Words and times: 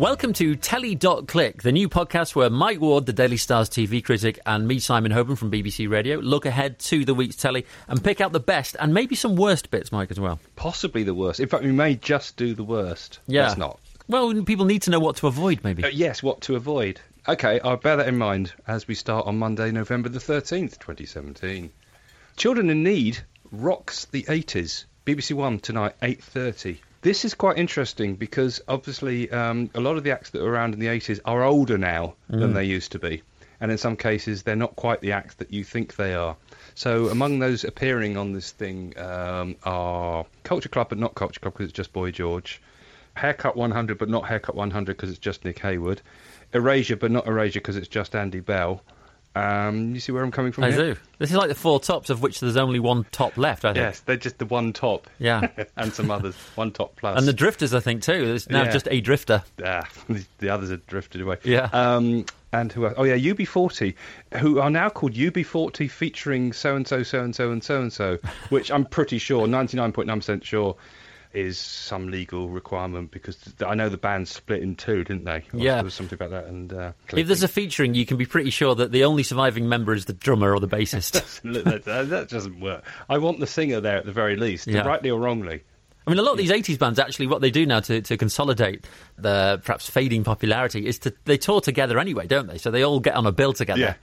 Welcome 0.00 0.32
to 0.32 0.56
Telly.click, 0.56 1.60
the 1.60 1.72
new 1.72 1.86
podcast 1.86 2.34
where 2.34 2.48
Mike 2.48 2.80
Ward, 2.80 3.04
the 3.04 3.12
Daily 3.12 3.36
Stars 3.36 3.68
TV 3.68 4.02
critic, 4.02 4.38
and 4.46 4.66
me, 4.66 4.78
Simon 4.78 5.12
Hoban 5.12 5.36
from 5.36 5.50
BBC 5.50 5.90
Radio, 5.90 6.16
look 6.16 6.46
ahead 6.46 6.78
to 6.78 7.04
the 7.04 7.12
week's 7.12 7.36
telly 7.36 7.66
and 7.86 8.02
pick 8.02 8.22
out 8.22 8.32
the 8.32 8.40
best 8.40 8.76
and 8.80 8.94
maybe 8.94 9.14
some 9.14 9.36
worst 9.36 9.70
bits, 9.70 9.92
Mike, 9.92 10.10
as 10.10 10.18
well. 10.18 10.40
Possibly 10.56 11.02
the 11.02 11.12
worst. 11.12 11.38
In 11.38 11.48
fact, 11.50 11.64
we 11.64 11.72
may 11.72 11.96
just 11.96 12.38
do 12.38 12.54
the 12.54 12.64
worst. 12.64 13.18
Yeah. 13.26 13.48
Let's 13.48 13.58
not. 13.58 13.78
Well, 14.08 14.42
people 14.42 14.64
need 14.64 14.80
to 14.82 14.90
know 14.90 15.00
what 15.00 15.16
to 15.16 15.26
avoid, 15.26 15.62
maybe. 15.64 15.84
Uh, 15.84 15.88
yes, 15.88 16.22
what 16.22 16.40
to 16.42 16.56
avoid. 16.56 16.98
Okay, 17.28 17.60
I'll 17.60 17.76
bear 17.76 17.96
that 17.98 18.08
in 18.08 18.16
mind 18.16 18.54
as 18.66 18.88
we 18.88 18.94
start 18.94 19.26
on 19.26 19.38
Monday, 19.38 19.70
November 19.70 20.08
the 20.08 20.18
13th, 20.18 20.78
2017. 20.78 21.70
Children 22.36 22.70
in 22.70 22.82
Need 22.82 23.18
rocks 23.52 24.06
the 24.06 24.22
80s. 24.22 24.86
BBC 25.04 25.34
One 25.34 25.58
tonight, 25.60 25.94
8.30. 26.00 26.78
This 27.02 27.24
is 27.24 27.34
quite 27.34 27.56
interesting 27.56 28.16
because 28.16 28.60
obviously 28.68 29.30
um, 29.30 29.70
a 29.74 29.80
lot 29.80 29.96
of 29.96 30.04
the 30.04 30.10
acts 30.10 30.30
that 30.30 30.42
were 30.42 30.50
around 30.50 30.74
in 30.74 30.80
the 30.80 30.88
80s 30.88 31.20
are 31.24 31.42
older 31.42 31.78
now 31.78 32.14
than 32.28 32.52
they 32.52 32.64
used 32.64 32.92
to 32.92 32.98
be. 32.98 33.22
And 33.60 33.70
in 33.70 33.78
some 33.78 33.96
cases, 33.96 34.42
they're 34.42 34.56
not 34.56 34.76
quite 34.76 35.00
the 35.00 35.12
acts 35.12 35.34
that 35.36 35.52
you 35.52 35.64
think 35.64 35.96
they 35.96 36.14
are. 36.14 36.36
So 36.74 37.08
among 37.08 37.38
those 37.38 37.64
appearing 37.64 38.16
on 38.16 38.32
this 38.32 38.50
thing 38.52 38.98
um, 38.98 39.56
are 39.64 40.24
Culture 40.44 40.68
Club, 40.68 40.88
but 40.88 40.98
not 40.98 41.14
Culture 41.14 41.40
Club 41.40 41.54
because 41.54 41.66
it's 41.66 41.76
just 41.76 41.92
Boy 41.92 42.10
George. 42.10 42.60
Haircut 43.14 43.56
100, 43.56 43.98
but 43.98 44.08
not 44.08 44.26
Haircut 44.26 44.54
100 44.54 44.96
because 44.96 45.10
it's 45.10 45.18
just 45.18 45.44
Nick 45.44 45.58
Heyward. 45.58 45.98
Erasure, 46.54 46.96
but 46.96 47.10
not 47.10 47.26
Erasure 47.26 47.60
because 47.60 47.76
it's 47.76 47.88
just 47.88 48.14
Andy 48.14 48.40
Bell. 48.40 48.82
Um, 49.36 49.94
you 49.94 50.00
see 50.00 50.10
where 50.10 50.24
I'm 50.24 50.32
coming 50.32 50.50
from 50.50 50.64
I 50.64 50.72
here? 50.72 50.94
do. 50.94 51.00
This 51.18 51.30
is 51.30 51.36
like 51.36 51.48
the 51.48 51.54
four 51.54 51.78
tops, 51.78 52.10
of 52.10 52.20
which 52.20 52.40
there's 52.40 52.56
only 52.56 52.80
one 52.80 53.06
top 53.12 53.36
left, 53.38 53.64
I 53.64 53.68
think. 53.72 53.82
Yes, 53.84 54.00
they're 54.00 54.16
just 54.16 54.38
the 54.38 54.46
one 54.46 54.72
top. 54.72 55.06
Yeah. 55.18 55.48
and 55.76 55.92
some 55.92 56.10
others. 56.10 56.34
One 56.56 56.72
top 56.72 56.96
plus. 56.96 57.16
And 57.16 57.28
the 57.28 57.32
drifters, 57.32 57.72
I 57.72 57.80
think, 57.80 58.02
too. 58.02 58.26
There's 58.26 58.50
now 58.50 58.64
Yeah. 58.64 58.72
just 58.72 58.88
a 58.90 59.00
drifter. 59.00 59.44
Ah, 59.64 59.88
the 60.38 60.48
others 60.48 60.70
have 60.70 60.84
drifted 60.86 61.20
away. 61.20 61.36
Yeah. 61.44 61.68
Um, 61.72 62.26
and 62.52 62.72
who 62.72 62.84
else? 62.86 62.94
Oh, 62.96 63.04
yeah, 63.04 63.14
UB40, 63.16 63.94
who 64.38 64.58
are 64.58 64.70
now 64.70 64.88
called 64.88 65.12
UB40 65.14 65.88
featuring 65.88 66.52
so 66.52 66.74
and 66.74 66.86
so, 66.88 67.04
so 67.04 67.22
and 67.22 67.32
so, 67.34 67.52
and 67.52 67.62
so 67.62 67.80
and 67.80 67.92
so, 67.92 68.18
which 68.48 68.72
I'm 68.72 68.84
pretty 68.84 69.18
sure, 69.18 69.46
99.9% 69.46 70.42
sure, 70.42 70.74
is 71.32 71.58
some 71.58 72.08
legal 72.10 72.48
requirement 72.48 73.10
because 73.10 73.38
I 73.64 73.74
know 73.74 73.88
the 73.88 73.96
band 73.96 74.26
split 74.28 74.62
in 74.62 74.74
two, 74.74 75.04
didn't 75.04 75.24
they? 75.24 75.44
Or 75.52 75.60
Yeah. 75.60 75.74
There 75.76 75.84
was 75.84 75.94
something 75.94 76.16
about 76.16 76.30
that. 76.30 76.46
And 76.46 76.72
uh, 76.72 76.92
If 77.14 77.26
there's 77.28 77.42
a 77.44 77.48
featuring, 77.48 77.94
you 77.94 78.04
can 78.04 78.16
be 78.16 78.26
pretty 78.26 78.50
sure 78.50 78.74
that 78.74 78.90
the 78.92 79.04
only 79.04 79.22
surviving 79.22 79.68
member 79.68 79.92
is 79.94 80.06
the 80.06 80.12
drummer 80.12 80.52
or 80.52 80.60
the 80.60 80.68
bassist. 80.68 81.12
That- 81.84 82.08
that 82.10 82.28
doesn't 82.28 82.60
work. 82.60 82.84
I 83.08 83.18
want 83.18 83.38
the 83.40 83.46
singer 83.46 83.80
there 83.80 83.96
at 83.98 84.06
the 84.06 84.12
very 84.12 84.36
least, 84.36 84.66
Yeah. 84.66 84.80
rightly 84.86 85.10
or 85.10 85.20
wrongly. 85.20 85.62
I 86.06 86.10
mean, 86.10 86.18
a 86.18 86.22
lot 86.22 86.32
of 86.32 86.38
these 86.38 86.50
80s 86.50 86.78
bands 86.78 86.98
actually, 86.98 87.26
what 87.28 87.40
they 87.40 87.50
do 87.50 87.66
now 87.66 87.80
to, 87.80 88.00
to 88.00 88.16
consolidate 88.16 88.84
the 89.18 89.60
perhaps 89.64 89.88
fading 89.88 90.24
popularity 90.24 90.86
is 90.86 90.98
to 91.00 91.14
they 91.26 91.36
tour 91.36 91.60
together 91.60 91.98
anyway, 91.98 92.26
don't 92.26 92.46
they? 92.48 92.58
So 92.58 92.70
they 92.70 92.82
all 92.82 93.00
get 93.00 93.14
on 93.14 93.26
a 93.26 93.32
bill 93.32 93.52
together. 93.52 93.80
Yeah. 93.80 93.94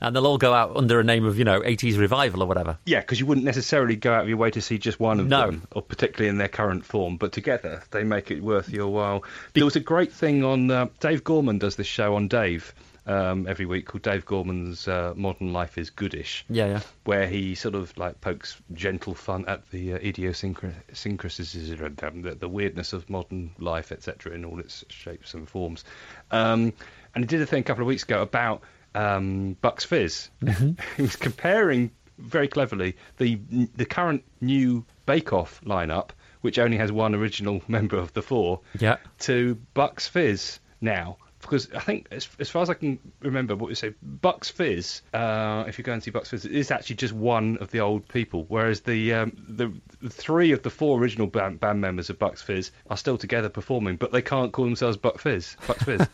And 0.00 0.16
they'll 0.16 0.26
all 0.26 0.38
go 0.38 0.52
out 0.54 0.76
under 0.76 0.98
a 0.98 1.04
name 1.04 1.24
of, 1.24 1.38
you 1.38 1.44
know, 1.44 1.60
80s 1.60 1.98
revival 1.98 2.42
or 2.42 2.46
whatever. 2.46 2.78
Yeah, 2.86 3.00
because 3.00 3.20
you 3.20 3.26
wouldn't 3.26 3.44
necessarily 3.44 3.96
go 3.96 4.12
out 4.14 4.22
of 4.22 4.28
your 4.28 4.38
way 4.38 4.50
to 4.50 4.60
see 4.62 4.78
just 4.78 4.98
one 4.98 5.20
of 5.20 5.26
No. 5.26 5.46
them, 5.46 5.66
or 5.72 5.82
particularly 5.82 6.28
in 6.28 6.38
their 6.38 6.48
current 6.48 6.84
form. 6.84 7.16
But 7.16 7.32
together, 7.32 7.82
they 7.90 8.02
make 8.04 8.30
it 8.30 8.42
worth 8.42 8.70
your 8.70 8.88
while. 8.88 9.24
There 9.54 9.64
was 9.64 9.76
a 9.76 9.80
great 9.80 10.12
thing 10.12 10.44
on 10.44 10.70
uh, 10.70 10.86
Dave 11.00 11.22
Gorman 11.24 11.58
does 11.58 11.76
this 11.76 11.86
show 11.86 12.14
on 12.14 12.28
Dave 12.28 12.74
um, 13.06 13.46
every 13.48 13.66
week 13.66 13.86
called 13.86 14.02
Dave 14.02 14.24
Gorman's 14.24 14.86
uh, 14.86 15.12
Modern 15.16 15.52
Life 15.52 15.76
is 15.78 15.90
Goodish. 15.90 16.44
Yeah, 16.48 16.66
yeah. 16.66 16.80
Where 17.04 17.26
he 17.26 17.54
sort 17.54 17.74
of 17.74 17.96
like 17.98 18.20
pokes 18.20 18.56
gentle 18.72 19.14
fun 19.14 19.44
at 19.48 19.68
the 19.70 19.94
uh, 19.94 19.98
idiosyncrasies, 19.98 21.70
the, 21.70 22.36
the 22.38 22.48
weirdness 22.48 22.92
of 22.92 23.08
modern 23.10 23.50
life, 23.58 23.92
etc., 23.92 24.32
in 24.32 24.44
all 24.44 24.60
its 24.60 24.84
shapes 24.88 25.34
and 25.34 25.48
forms. 25.48 25.84
Um, 26.30 26.72
and 27.14 27.24
he 27.24 27.26
did 27.26 27.40
a 27.40 27.46
thing 27.46 27.60
a 27.60 27.64
couple 27.64 27.82
of 27.82 27.88
weeks 27.88 28.02
ago 28.04 28.22
about 28.22 28.62
um, 28.94 29.56
Bucks 29.60 29.84
Fizz. 29.84 30.30
he 30.96 31.02
was 31.02 31.16
comparing 31.16 31.90
very 32.18 32.48
cleverly 32.48 32.96
the 33.16 33.36
the 33.76 33.86
current 33.86 34.22
new 34.40 34.84
Bake 35.06 35.32
Off 35.32 35.60
lineup, 35.64 36.10
which 36.42 36.58
only 36.58 36.76
has 36.76 36.92
one 36.92 37.14
original 37.14 37.62
member 37.68 37.96
of 37.96 38.12
the 38.12 38.22
four, 38.22 38.60
Yeah. 38.78 38.96
to 39.20 39.54
Bucks 39.74 40.06
Fizz 40.08 40.58
now. 40.80 41.16
Because 41.40 41.72
I 41.72 41.80
think, 41.80 42.06
as, 42.10 42.28
as 42.38 42.50
far 42.50 42.60
as 42.60 42.68
I 42.68 42.74
can 42.74 42.98
remember, 43.20 43.56
what 43.56 43.70
you 43.70 43.74
say, 43.74 43.94
Bucks 44.02 44.50
Fizz. 44.50 45.00
Uh, 45.14 45.64
if 45.66 45.78
you 45.78 45.84
go 45.84 45.94
and 45.94 46.02
see 46.02 46.10
Bucks 46.10 46.28
Fizz, 46.28 46.44
is 46.44 46.70
actually 46.70 46.96
just 46.96 47.14
one 47.14 47.56
of 47.62 47.70
the 47.70 47.80
old 47.80 48.06
people. 48.08 48.44
Whereas 48.48 48.82
the 48.82 49.14
um, 49.14 49.32
the, 49.48 49.72
the 50.02 50.10
three 50.10 50.52
of 50.52 50.62
the 50.62 50.68
four 50.68 50.98
original 51.00 51.26
band, 51.28 51.58
band 51.58 51.80
members 51.80 52.10
of 52.10 52.18
Bucks 52.18 52.42
Fizz 52.42 52.72
are 52.90 52.96
still 52.98 53.16
together 53.16 53.48
performing, 53.48 53.96
but 53.96 54.12
they 54.12 54.20
can't 54.20 54.52
call 54.52 54.66
themselves 54.66 54.98
Buck 54.98 55.18
Fizz. 55.18 55.56
Bucks 55.66 55.82
Fizz. 55.84 56.06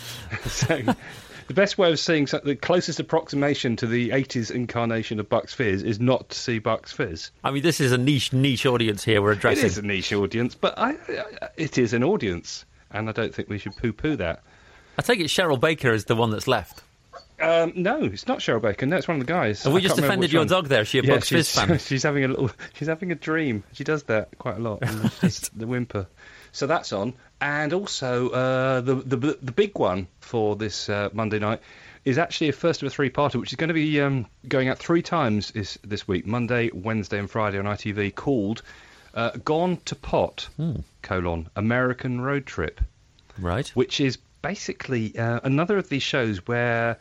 so, 0.46 0.80
the 1.50 1.54
best 1.54 1.78
way 1.78 1.90
of 1.90 1.98
seeing 1.98 2.28
some, 2.28 2.40
the 2.44 2.54
closest 2.54 3.00
approximation 3.00 3.74
to 3.74 3.84
the 3.84 4.10
80s 4.10 4.52
incarnation 4.52 5.18
of 5.18 5.28
Bucks 5.28 5.52
Fizz 5.52 5.82
is 5.82 5.98
not 5.98 6.28
to 6.28 6.38
see 6.38 6.60
Bucks 6.60 6.92
Fizz. 6.92 7.32
I 7.42 7.50
mean, 7.50 7.64
this 7.64 7.80
is 7.80 7.90
a 7.90 7.98
niche, 7.98 8.32
niche 8.32 8.66
audience 8.66 9.02
here 9.02 9.20
we're 9.20 9.32
addressing. 9.32 9.66
is 9.66 9.76
a 9.76 9.82
niche 9.82 10.12
audience, 10.12 10.54
but 10.54 10.78
I, 10.78 10.90
I, 10.92 11.48
it 11.56 11.76
is 11.76 11.92
an 11.92 12.04
audience, 12.04 12.64
and 12.92 13.08
I 13.08 13.12
don't 13.12 13.34
think 13.34 13.48
we 13.48 13.58
should 13.58 13.74
poo-poo 13.76 14.14
that. 14.14 14.44
I 14.96 15.02
take 15.02 15.18
it 15.18 15.26
Cheryl 15.26 15.58
Baker 15.58 15.92
is 15.92 16.04
the 16.04 16.14
one 16.14 16.30
that's 16.30 16.46
left. 16.46 16.84
Um, 17.40 17.72
no, 17.76 18.04
it's 18.04 18.26
not 18.26 18.40
Cheryl 18.40 18.60
Baker. 18.60 18.86
No, 18.86 18.96
it's 18.96 19.08
one 19.08 19.20
of 19.20 19.26
the 19.26 19.32
guys. 19.32 19.62
Have 19.64 19.72
we 19.72 19.80
I 19.80 19.82
just 19.82 19.98
offended 19.98 20.32
your 20.32 20.40
one. 20.42 20.48
dog 20.48 20.68
there? 20.68 20.82
Is 20.82 20.88
she 20.88 20.98
a 20.98 21.02
yeah, 21.02 21.14
Bucks 21.14 21.28
she's, 21.28 21.54
Fizz 21.54 21.64
fan? 21.64 21.78
she's 21.86 22.02
having 22.02 22.24
a 22.24 22.28
little. 22.28 22.50
She's 22.74 22.88
having 22.88 23.12
a 23.12 23.14
dream. 23.14 23.64
She 23.72 23.84
does 23.84 24.04
that 24.04 24.36
quite 24.38 24.56
a 24.56 24.60
lot. 24.60 24.80
the 25.54 25.66
whimper. 25.66 26.06
So 26.52 26.66
that's 26.66 26.92
on, 26.92 27.14
and 27.40 27.72
also 27.72 28.30
uh, 28.30 28.80
the 28.80 28.96
the 28.96 29.16
the 29.40 29.52
big 29.52 29.78
one 29.78 30.08
for 30.20 30.56
this 30.56 30.88
uh, 30.88 31.08
Monday 31.12 31.38
night 31.38 31.60
is 32.04 32.18
actually 32.18 32.48
a 32.48 32.52
first 32.52 32.82
of 32.82 32.86
a 32.86 32.90
three-parter, 32.90 33.38
which 33.38 33.52
is 33.52 33.56
going 33.56 33.68
to 33.68 33.74
be 33.74 34.00
um, 34.00 34.26
going 34.48 34.68
out 34.68 34.78
three 34.78 35.02
times 35.02 35.50
is 35.52 35.78
this 35.84 36.08
week, 36.08 36.26
Monday, 36.26 36.70
Wednesday, 36.72 37.18
and 37.18 37.30
Friday 37.30 37.58
on 37.58 37.66
ITV, 37.66 38.14
called 38.14 38.62
uh, 39.14 39.30
"Gone 39.44 39.76
to 39.86 39.94
Pot: 39.94 40.48
Hmm. 40.56 40.76
colon 41.02 41.48
American 41.56 42.20
Road 42.20 42.46
Trip." 42.46 42.80
Right. 43.38 43.68
which 43.70 44.00
is 44.00 44.18
basically 44.42 45.16
uh, 45.16 45.40
another 45.44 45.78
of 45.78 45.88
these 45.88 46.02
shows 46.02 46.46
where 46.46 46.98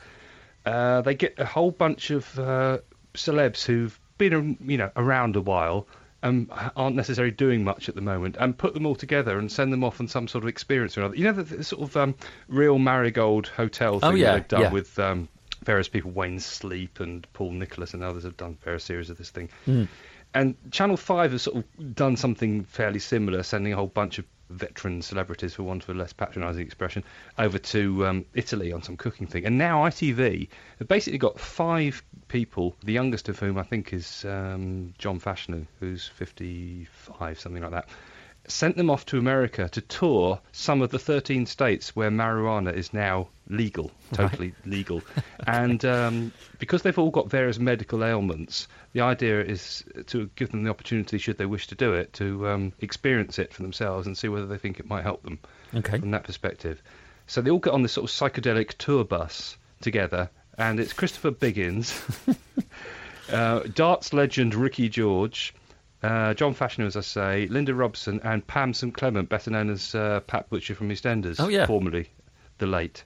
uh, 0.66 1.02
they 1.02 1.16
get 1.16 1.40
a 1.40 1.46
whole 1.46 1.72
bunch 1.72 2.12
of 2.12 2.38
uh, 2.40 2.80
celebs 3.14 3.66
who've 3.66 4.00
been, 4.18 4.34
um, 4.34 4.58
you 4.62 4.78
know, 4.78 4.92
around 4.96 5.36
a 5.36 5.42
while 5.42 5.88
and 6.22 6.50
aren't 6.76 6.96
necessarily 6.96 7.32
doing 7.32 7.64
much 7.64 7.88
at 7.88 7.96
the 7.96 8.02
moment, 8.02 8.36
and 8.40 8.58
put 8.58 8.74
them 8.74 8.86
all 8.86 8.96
together 8.96 9.40
and 9.40 9.50
send 9.50 9.72
them 9.72 9.84
off 9.86 10.02
on 10.02 10.08
some 10.08 10.28
sort 10.28 10.44
of 10.44 10.50
experience 10.50 10.98
or 10.98 11.02
another. 11.02 11.16
You 11.16 11.24
know, 11.24 11.32
the, 11.32 11.44
the 11.44 11.64
sort 11.64 11.82
of 11.82 11.96
um, 11.96 12.16
real 12.50 12.78
Marigold 12.78 13.48
Hotel 13.48 14.02
thing 14.02 14.10
Oh, 14.10 14.16
yeah, 14.16 14.34
they've 14.34 14.48
done 14.48 14.62
yeah. 14.62 14.72
with 14.72 15.00
um, 15.00 15.30
various 15.64 15.88
people, 15.88 16.12
Wayne 16.12 16.40
Sleep 16.40 17.00
and 17.00 17.26
Paul 17.34 17.52
Nicholas 17.52 17.94
and 17.94 18.04
others 18.04 18.24
have 18.24 18.38
done 18.38 18.58
various 18.64 18.84
series 18.84 19.10
of 19.10 19.18
this 19.18 19.30
thing. 19.30 19.50
Hmm. 19.66 19.86
And 20.34 20.56
Channel 20.72 20.98
5 20.98 21.32
has 21.32 21.42
sort 21.44 21.58
of 21.58 21.96
done 21.96 22.16
something 22.16 22.64
fairly 22.66 23.00
similar, 23.00 23.42
sending 23.44 23.74
a 23.74 23.76
whole 23.76 23.88
bunch 23.88 24.20
of 24.20 24.26
veteran 24.50 25.02
celebrities, 25.02 25.54
for 25.54 25.64
want 25.64 25.84
of 25.84 25.90
a 25.90 25.94
less 25.94 26.14
patronising 26.14 26.66
expression, 26.66 27.04
over 27.38 27.58
to 27.58 28.06
um, 28.06 28.26
Italy 28.34 28.72
on 28.72 28.82
some 28.82 28.98
cooking 28.98 29.28
thing. 29.28 29.46
And 29.46 29.58
now 29.58 29.84
ITV 29.84 30.50
have 30.80 30.88
basically 30.88 31.20
got 31.20 31.40
five 31.40 32.04
people, 32.28 32.76
the 32.84 32.94
youngest 32.94 33.30
of 33.30 33.40
whom 33.40 33.58
I 33.58 33.64
think 33.64 33.94
is 33.94 34.26
um, 34.26 34.94
John 34.98 35.20
Fashanu, 35.20 35.66
who's 35.80 36.08
55, 36.08 37.40
something 37.40 37.62
like 37.62 37.72
that. 37.72 37.90
Sent 38.50 38.76
them 38.78 38.90
off 38.90 39.06
to 39.06 39.18
America 39.20 39.70
to 39.70 39.80
tour 39.82 40.40
some 40.52 40.82
of 40.82 40.90
the 40.90 40.98
13 40.98 41.46
states 41.46 41.96
where 41.96 42.10
marijuana 42.10 42.74
is 42.74 42.92
now 42.94 43.28
legal, 43.48 43.92
totally 44.12 44.54
legal. 44.66 45.04
And 45.46 45.86
um, 45.86 46.32
because 46.58 46.82
they've 46.82 46.98
all 46.98 47.12
got 47.12 47.30
various 47.30 47.60
medical 47.60 48.04
ailments, 48.04 48.68
the 48.94 49.02
idea 49.02 49.42
is 49.44 49.84
to 50.08 50.30
give 50.36 50.50
them 50.50 50.64
the 50.64 50.72
opportunity, 50.72 51.20
should 51.20 51.38
they 51.38 51.46
wish 51.46 51.68
to 51.68 51.76
do 51.76 51.94
it, 51.94 52.12
to 52.14 52.48
um, 52.50 52.74
experience 52.80 53.38
it 53.38 53.54
for 53.54 53.62
themselves 53.62 54.08
and 54.08 54.18
see 54.18 54.28
whether 54.30 54.48
they 54.48 54.58
think 54.58 54.80
it 54.80 54.90
might 54.90 55.04
help 55.04 55.22
them 55.22 55.38
Okay. 55.76 56.00
from 56.00 56.10
that 56.12 56.24
perspective. 56.24 56.82
So 57.28 57.42
they 57.42 57.52
all 57.52 57.60
get 57.60 57.74
on 57.74 57.84
this 57.84 57.94
sort 57.94 58.10
of 58.10 58.16
psychedelic 58.34 58.74
tour 58.80 59.04
bus 59.04 59.58
together, 59.82 60.28
and 60.58 60.80
it's 60.80 60.94
Christopher 60.94 61.30
Biggins, 61.32 61.94
uh, 63.32 63.60
darts 63.76 64.12
legend 64.12 64.56
Ricky 64.56 64.90
George, 64.90 65.54
uh, 66.04 66.34
John 66.34 66.54
Fashanu, 66.56 66.86
as 66.86 66.96
I 66.96 67.02
say, 67.02 67.48
Linda 67.48 67.74
Robson, 67.74 68.20
and 68.24 68.46
Pam 68.46 68.74
St 68.74 68.94
Clement, 68.94 69.30
better 69.30 69.52
known 69.52 69.70
as 69.70 69.94
uh, 69.96 70.22
Pat 70.22 70.50
Butcher 70.50 70.76
from 70.76 70.90
EastEnders, 70.90 71.40
Oh, 71.40 71.48
yeah. 71.50 71.66
formerly 71.66 72.10
the 72.58 72.68
late. 72.68 73.04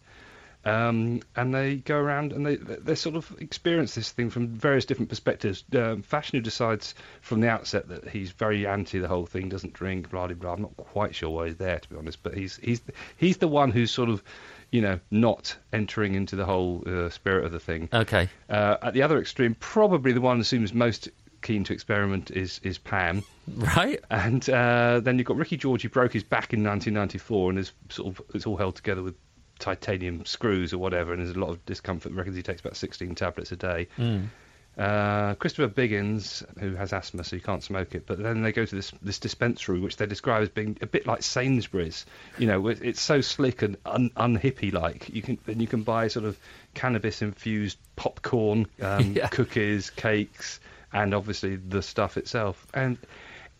Um, 0.66 1.22
and 1.36 1.54
they 1.54 1.75
go 1.75 1.98
around 1.98 2.31
and 2.31 2.45
they 2.45 2.56
they 2.56 2.95
sort 2.95 3.18
of 3.18 3.36
experience 3.40 3.95
this 3.95 4.12
thing 4.12 4.30
from 4.30 4.48
various 4.48 4.86
different 4.86 5.10
perspectives. 5.10 5.63
Um, 5.75 6.04
decides 6.42 6.95
from 7.19 7.42
the 7.42 7.50
outset 7.50 7.90
that 7.90 8.07
he's 8.07 8.31
very 8.31 8.66
anti 8.66 9.00
the 9.00 9.10
whole 9.10 9.25
thing, 9.25 9.50
doesn't 9.50 9.74
drink, 9.74 10.10
blah 10.10 10.28
blah 10.28 10.36
blah. 10.36 10.54
I'm 10.54 10.62
not 10.62 10.78
quite 10.78 11.16
sure 11.16 11.30
why 11.30 11.48
he's 11.48 11.57
there 11.57 11.80
to 11.80 11.89
be 11.89 11.98
honest, 11.98 12.24
but 12.24 12.34
he's 12.36 12.56
he's 12.57 12.81
he's 13.18 13.38
the 13.38 13.48
one 13.50 13.72
who's 13.72 13.92
sort 13.92 14.07
of, 14.07 14.24
you 14.72 14.80
know, 14.81 15.01
not 15.12 15.54
entering 15.74 16.16
into 16.16 16.38
the 16.38 16.46
whole 16.46 16.81
uh, 16.88 17.10
spirit 17.10 17.44
of 17.44 17.51
the 17.51 17.60
thing. 17.60 17.89
Okay. 17.92 18.30
Uh, 18.50 18.78
at 18.81 18.94
the 18.94 19.01
other 19.01 19.19
extreme, 19.19 19.56
probably 19.60 20.13
the 20.13 20.22
one 20.22 20.38
who 20.38 20.44
seems 20.44 20.74
most 20.74 21.10
keen 21.44 21.63
to 21.66 21.74
experiment 21.74 22.31
is 22.31 22.60
is 22.63 22.78
Pam, 22.80 23.24
Right? 23.48 24.00
and 24.10 24.50
uh, 24.50 25.00
then 25.01 25.18
you've 25.19 25.28
got 25.28 25.38
Ricky 25.38 25.57
George 25.57 25.84
who 25.84 25.90
broke 25.90 26.13
his 26.13 26.24
back 26.24 26.54
in 26.54 26.63
1994 26.63 27.50
and 27.51 27.60
is 27.60 27.72
sort 27.90 28.07
of 28.18 28.25
it's 28.34 28.48
all 28.48 28.57
held 28.57 28.75
together 28.75 29.04
with 29.04 29.16
titanium 29.60 30.25
screws 30.25 30.74
or 30.74 30.80
whatever, 30.80 31.13
and 31.13 31.24
there's 31.24 31.36
a 31.36 31.40
lot 31.40 31.50
of 31.50 31.63
discomfort. 31.66 32.12
Reckons 32.13 32.36
he 32.36 32.42
takes 32.42 32.62
about 32.62 32.75
16 32.75 33.13
tablets 33.16 33.51
a 33.51 33.56
day. 33.56 33.88
Mm. 34.00 34.28
Uh, 34.75 35.36
Christopher 35.36 35.68
Biggins, 35.72 36.44
who 36.60 36.74
has 36.74 36.94
asthma, 36.94 37.24
so 37.24 37.36
you 37.36 37.42
can't 37.44 37.62
smoke 37.62 37.94
it. 37.94 38.07
But 38.07 38.18
then 38.24 38.42
they 38.42 38.51
go 38.51 38.66
to 38.66 38.75
this 38.75 38.92
this 39.04 39.19
dispensary, 39.19 39.80
which 39.80 39.98
they 39.98 40.07
describe 40.07 40.42
as 40.42 40.50
being 40.50 40.78
a 40.81 40.88
bit 40.88 41.06
like 41.06 41.22
Sainsbury's. 41.22 42.07
You 42.39 42.48
know, 42.48 42.68
it's 42.69 43.00
so 43.00 43.22
slick 43.22 43.62
and 43.62 43.78
un, 43.86 44.10
unhippie 44.18 44.74
like. 44.74 45.10
You 45.10 45.22
can 45.22 45.38
and 45.46 45.62
you 45.62 45.68
can 45.68 45.84
buy 45.84 46.07
sort 46.07 46.25
of 46.25 46.39
cannabis 46.74 47.22
infused 47.22 47.78
popcorn, 47.96 48.66
um, 48.81 49.13
Yeah. 49.16 49.28
cookies, 49.28 49.92
cakes, 49.92 50.60
and 50.94 51.13
obviously 51.13 51.56
the 51.56 51.81
stuff 51.81 52.18
itself. 52.18 52.66
And 52.74 52.98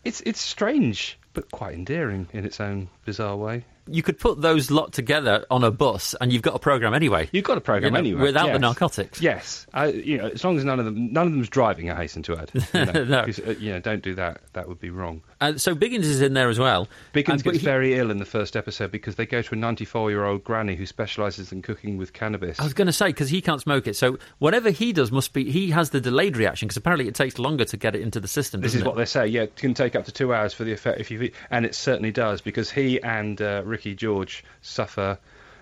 it's 0.04 0.20
it's 0.22 0.40
strange, 0.40 1.18
but 1.32 1.50
quite 1.50 1.74
endearing 1.74 2.28
in 2.32 2.44
its 2.44 2.60
own 2.60 2.88
bizarre 3.04 3.36
way. 3.36 3.64
You 3.86 4.02
could 4.02 4.18
put 4.18 4.40
those 4.40 4.70
lot 4.70 4.92
together 4.92 5.44
on 5.50 5.62
a 5.64 5.70
bus, 5.70 6.14
and 6.20 6.32
you've 6.32 6.42
got 6.42 6.54
a 6.54 6.58
program 6.58 6.94
anyway. 6.94 7.28
You've 7.32 7.44
got 7.44 7.58
a 7.58 7.60
program 7.60 7.90
You 7.90 7.90
know, 7.92 7.98
anyway 7.98 8.22
without 8.22 8.52
the 8.52 8.58
narcotics. 8.58 9.20
Yes, 9.20 9.66
I, 9.74 9.86
you 9.88 10.18
know, 10.18 10.28
as 10.28 10.42
long 10.44 10.56
as 10.56 10.64
none 10.64 10.78
of 10.78 10.84
them, 10.86 11.12
none 11.12 11.26
of 11.26 11.32
them's 11.32 11.48
driving. 11.50 11.90
I 11.90 11.96
hasten 11.96 12.22
to 12.24 12.36
add, 12.38 12.50
you 12.54 12.84
know, 12.86 13.04
No. 13.04 13.18
uh, 13.20 13.50
you 13.58 13.72
know, 13.72 13.80
don't 13.80 14.02
do 14.02 14.14
that. 14.14 14.40
That 14.54 14.68
would 14.68 14.80
be 14.80 14.90
wrong. 14.90 15.22
Uh, 15.40 15.58
so 15.58 15.74
Biggins 15.74 16.04
is 16.04 16.22
in 16.22 16.32
there 16.34 16.48
as 16.48 16.58
well. 16.58 16.88
Biggins 17.12 17.28
And- 17.34 17.42
gets 17.44 17.58
he- 17.58 17.64
very 17.64 17.94
ill 17.94 18.10
in 18.10 18.18
the 18.18 18.24
first 18.24 18.56
episode 18.56 18.90
because 18.90 19.16
they 19.16 19.26
go 19.26 19.42
to 19.42 19.54
a 19.54 19.58
94-year-old 19.58 20.44
granny 20.44 20.74
who 20.76 20.86
specialises 20.86 21.52
in 21.52 21.60
cooking 21.60 21.98
with 21.98 22.12
cannabis. 22.12 22.58
I 22.58 22.64
was 22.64 22.72
going 22.74 22.86
to 22.86 22.92
say 22.92 23.06
because 23.08 23.28
he 23.28 23.40
can't 23.42 23.60
smoke 23.60 23.86
it, 23.86 23.96
so 23.96 24.18
whatever 24.38 24.70
he 24.70 24.92
does 24.92 25.12
must 25.12 25.32
be 25.32 25.50
he 25.50 25.70
has 25.70 25.90
the 25.90 26.00
delayed 26.00 26.36
reaction 26.36 26.66
because 26.68 26.76
apparently 26.78 27.06
it 27.08 27.14
takes 27.14 27.38
longer 27.38 27.64
to 27.66 27.76
get 27.76 27.94
it 27.94 28.00
into 28.00 28.20
the 28.20 28.28
system. 28.28 28.60
This 28.62 28.74
is 28.74 28.80
it? 28.80 28.86
what 28.86 28.96
they 28.96 29.04
say. 29.04 29.26
Yeah, 29.26 29.42
it 29.42 29.56
can 29.56 29.74
take 29.74 29.94
up 29.94 30.06
to 30.06 30.12
two 30.12 30.32
hours 30.32 30.54
for 30.54 30.64
the 30.64 30.72
effect 30.72 31.00
if 31.00 31.10
you, 31.10 31.30
and 31.50 31.66
it 31.66 31.74
certainly 31.74 32.10
does 32.12 32.40
because 32.40 32.70
he 32.70 33.02
and 33.02 33.40
uh, 33.42 33.62
Ricky 33.74 33.96
George 33.96 34.44
suffer 34.62 35.18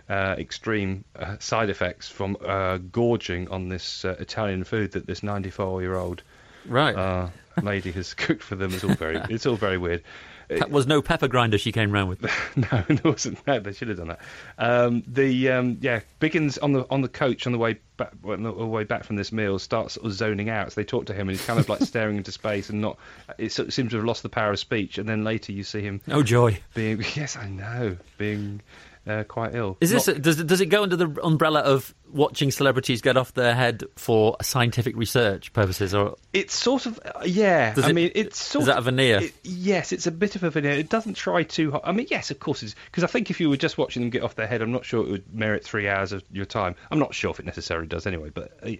uh, 0.06 0.35
extreme 0.37 1.03
uh, 1.17 1.38
side 1.38 1.70
effects 1.70 2.11
from 2.11 2.37
uh, 2.44 2.76
gorging 2.76 3.49
on 3.49 3.70
this 3.70 4.05
uh, 4.05 4.17
Italian 4.19 4.64
food 4.64 4.93
that 4.93 5.06
this 5.06 5.20
94-year-old 5.20 6.23
right. 6.67 6.94
uh, 6.94 7.29
lady 7.62 7.91
has 7.93 8.12
cooked 8.25 8.43
for 8.43 8.55
them. 8.55 8.75
It's 8.75 8.85
all 8.85 8.94
very, 8.94 9.17
it's 9.31 9.47
all 9.47 9.56
very 9.56 9.79
weird. 9.79 10.03
That 10.59 10.71
was 10.71 10.87
no 10.87 11.03
pepper 11.03 11.29
grinder 11.29 11.59
she 11.59 11.73
came 11.73 11.93
round 11.93 12.09
with. 12.09 12.23
no, 12.57 12.85
there 12.89 13.01
wasn't. 13.05 13.47
No, 13.47 13.61
they 13.61 13.73
should 13.73 13.89
have 13.89 13.99
done 13.99 14.09
that. 14.09 14.21
Um, 14.59 15.03
the 15.07 15.51
um, 15.51 15.79
yeah, 15.81 16.01
Biggins 16.21 16.59
on 16.63 16.73
the 16.73 16.87
on 16.91 17.01
the 17.03 17.09
coach 17.09 17.47
on 17.47 17.53
the 17.53 17.59
way 17.59 17.79
back 17.97 18.13
on 18.25 18.43
the 18.43 18.53
way 18.53 18.85
back 18.85 19.05
from 19.05 19.17
this 19.17 19.33
meal 19.33 19.59
starts 19.59 19.95
sort 19.95 20.07
of 20.07 20.13
zoning 20.13 20.49
out. 20.51 20.73
So 20.73 20.81
they 20.81 20.85
talk 20.85 21.07
to 21.07 21.13
him 21.15 21.29
and 21.29 21.37
he's 21.37 21.47
kind 21.47 21.59
of 21.59 21.69
like 21.69 21.81
staring 21.83 22.17
into 22.17 22.33
space 22.33 22.71
and 22.71 22.81
not. 22.81 22.99
It 23.39 23.53
sort 23.53 23.69
of 23.69 23.75
seems 23.75 23.91
to 23.91 23.97
have 23.97 24.05
lost 24.07 24.23
the 24.23 24.29
power 24.29 24.51
of 24.53 24.59
speech. 24.59 24.99
And 24.99 25.09
then 25.09 25.25
later 25.25 25.53
you 25.53 25.65
see 25.65 25.83
him 25.83 26.01
Oh 26.09 26.23
joy! 26.23 26.59
being 26.75 27.05
yes, 27.15 27.37
I 27.37 27.49
know, 27.49 27.97
being 28.19 28.61
uh, 29.07 29.25
quite 29.25 29.55
ill. 29.55 29.77
Is 29.81 29.91
this 29.91 30.07
Not- 30.07 30.23
does 30.23 30.41
it, 30.41 30.47
does 30.47 30.61
it 30.61 30.67
go 30.67 30.83
under 30.83 30.97
the 30.97 31.09
umbrella 31.25 31.61
of 31.61 31.95
watching 32.09 32.51
celebrities 32.51 33.01
get 33.01 33.17
off 33.17 33.33
their 33.33 33.55
head 33.55 33.83
for 33.97 34.37
scientific 34.43 34.95
research 34.97 35.53
purposes, 35.55 35.95
or 35.95 36.17
It's 36.33 36.55
sort 36.55 36.87
of 36.87 37.01
uh, 37.05 37.23
yeah. 37.25 37.75
Does 37.75 37.85
I 37.85 37.91
it- 37.91 37.95
mean, 37.95 38.13
it's 38.15 38.43
sort 38.43 38.63
is 38.63 38.67
that 38.67 38.79
of 38.79 38.87
a 38.87 38.91
veneer? 38.91 39.21
It, 39.23 39.35
yes, 39.43 39.93
it's 39.93 40.07
a 40.07 40.11
bit 40.11 40.37
of 40.37 40.45
a 40.45 40.51
veneer. 40.51 40.73
It 40.73 40.89
doesn't 40.89 41.15
try 41.15 41.43
too 41.43 41.71
hard. 41.73 41.83
I 41.87 41.93
mean, 41.93 42.07
yes, 42.11 42.31
of 42.31 42.39
course, 42.39 42.63
it's 42.63 42.75
because 42.87 43.03
I 43.05 43.07
think 43.09 43.31
if 43.31 43.41
you 43.41 43.49
were 43.51 43.57
just 43.57 43.79
watching 43.79 44.03
them 44.03 44.11
get 44.11 44.23
off 44.23 44.35
their 44.35 44.47
head, 44.47 44.63
I'm 44.63 44.73
not 44.73 44.85
sure 44.85 45.05
it 45.05 45.11
would 45.11 45.35
merit 45.35 45.65
three 45.65 45.89
hours 45.89 46.13
of 46.13 46.23
your 46.31 46.45
time. 46.45 46.75
I'm 46.91 46.99
not 46.99 47.15
sure 47.15 47.31
if 47.31 47.41
it 47.41 47.47
necessarily 47.47 47.87
does 47.87 48.07
anyway. 48.07 48.31
But 48.31 48.53
uh, 48.63 48.71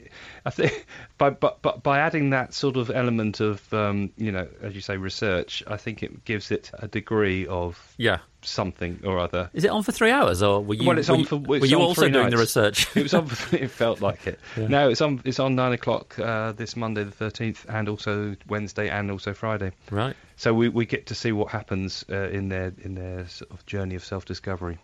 I 0.45 0.51
think 0.51 0.87
by 1.19 1.31
but 1.31 1.63
but 1.63 1.83
by 1.83 1.99
adding 1.99 2.31
that 2.31 2.55
sort 2.55 2.77
of 2.77 2.91
element 2.91 3.41
of 3.41 3.73
um, 3.73 4.13
you 4.17 4.31
know, 4.31 4.47
as 4.63 4.75
you 4.75 4.81
say, 4.81 4.97
research, 4.97 5.63
I 5.67 5.77
think 5.79 6.03
it 6.03 6.25
gives 6.25 6.51
it 6.51 6.71
a 6.75 6.87
degree 6.87 7.47
of 7.47 7.95
yeah? 7.97 8.19
Something 8.45 9.01
or 9.05 9.19
other. 9.19 9.51
Is 9.53 9.65
it 9.65 9.71
on 9.71 9.83
for 9.83 9.93
three 9.93 10.11
hours, 10.11 10.43
or 10.43 10.61
were 10.63 10.75
you? 10.75 10.87
Well, 10.87 10.99
it's 10.99 11.09
were 11.09 11.17
on 11.17 11.25
for- 11.25 11.37
were 11.37 11.59
you 11.65 11.79
also 11.79 12.09
doing 12.09 12.31
the 12.31 12.37
research? 12.39 12.87
It 12.97 13.03
was 13.03 13.15
on. 13.15 13.25
it 13.53 13.71
felt 13.71 14.01
like 14.01 14.27
it. 14.27 14.39
Yeah. 14.57 14.69
No, 14.69 14.89
it's 14.91 15.01
on. 15.01 15.21
It's 15.25 15.41
on 15.41 15.55
nine 15.55 15.73
o'clock 15.73 16.19
uh, 16.19 16.53
this 16.53 16.77
Monday 16.77 17.05
the 17.05 17.11
thirteenth, 17.11 17.65
and 17.69 17.89
also 17.89 18.37
Wednesday 18.49 18.89
and 18.89 19.11
also 19.11 19.33
Friday. 19.33 19.73
right. 19.91 20.15
So 20.37 20.53
we, 20.53 20.69
we 20.69 20.87
get 20.87 21.07
to 21.07 21.15
see 21.15 21.31
what 21.31 21.49
happens 21.51 22.05
uh, 22.11 22.29
in 22.31 22.49
their 22.49 22.73
in 22.83 22.95
their 22.95 23.27
sort 23.29 23.51
of 23.53 23.65
journey 23.67 23.95
of 23.95 24.05
self 24.05 24.25
discovery. 24.25 24.79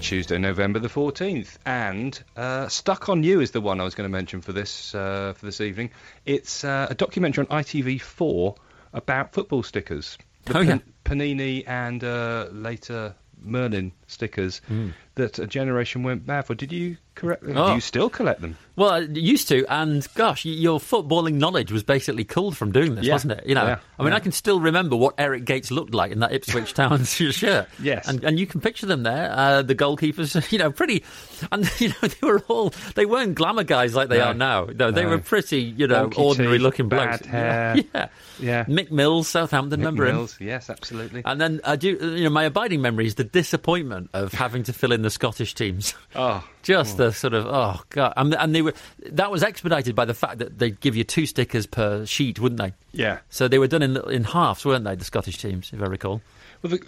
Tuesday, 0.00 0.38
November 0.38 0.78
the 0.78 0.88
fourteenth, 0.88 1.58
and 1.66 2.22
uh, 2.36 2.68
"Stuck 2.68 3.08
on 3.08 3.22
You" 3.24 3.40
is 3.40 3.50
the 3.50 3.60
one 3.60 3.80
I 3.80 3.84
was 3.84 3.94
going 3.96 4.08
to 4.08 4.12
mention 4.12 4.40
for 4.40 4.52
this 4.52 4.94
uh, 4.94 5.32
for 5.36 5.46
this 5.46 5.60
evening. 5.60 5.90
It's 6.24 6.64
uh, 6.64 6.86
a 6.90 6.94
documentary 6.94 7.46
on 7.48 7.62
ITV4 7.64 8.56
about 8.96 9.32
football 9.32 9.62
stickers. 9.62 10.18
The 10.46 10.58
Oh, 10.58 10.60
yeah. 10.60 10.78
Panini 11.04 11.62
and 11.68 12.02
uh, 12.02 12.48
later 12.50 13.14
Merlin 13.40 13.92
stickers 14.06 14.60
mm. 14.70 14.92
that 15.16 15.38
a 15.38 15.46
generation 15.46 16.02
went 16.02 16.26
mad 16.26 16.46
for. 16.46 16.54
Did 16.54 16.72
you 16.72 16.96
correct 17.14 17.42
them? 17.42 17.56
Oh. 17.56 17.68
Do 17.68 17.74
you 17.74 17.80
still 17.80 18.08
collect 18.10 18.40
them? 18.40 18.56
Well, 18.76 18.90
I 18.90 18.98
used 19.00 19.48
to, 19.48 19.64
and 19.72 20.06
gosh, 20.14 20.44
your 20.44 20.78
footballing 20.78 21.34
knowledge 21.34 21.72
was 21.72 21.82
basically 21.82 22.24
culled 22.24 22.56
from 22.56 22.72
doing 22.72 22.94
this, 22.94 23.06
Yeah. 23.06 23.14
wasn't 23.14 23.32
it? 23.32 23.46
You 23.46 23.54
know, 23.54 23.64
Yeah, 23.64 23.78
I 23.98 24.02
mean, 24.02 24.12
yeah. 24.12 24.16
I 24.16 24.20
can 24.20 24.32
still 24.32 24.60
remember 24.60 24.96
what 24.96 25.14
Eric 25.16 25.46
Gates 25.46 25.70
looked 25.70 25.94
like 25.94 26.12
in 26.12 26.20
that 26.20 26.32
Ipswich 26.32 26.74
Town 26.74 27.02
shirt. 27.04 27.68
Yes. 27.80 28.06
and, 28.06 28.22
and 28.22 28.38
you 28.38 28.46
can 28.46 28.60
picture 28.60 28.84
them 28.86 29.02
there. 29.02 29.32
Uh, 29.32 29.62
the 29.62 29.74
goalkeepers, 29.74 30.52
you 30.52 30.58
know, 30.58 30.70
pretty, 30.70 31.04
and 31.50 31.68
you 31.80 31.88
know, 31.88 31.94
they 32.08 32.26
were 32.26 32.40
all 32.48 32.72
they 32.94 33.06
weren't 33.06 33.34
glamour 33.34 33.64
guys 33.64 33.94
like 33.94 34.08
they 34.10 34.18
No. 34.18 34.24
are 34.26 34.34
now. 34.34 34.64
No, 34.66 34.90
they 34.90 35.04
No. 35.04 35.10
were 35.10 35.18
pretty, 35.18 35.62
you 35.62 35.86
know, 35.86 36.08
Wonky 36.08 36.18
ordinary 36.18 36.58
teeth, 36.58 36.62
looking 36.62 36.88
blokes. 36.90 37.22
bad 37.22 37.26
hair. 37.26 37.76
Yeah, 37.94 38.08
Yeah. 38.38 38.64
Mick 38.66 38.90
Mills, 38.90 39.26
Southampton, 39.28 39.80
remember 39.80 40.04
him? 40.06 40.16
Mills, 40.16 40.36
yes, 40.38 40.68
absolutely. 40.68 41.22
And 41.24 41.40
then 41.40 41.60
I 41.64 41.76
do, 41.76 41.98
uh, 41.98 42.06
you 42.08 42.24
know, 42.24 42.30
my 42.30 42.44
abiding 42.44 42.82
memory 42.82 43.06
is 43.06 43.14
the 43.14 43.24
disappointment 43.24 43.95
of 44.12 44.32
having 44.32 44.62
to 44.64 44.72
fill 44.72 44.92
in 44.92 45.02
the 45.02 45.10
Scottish 45.10 45.54
teams. 45.54 45.94
oh, 46.14 46.46
Just 46.62 46.94
oh. 46.94 47.06
the 47.06 47.12
sort 47.12 47.34
of 47.34 47.46
oh 47.46 47.80
god, 47.90 48.12
and, 48.16 48.34
and 48.34 48.54
they 48.54 48.62
were 48.62 48.74
that 49.10 49.30
was 49.30 49.42
expedited 49.42 49.94
by 49.94 50.04
the 50.04 50.14
fact 50.14 50.38
that 50.38 50.58
they'd 50.58 50.80
give 50.80 50.96
you 50.96 51.04
two 51.04 51.26
stickers 51.26 51.66
per 51.66 52.04
sheet, 52.06 52.40
wouldn't 52.40 52.60
they? 52.60 52.72
yeah. 52.92 53.18
So 53.30 53.48
they 53.48 53.58
were 53.58 53.68
done 53.68 53.82
in 53.82 53.96
in 54.10 54.24
halves, 54.24 54.64
weren't 54.64 54.84
they? 54.84 54.96
The 54.96 55.04
Scottish 55.04 55.38
teams, 55.38 55.72
if 55.72 55.80
I 55.80 55.86
recall. 55.86 56.22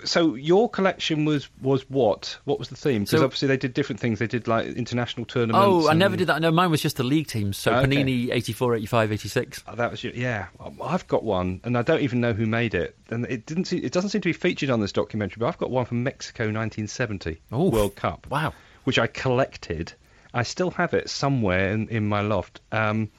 So 0.05 0.35
your 0.35 0.69
collection 0.69 1.25
was 1.25 1.49
was 1.61 1.83
what? 1.91 2.39
What 2.45 2.59
was 2.59 2.69
the 2.69 2.77
theme? 2.77 3.03
Because 3.05 3.19
So- 3.21 3.25
obviously 3.25 3.49
they 3.49 3.57
did 3.57 3.75
different 3.75 4.01
things. 4.01 4.19
They 4.19 4.27
did 4.27 4.49
like 4.49 4.67
international 4.69 5.27
tournaments. 5.27 5.65
Oh, 5.67 5.87
I 5.87 5.91
and- 5.91 5.99
never 5.99 6.17
did 6.17 6.27
that. 6.29 6.41
No, 6.41 6.51
mine 6.51 6.71
was 6.71 6.81
just 6.83 6.97
the 6.97 7.05
league 7.05 7.27
teams. 7.27 7.57
So. 7.57 7.73
Panini 7.73 8.31
84, 8.33 8.75
85, 8.77 9.13
86. 9.13 9.63
Oh, 9.67 9.75
That 9.75 9.91
was 9.91 10.03
your, 10.05 10.13
yeah. 10.15 10.47
I've 10.83 11.07
got 11.09 11.23
one, 11.25 11.61
and 11.65 11.77
I 11.79 11.83
don't 11.83 12.01
even 12.03 12.21
know 12.21 12.33
who 12.33 12.47
made 12.47 12.75
it. 12.75 12.97
And 13.11 13.25
it 13.27 13.47
didn't. 13.47 13.67
See, 13.67 13.79
it 13.79 13.93
doesn't 13.93 14.11
seem 14.11 14.21
to 14.23 14.29
be 14.29 14.33
featured 14.33 14.71
on 14.71 14.81
this 14.81 14.93
documentary. 14.93 15.41
But 15.41 15.47
I've 15.49 15.59
got 15.59 15.71
one 15.71 15.85
from 15.85 16.03
Mexico, 16.03 16.45
1970 16.45 17.41
Oof. 17.53 17.73
World 17.73 17.97
Cup. 17.97 18.27
Wow. 18.31 18.53
which 18.85 18.99
I 18.99 19.07
collected. 19.07 19.93
I 20.35 20.43
still 20.43 20.71
have 20.73 20.95
it 20.95 21.09
somewhere 21.11 21.73
in, 21.73 21.89
in 21.89 22.09
my 22.09 22.21
loft, 22.21 22.61
um, 22.73 23.11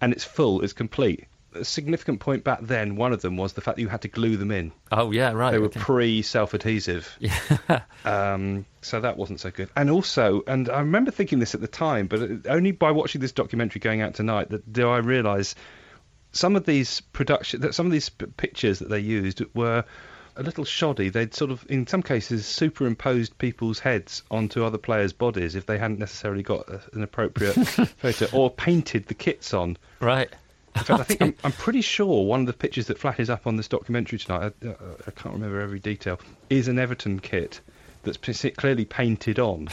and 0.00 0.12
it's 0.12 0.24
full. 0.24 0.62
It's 0.62 0.72
complete. 0.72 1.26
A 1.54 1.64
significant 1.64 2.20
point 2.20 2.44
back 2.44 2.60
then, 2.62 2.96
one 2.96 3.12
of 3.12 3.22
them 3.22 3.36
was 3.36 3.52
the 3.52 3.60
fact 3.60 3.76
that 3.76 3.82
you 3.82 3.88
had 3.88 4.02
to 4.02 4.08
glue 4.08 4.36
them 4.36 4.50
in. 4.50 4.72
Oh 4.90 5.10
yeah, 5.10 5.32
right. 5.32 5.50
They 5.50 5.58
were 5.58 5.66
okay. 5.66 5.80
pre 5.80 6.22
self-adhesive. 6.22 7.18
um, 8.04 8.64
so 8.80 9.00
that 9.00 9.16
wasn't 9.16 9.40
so 9.40 9.50
good. 9.50 9.68
And 9.76 9.90
also, 9.90 10.42
and 10.46 10.68
I 10.68 10.80
remember 10.80 11.10
thinking 11.10 11.38
this 11.38 11.54
at 11.54 11.60
the 11.60 11.68
time, 11.68 12.06
but 12.06 12.46
only 12.48 12.72
by 12.72 12.90
watching 12.90 13.20
this 13.20 13.32
documentary 13.32 13.80
going 13.80 14.00
out 14.00 14.14
tonight 14.14 14.50
that 14.50 14.72
do 14.72 14.88
I 14.88 14.98
realise 14.98 15.54
some 16.32 16.56
of 16.56 16.64
these 16.64 17.00
production, 17.00 17.60
that 17.60 17.74
some 17.74 17.86
of 17.86 17.92
these 17.92 18.08
pictures 18.08 18.78
that 18.78 18.88
they 18.88 19.00
used 19.00 19.42
were 19.54 19.84
a 20.36 20.42
little 20.42 20.64
shoddy. 20.64 21.08
They'd 21.08 21.34
sort 21.34 21.50
of, 21.50 21.64
in 21.68 21.86
some 21.86 22.02
cases, 22.02 22.46
superimposed 22.46 23.36
people's 23.38 23.78
heads 23.78 24.22
onto 24.30 24.64
other 24.64 24.78
players' 24.78 25.12
bodies 25.12 25.54
if 25.54 25.66
they 25.66 25.78
hadn't 25.78 25.98
necessarily 25.98 26.42
got 26.42 26.68
a, 26.68 26.80
an 26.94 27.02
appropriate 27.02 27.52
photo, 27.98 28.26
or 28.32 28.50
painted 28.50 29.06
the 29.06 29.14
kits 29.14 29.52
on. 29.54 29.76
right. 30.00 30.30
In 30.74 30.82
fact, 30.84 31.00
I 31.00 31.04
think 31.04 31.20
I'm, 31.22 31.34
I'm 31.44 31.52
pretty 31.52 31.82
sure 31.82 32.24
one 32.24 32.40
of 32.40 32.46
the 32.46 32.52
pictures 32.52 32.86
that 32.86 32.98
flashes 32.98 33.28
up 33.30 33.46
on 33.46 33.56
this 33.56 33.68
documentary 33.68 34.18
tonight, 34.18 34.52
I, 34.64 34.68
I 35.06 35.10
can't 35.10 35.34
remember 35.34 35.60
every 35.60 35.78
detail, 35.80 36.18
is 36.48 36.68
an 36.68 36.78
Everton 36.78 37.20
kit 37.20 37.60
that's 38.04 38.16
clearly 38.56 38.84
painted 38.84 39.38
on. 39.38 39.68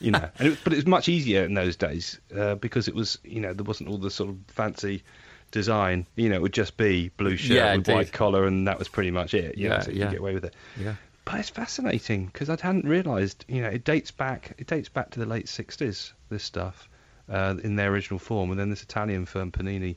You 0.00 0.10
know, 0.10 0.28
and 0.38 0.48
it, 0.48 0.58
but 0.64 0.72
it 0.72 0.76
was 0.76 0.86
much 0.86 1.08
easier 1.08 1.44
in 1.44 1.54
those 1.54 1.76
days 1.76 2.18
uh, 2.36 2.56
because 2.56 2.88
it 2.88 2.94
was, 2.94 3.18
you 3.22 3.40
know, 3.40 3.52
there 3.52 3.62
wasn't 3.64 3.88
all 3.88 3.98
the 3.98 4.10
sort 4.10 4.30
of 4.30 4.36
fancy 4.48 5.04
design. 5.52 6.06
You 6.16 6.28
know, 6.28 6.34
it 6.34 6.42
would 6.42 6.52
just 6.52 6.76
be 6.76 7.10
blue 7.16 7.36
shirt 7.36 7.56
Yeah, 7.56 7.66
with 7.70 7.88
indeed. 7.88 7.94
white 7.94 8.12
collar, 8.12 8.46
and 8.46 8.66
that 8.66 8.80
was 8.80 8.88
pretty 8.88 9.12
much 9.12 9.32
it. 9.32 9.56
You 9.56 9.68
know, 9.68 9.76
Yeah, 9.76 9.80
so 9.82 9.90
you 9.92 9.98
yeah. 10.00 10.04
could 10.06 10.10
get 10.12 10.20
away 10.20 10.34
with 10.34 10.44
it. 10.44 10.54
Yeah. 10.76 10.94
But 11.24 11.38
it's 11.38 11.50
fascinating 11.50 12.26
because 12.26 12.50
I 12.50 12.56
hadn't 12.60 12.84
realised. 12.84 13.44
You 13.46 13.62
know, 13.62 13.68
it 13.68 13.84
dates 13.84 14.10
back. 14.10 14.54
It 14.58 14.66
dates 14.66 14.88
back 14.88 15.10
to 15.12 15.20
the 15.20 15.26
late 15.26 15.46
'60s. 15.46 16.12
This 16.30 16.42
stuff 16.42 16.88
uh, 17.28 17.54
in 17.62 17.76
their 17.76 17.92
original 17.92 18.18
form, 18.18 18.50
and 18.50 18.58
then 18.58 18.70
this 18.70 18.82
Italian 18.82 19.24
firm 19.24 19.52
Panini 19.52 19.94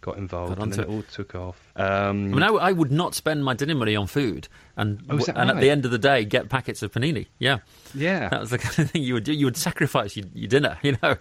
got 0.00 0.16
involved, 0.16 0.54
Got 0.56 0.62
and 0.62 0.72
then 0.72 0.80
it 0.80 0.82
onto 0.84 0.96
all 0.96 1.02
took 1.10 1.34
off. 1.34 1.60
Um, 1.76 1.86
I 1.86 2.12
mean, 2.36 2.42
I, 2.42 2.48
I 2.48 2.72
would 2.72 2.90
not 2.92 3.14
spend 3.14 3.44
my 3.44 3.54
dinner 3.54 3.74
money 3.74 3.96
on 3.96 4.06
food, 4.06 4.48
and 4.76 5.02
Oh, 5.10 5.16
is 5.16 5.26
that 5.26 5.36
and 5.36 5.50
at 5.50 5.60
the 5.60 5.70
end 5.70 5.84
of 5.84 5.90
the 5.90 5.98
day, 5.98 6.24
get 6.24 6.48
packets 6.48 6.82
of 6.82 6.92
panini. 6.92 7.26
Yeah, 7.38 7.58
yeah, 7.94 8.28
that 8.28 8.40
was 8.40 8.50
the 8.50 8.58
kind 8.64 8.78
of 8.78 8.90
thing 8.90 9.02
you 9.02 9.14
would 9.14 9.24
do. 9.24 9.32
You 9.32 9.46
would 9.46 9.56
sacrifice 9.56 10.16
your, 10.16 10.26
your 10.34 10.48
dinner, 10.48 10.78
you 10.82 10.96
know, 11.02 11.16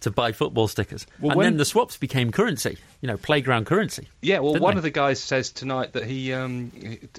to 0.00 0.10
buy 0.10 0.32
football 0.32 0.66
stickers, 0.68 1.06
Well, 1.20 1.32
and 1.32 1.38
when- 1.38 1.44
then 1.46 1.56
the 1.58 1.64
swaps 1.64 1.96
became 1.96 2.30
currency. 2.32 2.78
You 3.00 3.08
know, 3.08 3.16
playground 3.16 3.66
currency. 3.66 4.08
Yeah, 4.22 4.38
well, 4.38 4.54
one 4.54 4.74
they? 4.74 4.78
of 4.78 4.82
the 4.84 4.90
guys 4.90 5.20
says 5.20 5.50
tonight 5.50 5.92
that 5.92 6.04
he, 6.06 6.32
um, 6.32 6.70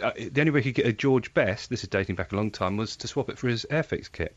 uh, 0.02 0.12
the 0.18 0.40
only 0.42 0.52
way 0.52 0.62
he 0.62 0.72
could 0.72 0.84
get 0.84 0.90
a 0.90 0.94
George 0.94 1.34
Best, 1.34 1.70
this 1.70 1.84
is 1.84 1.90
dating 1.90 2.16
back 2.16 2.32
a 2.32 2.36
long 2.36 2.50
time, 2.52 2.78
was 2.78 2.96
to 2.98 3.08
swap 3.08 3.30
it 3.30 3.38
for 3.38 3.48
his 3.50 3.66
Airfix 3.70 4.12
kit. 4.12 4.36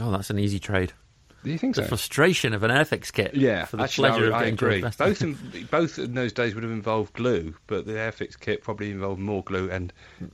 Oh, 0.00 0.10
that's 0.10 0.30
an 0.30 0.38
easy 0.38 0.58
trade. 0.58 0.92
Do 1.42 1.50
you 1.50 1.56
think 1.58 1.74
The 1.74 1.82
so? 1.82 1.88
frustration 1.88 2.52
of 2.52 2.62
an 2.62 2.70
Airfix 2.70 3.12
kit. 3.12 3.34
Yeah, 3.34 3.64
for 3.64 3.78
the 3.78 3.84
actually, 3.84 4.10
pleasure 4.10 4.24
I, 4.24 4.28
of 4.28 4.34
I 4.34 4.38
getting 4.40 4.54
agree. 4.54 4.80
Both 4.98 5.22
in, 5.22 5.38
both 5.70 5.98
in 5.98 6.14
those 6.14 6.32
days 6.34 6.54
would 6.54 6.64
have 6.64 6.72
involved 6.72 7.14
glue, 7.14 7.54
but 7.66 7.86
the 7.86 7.92
Airfix 7.92 8.38
kit 8.38 8.62
probably 8.62 8.90
involved 8.90 9.20
more 9.20 9.42
glue 9.42 9.70
and 9.70 9.92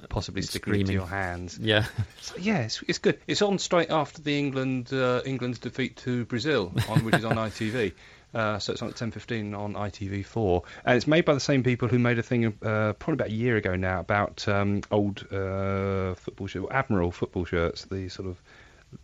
possibly 0.08 0.42
sticking 0.42 0.74
it 0.74 0.86
to 0.86 0.92
your 0.92 1.06
hands. 1.06 1.58
yeah, 1.62 1.84
So, 2.20 2.34
yeah, 2.38 2.58
it's, 2.62 2.82
it's 2.88 2.98
good. 2.98 3.20
It's 3.28 3.40
on 3.42 3.58
straight 3.58 3.90
after 3.90 4.20
the 4.20 4.36
England 4.38 4.92
uh, 4.92 5.22
England's 5.24 5.58
defeat 5.60 5.96
to 5.98 6.24
Brazil, 6.24 6.72
on, 6.88 7.04
which 7.04 7.14
is 7.14 7.24
on 7.24 7.36
ITV. 7.36 7.92
Uh, 8.34 8.58
so 8.58 8.72
it's 8.72 8.82
on 8.82 8.88
at 8.88 8.96
10.15 8.96 9.56
on 9.56 9.74
ITV4. 9.74 10.62
And 10.84 10.96
it's 10.96 11.06
made 11.06 11.24
by 11.24 11.32
the 11.34 11.40
same 11.40 11.62
people 11.62 11.88
who 11.88 11.98
made 11.98 12.18
a 12.18 12.22
thing 12.22 12.46
uh, 12.46 12.92
probably 12.94 13.14
about 13.14 13.28
a 13.28 13.32
year 13.32 13.56
ago 13.56 13.76
now 13.76 14.00
about 14.00 14.46
um, 14.48 14.82
old 14.90 15.24
uh, 15.32 16.14
football 16.16 16.46
shirts, 16.48 16.66
Admiral 16.70 17.12
football 17.12 17.44
shirts, 17.44 17.84
the 17.86 18.08
sort 18.08 18.28
of 18.28 18.42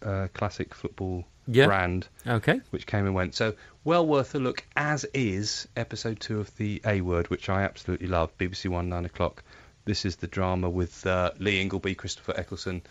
uh, 0.02 0.28
classic 0.34 0.74
football 0.74 1.24
Yeah. 1.46 1.66
brand 1.66 2.08
okay. 2.26 2.60
which 2.70 2.86
came 2.86 3.06
and 3.06 3.14
went. 3.14 3.34
So 3.34 3.54
well 3.84 4.06
worth 4.06 4.34
a 4.34 4.38
look, 4.38 4.64
as 4.76 5.04
is 5.12 5.66
episode 5.76 6.20
two 6.20 6.40
of 6.40 6.54
the 6.56 6.80
A 6.86 7.00
Word, 7.00 7.28
which 7.30 7.48
I 7.48 7.62
absolutely 7.62 8.06
love. 8.06 8.36
BBC 8.38 8.68
One, 8.68 8.88
nine 8.88 9.04
o'clock. 9.04 9.42
This 9.84 10.04
is 10.04 10.16
the 10.16 10.28
drama 10.28 10.70
with 10.70 11.04
uh, 11.06 11.32
Lee 11.38 11.60
Ingleby, 11.60 11.96
Christopher 11.96 12.34
Eccleston, 12.36 12.82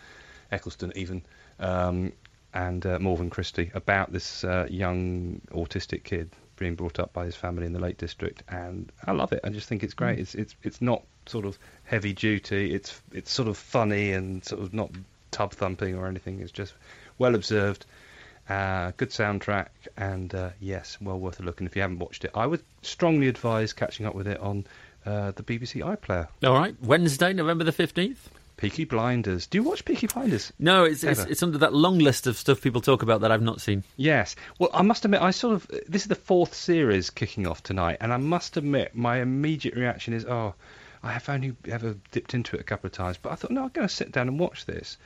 Eccleston 0.50 0.92
even, 0.94 1.22
um, 1.58 2.12
and 2.52 2.84
uh, 2.84 2.98
Morven 2.98 3.30
Christie 3.30 3.70
about 3.74 4.12
this 4.12 4.44
uh, 4.44 4.66
young 4.68 5.40
autistic 5.52 6.04
kid 6.04 6.30
being 6.56 6.74
brought 6.74 6.98
up 6.98 7.12
by 7.14 7.24
his 7.24 7.34
family 7.34 7.64
in 7.64 7.72
the 7.72 7.78
Lake 7.80 7.96
District, 7.96 8.42
and 8.48 8.92
I 9.06 9.12
love 9.12 9.32
it. 9.32 9.40
I 9.42 9.48
just 9.48 9.68
think 9.68 9.82
it's 9.82 9.94
great. 9.94 10.18
It's 10.18 10.34
it's 10.34 10.54
it's 10.62 10.82
not 10.82 11.02
sort 11.24 11.46
of 11.46 11.58
heavy 11.84 12.12
duty. 12.12 12.74
It's 12.74 13.00
it's 13.12 13.32
sort 13.32 13.48
of 13.48 13.56
funny 13.56 14.12
and 14.12 14.44
sort 14.44 14.60
of 14.60 14.74
not 14.74 14.90
tub 15.32 15.52
thumping 15.52 15.96
or 15.96 16.06
anything. 16.06 16.40
It's 16.40 16.52
just 16.52 16.74
well 17.18 17.34
observed. 17.34 17.84
Uh, 18.48 18.92
good 18.96 19.10
soundtrack, 19.10 19.68
and 19.96 20.34
uh, 20.34 20.50
yes, 20.60 20.98
well 21.00 21.18
worth 21.18 21.40
a 21.40 21.42
look. 21.42 21.60
And 21.60 21.68
if 21.68 21.76
you 21.76 21.82
haven't 21.82 21.98
watched 21.98 22.24
it, 22.24 22.30
I 22.34 22.46
would 22.46 22.62
strongly 22.82 23.28
advise 23.28 23.72
catching 23.72 24.06
up 24.06 24.14
with 24.14 24.26
it 24.26 24.38
on 24.40 24.66
uh, 25.06 25.32
the 25.32 25.42
BBC 25.42 25.82
iPlayer. 25.82 26.28
All 26.44 26.54
right. 26.54 26.74
Wednesday, 26.82 27.32
November 27.32 27.64
the 27.64 27.72
fifteenth. 27.72 28.30
Peaky 28.56 28.84
Blinders. 28.84 29.48
Do 29.48 29.58
you 29.58 29.64
watch 29.64 29.84
Peaky 29.84 30.06
Blinders? 30.06 30.52
No, 30.58 30.84
it's, 30.84 31.02
it's 31.02 31.24
it's 31.24 31.42
under 31.42 31.58
that 31.58 31.74
long 31.74 31.98
list 31.98 32.28
of 32.28 32.36
stuff 32.36 32.60
people 32.60 32.80
talk 32.80 33.02
about 33.02 33.22
that 33.22 33.32
I've 33.32 33.42
not 33.42 33.60
seen. 33.60 33.82
Yes. 33.96 34.36
Well, 34.58 34.70
I 34.72 34.82
must 34.82 35.04
admit, 35.04 35.20
I 35.20 35.32
sort 35.32 35.54
of 35.54 35.66
this 35.88 36.02
is 36.02 36.08
the 36.08 36.14
fourth 36.14 36.54
series 36.54 37.10
kicking 37.10 37.46
off 37.46 37.62
tonight, 37.62 37.98
and 38.00 38.12
I 38.12 38.18
must 38.18 38.56
admit, 38.56 38.94
my 38.94 39.20
immediate 39.20 39.74
reaction 39.74 40.14
is, 40.14 40.24
oh, 40.26 40.54
I 41.02 41.12
have 41.12 41.28
only 41.28 41.54
ever 41.68 41.96
dipped 42.10 42.34
into 42.34 42.56
it 42.56 42.60
a 42.60 42.64
couple 42.64 42.86
of 42.86 42.92
times, 42.92 43.18
but 43.20 43.32
I 43.32 43.34
thought, 43.34 43.50
no, 43.50 43.62
I'm 43.64 43.68
going 43.70 43.88
to 43.88 43.94
sit 43.94 44.12
down 44.12 44.28
and 44.28 44.38
watch 44.38 44.66
this, 44.66 44.98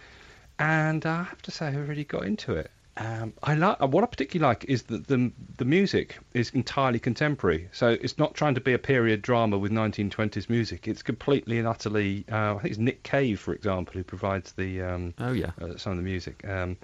and 0.58 1.04
I 1.06 1.22
have 1.24 1.42
to 1.42 1.50
say, 1.50 1.66
I 1.66 1.74
really 1.76 2.04
got 2.04 2.24
into 2.24 2.54
it. 2.54 2.70
Um, 2.98 3.34
I 3.42 3.54
like 3.54 3.78
what 3.80 4.02
I 4.02 4.06
particularly 4.06 4.48
like 4.48 4.64
is 4.64 4.84
that 4.84 5.06
the 5.06 5.30
the 5.58 5.66
music 5.66 6.18
is 6.32 6.48
entirely 6.50 6.98
contemporary, 6.98 7.68
so 7.70 7.88
it's 7.90 8.16
not 8.16 8.34
trying 8.34 8.54
to 8.54 8.60
be 8.62 8.72
a 8.72 8.78
period 8.78 9.20
drama 9.20 9.58
with 9.58 9.70
1920s 9.70 10.48
music. 10.48 10.88
It's 10.88 11.02
completely 11.02 11.58
and 11.58 11.68
utterly. 11.68 12.24
Uh, 12.32 12.54
I 12.54 12.58
think 12.60 12.70
it's 12.70 12.78
Nick 12.78 13.02
Cave, 13.02 13.38
for 13.38 13.52
example, 13.52 13.92
who 13.92 14.02
provides 14.04 14.52
the 14.52 14.80
um, 14.80 15.14
Oh 15.18 15.32
yeah. 15.32 15.50
uh, 15.60 15.76
some 15.76 15.92
of 15.92 15.98
the 15.98 16.04
music. 16.04 16.42
Um, 16.48 16.78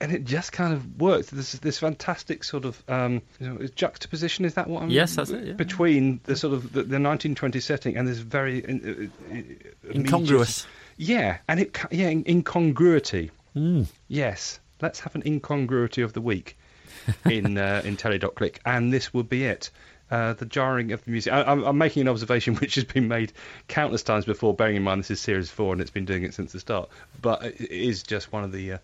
and 0.00 0.12
it 0.12 0.24
just 0.24 0.52
kind 0.52 0.72
of 0.72 1.00
works. 1.00 1.30
This 1.30 1.52
this 1.52 1.78
fantastic 1.78 2.44
sort 2.44 2.64
of 2.64 2.82
um, 2.88 3.22
you 3.40 3.48
know, 3.48 3.66
juxtaposition. 3.74 4.44
Is 4.44 4.54
that 4.54 4.68
what 4.68 4.82
I'm? 4.82 4.90
Yes, 4.90 5.16
that's 5.16 5.30
it, 5.30 5.46
yeah. 5.46 5.52
Between 5.54 6.20
the 6.24 6.36
sort 6.36 6.54
of 6.54 6.72
the, 6.72 6.82
the 6.82 7.00
1920 7.00 7.60
setting 7.60 7.96
and 7.96 8.06
this 8.06 8.18
very 8.18 8.64
uh, 8.64 8.68
uh, 8.70 9.36
uh, 9.36 9.92
Incongruous. 9.92 10.66
Yeah, 10.96 11.38
and 11.48 11.60
it 11.60 11.76
yeah 11.90 12.08
in- 12.08 12.24
incongruity. 12.26 13.30
Mm. 13.56 13.86
Yes, 14.08 14.60
let's 14.80 15.00
have 15.00 15.14
an 15.14 15.22
incongruity 15.26 16.02
of 16.02 16.12
the 16.12 16.20
week 16.20 16.56
in 17.24 17.58
uh, 17.58 17.82
in 17.84 17.96
Telly.click, 17.96 18.60
and 18.64 18.92
this 18.92 19.12
will 19.12 19.22
be 19.22 19.44
it. 19.44 19.70
Uh, 20.10 20.34
the 20.34 20.44
jarring 20.44 20.92
of 20.92 21.02
the 21.04 21.10
music. 21.10 21.32
I, 21.32 21.42
I'm, 21.42 21.64
I'm 21.64 21.78
making 21.78 22.02
an 22.02 22.08
observation 22.08 22.54
which 22.60 22.74
has 22.74 22.84
been 22.84 23.08
made 23.08 23.32
countless 23.68 24.02
times 24.02 24.26
before, 24.26 24.54
bearing 24.54 24.76
in 24.76 24.82
mind 24.82 25.00
this 25.00 25.10
is 25.10 25.18
series 25.18 25.50
four 25.50 25.72
and 25.72 25.80
it's 25.80 25.90
been 25.90 26.04
doing 26.04 26.24
it 26.24 26.34
since 26.34 26.52
the 26.52 26.60
start. 26.60 26.90
But 27.22 27.42
it 27.42 27.60
it 27.62 27.70
is 27.70 28.02
just 28.02 28.30
one 28.30 28.44
of 28.44 28.52
the 28.52 28.74
uh, 28.74 28.78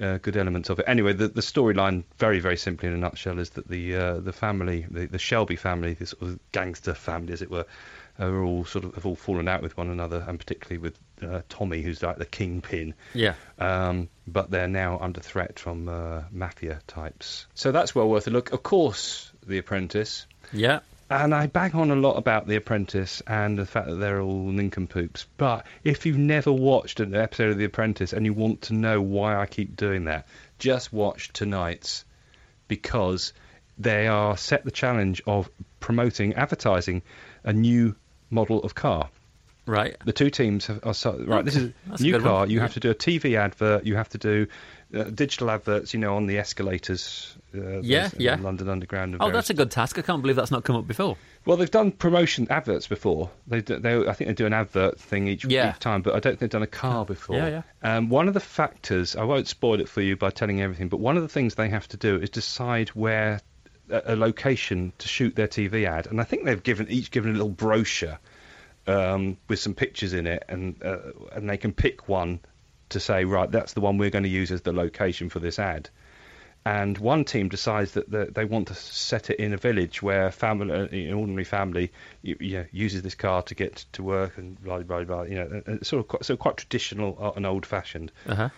uh, 0.00 0.18
good 0.18 0.36
elements 0.36 0.70
of 0.70 0.78
it. 0.78 0.84
Anyway, 0.88 1.12
the, 1.12 1.28
the 1.28 1.40
storyline, 1.40 2.04
very 2.18 2.40
very 2.40 2.56
simply 2.56 2.88
in 2.88 2.94
a 2.94 2.98
nutshell, 2.98 3.38
is 3.38 3.50
that 3.50 3.68
the 3.68 3.96
uh, 3.96 4.20
the 4.20 4.32
family, 4.32 4.86
the, 4.90 5.06
the 5.06 5.18
Shelby 5.18 5.56
family, 5.56 5.94
this 5.94 6.10
sort 6.10 6.22
of 6.22 6.38
gangster 6.52 6.94
family, 6.94 7.32
as 7.32 7.42
it 7.42 7.50
were, 7.50 7.66
are 8.18 8.42
all 8.42 8.64
sort 8.64 8.84
of 8.84 8.94
have 8.94 9.06
all 9.06 9.16
fallen 9.16 9.48
out 9.48 9.62
with 9.62 9.76
one 9.76 9.88
another, 9.90 10.24
and 10.26 10.38
particularly 10.38 10.78
with 10.78 10.98
uh, 11.22 11.42
Tommy, 11.48 11.82
who's 11.82 12.02
like 12.02 12.18
the 12.18 12.26
kingpin. 12.26 12.94
Yeah. 13.14 13.34
Um, 13.58 14.08
but 14.26 14.50
they're 14.50 14.68
now 14.68 14.98
under 15.00 15.20
threat 15.20 15.58
from 15.58 15.88
uh, 15.88 16.22
mafia 16.30 16.80
types. 16.86 17.46
So 17.54 17.72
that's 17.72 17.94
well 17.94 18.08
worth 18.08 18.26
a 18.26 18.30
look. 18.30 18.52
Of 18.52 18.62
course, 18.62 19.30
The 19.46 19.58
Apprentice. 19.58 20.26
Yeah. 20.52 20.80
And 21.12 21.34
I 21.34 21.46
bang 21.46 21.74
on 21.74 21.90
a 21.90 21.94
lot 21.94 22.16
about 22.16 22.46
The 22.46 22.56
Apprentice 22.56 23.20
and 23.26 23.58
the 23.58 23.66
fact 23.66 23.86
that 23.86 23.96
they're 23.96 24.22
all 24.22 24.46
nincompoops. 24.46 25.26
But 25.36 25.66
if 25.84 26.06
you've 26.06 26.16
never 26.16 26.50
watched 26.50 27.00
an 27.00 27.14
episode 27.14 27.50
of 27.50 27.58
The 27.58 27.66
Apprentice 27.66 28.14
and 28.14 28.24
you 28.24 28.32
want 28.32 28.62
to 28.62 28.72
know 28.72 29.02
why 29.02 29.36
I 29.36 29.44
keep 29.44 29.76
doing 29.76 30.06
that, 30.06 30.26
just 30.58 30.90
watch 30.90 31.30
tonight's 31.34 32.06
because 32.66 33.34
they 33.76 34.06
are 34.06 34.38
set 34.38 34.64
the 34.64 34.70
challenge 34.70 35.20
of 35.26 35.50
promoting, 35.80 36.32
advertising 36.32 37.02
a 37.44 37.52
new 37.52 37.94
model 38.30 38.62
of 38.62 38.74
car. 38.74 39.10
Right. 39.66 39.96
The 40.04 40.12
two 40.12 40.28
teams 40.30 40.66
have, 40.66 40.80
are 40.84 40.94
so, 40.94 41.22
right. 41.26 41.44
This 41.44 41.56
is 41.56 41.72
That's 41.86 42.02
new 42.02 42.18
car. 42.18 42.32
one. 42.40 42.50
You 42.50 42.56
Yeah. 42.56 42.62
have 42.62 42.74
to 42.74 42.80
do 42.80 42.90
a 42.90 42.94
TV 42.94 43.36
advert. 43.36 43.86
You 43.86 43.94
have 43.96 44.08
to 44.10 44.18
do 44.18 44.46
uh, 44.94 45.04
digital 45.04 45.50
adverts. 45.50 45.94
You 45.94 46.00
know, 46.00 46.16
on 46.16 46.26
the 46.26 46.38
escalators. 46.38 47.36
Uh, 47.54 47.80
Yeah, 47.80 48.10
yeah. 48.18 48.36
London 48.40 48.68
Underground. 48.68 49.16
Oh, 49.20 49.30
that's 49.30 49.50
a 49.50 49.54
good 49.54 49.70
task. 49.70 49.98
I 49.98 50.02
can't 50.02 50.20
believe 50.22 50.36
that's 50.36 50.50
not 50.50 50.64
come 50.64 50.74
up 50.76 50.86
before. 50.86 51.16
well, 51.44 51.56
they've 51.56 51.70
done 51.70 51.92
promotion 51.92 52.46
adverts 52.50 52.86
before. 52.86 53.30
They, 53.46 53.60
do, 53.60 53.78
they 53.78 53.94
I 54.06 54.12
think 54.14 54.28
they 54.28 54.34
do 54.34 54.46
an 54.46 54.52
advert 54.52 54.98
thing 54.98 55.28
each, 55.28 55.44
Yeah. 55.44 55.70
each 55.70 55.78
time, 55.78 56.02
but 56.02 56.14
I 56.14 56.20
don't 56.20 56.32
think 56.32 56.40
they've 56.40 56.50
done 56.50 56.62
a 56.62 56.66
car 56.66 57.04
before. 57.04 57.36
Yeah, 57.36 57.62
yeah. 57.82 57.96
Um, 57.96 58.08
one 58.08 58.26
of 58.28 58.34
the 58.34 58.40
factors, 58.40 59.14
I 59.16 59.24
won't 59.24 59.46
spoil 59.48 59.80
it 59.80 59.88
for 59.88 60.00
you 60.00 60.16
by 60.16 60.30
telling 60.30 60.60
everything, 60.60 60.88
but 60.88 60.98
one 61.00 61.16
of 61.16 61.22
the 61.22 61.28
things 61.28 61.54
they 61.54 61.68
have 61.68 61.86
to 61.88 61.96
do 61.96 62.16
is 62.16 62.30
decide 62.30 62.88
where 62.90 63.40
a, 63.90 64.14
a 64.14 64.16
location 64.16 64.92
to 64.98 65.08
shoot 65.08 65.34
their 65.36 65.48
TV 65.48 65.86
ad, 65.86 66.06
and 66.06 66.20
I 66.20 66.24
think 66.24 66.44
they've 66.44 66.62
given 66.62 66.88
each 66.88 67.10
given 67.10 67.30
a 67.30 67.34
little 67.34 67.48
brochure 67.50 68.18
um, 68.86 69.36
with 69.48 69.58
some 69.58 69.74
pictures 69.74 70.12
in 70.12 70.26
it, 70.26 70.44
and 70.48 70.82
uh, 70.82 70.98
and 71.32 71.48
they 71.48 71.56
can 71.56 71.72
pick 71.72 72.08
one 72.08 72.40
to 72.90 73.00
say, 73.00 73.24
right, 73.24 73.50
that's 73.50 73.72
the 73.72 73.80
one 73.80 73.98
we're 73.98 74.10
going 74.10 74.24
to 74.24 74.28
use 74.28 74.50
as 74.52 74.62
the 74.62 74.72
location 74.72 75.28
for 75.30 75.38
this 75.38 75.58
ad 75.58 75.88
and 76.64 76.96
one 76.98 77.24
team 77.24 77.48
decides 77.48 77.92
that 77.92 78.08
the, 78.08 78.26
they 78.32 78.44
want 78.44 78.68
to 78.68 78.74
set 78.74 79.30
it 79.30 79.40
in 79.40 79.52
a 79.52 79.56
village 79.56 80.00
where 80.00 80.30
family, 80.30 80.72
an 81.08 81.12
ordinary 81.12 81.42
family, 81.42 81.90
you, 82.22 82.36
you 82.38 82.58
know, 82.58 82.64
uses 82.70 83.02
this 83.02 83.16
car 83.16 83.42
to 83.42 83.54
get 83.56 83.84
to 83.92 84.02
work 84.02 84.38
and 84.38 84.62
blah 84.62 84.78
blah 84.80 85.02
blah. 85.02 85.22
You 85.22 85.34
know, 85.36 85.42
and- 85.46 85.62
and 85.66 85.78
it's 85.80 85.88
sort 85.88 86.00
of 86.00 86.08
quite, 86.08 86.24
so 86.24 86.36
quite 86.36 86.56
traditional 86.58 87.18
uh, 87.20 87.32
and 87.34 87.46
old-fashioned. 87.46 88.12
Uh 88.28 88.34
huh. 88.36 88.48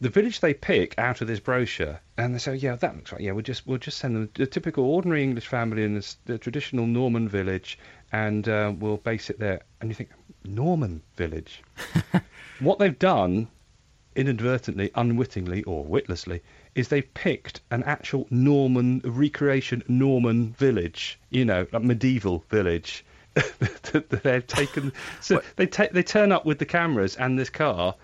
The 0.00 0.08
village 0.08 0.40
they 0.40 0.54
pick 0.54 0.98
out 0.98 1.20
of 1.20 1.28
this 1.28 1.38
brochure, 1.40 2.00
and 2.16 2.34
they 2.34 2.38
say, 2.38 2.56
yeah, 2.56 2.76
that 2.76 2.96
looks 2.96 3.12
right. 3.12 3.20
Yeah, 3.20 3.32
we'll 3.32 3.42
just 3.42 3.66
we'll 3.66 3.76
just 3.78 3.98
send 3.98 4.16
them 4.16 4.30
a 4.38 4.46
typical 4.46 4.84
ordinary 4.84 5.22
English 5.22 5.46
family 5.46 5.84
in 5.84 5.94
this, 5.94 6.16
the 6.24 6.38
traditional 6.38 6.86
Norman 6.86 7.28
village, 7.28 7.78
and 8.14 8.48
uh, 8.48 8.72
we'll 8.78 8.98
base 8.98 9.28
it 9.28 9.40
there. 9.40 9.62
And 9.80 9.90
you 9.90 9.94
think 9.96 10.10
Norman 10.44 11.02
village. 11.16 11.64
what 12.60 12.78
they've 12.78 12.96
done 12.96 13.48
inadvertently, 14.14 14.92
unwittingly, 14.94 15.64
or 15.64 15.84
witlessly, 15.84 16.40
is 16.76 16.86
they've 16.88 17.12
picked 17.14 17.60
an 17.72 17.82
actual 17.82 18.28
Norman 18.30 19.00
recreation 19.04 19.82
Norman 19.88 20.52
village, 20.52 21.18
you 21.30 21.44
know, 21.44 21.66
like 21.72 21.82
medieval 21.82 22.44
village. 22.50 23.04
they've 24.22 24.46
taken, 24.46 24.92
so 25.20 25.42
they 25.56 25.66
ta- 25.66 25.88
they 25.90 26.04
turn 26.04 26.30
up 26.30 26.46
with 26.46 26.60
the 26.60 26.66
cameras 26.66 27.16
and 27.16 27.36
this 27.36 27.50
car, 27.50 27.96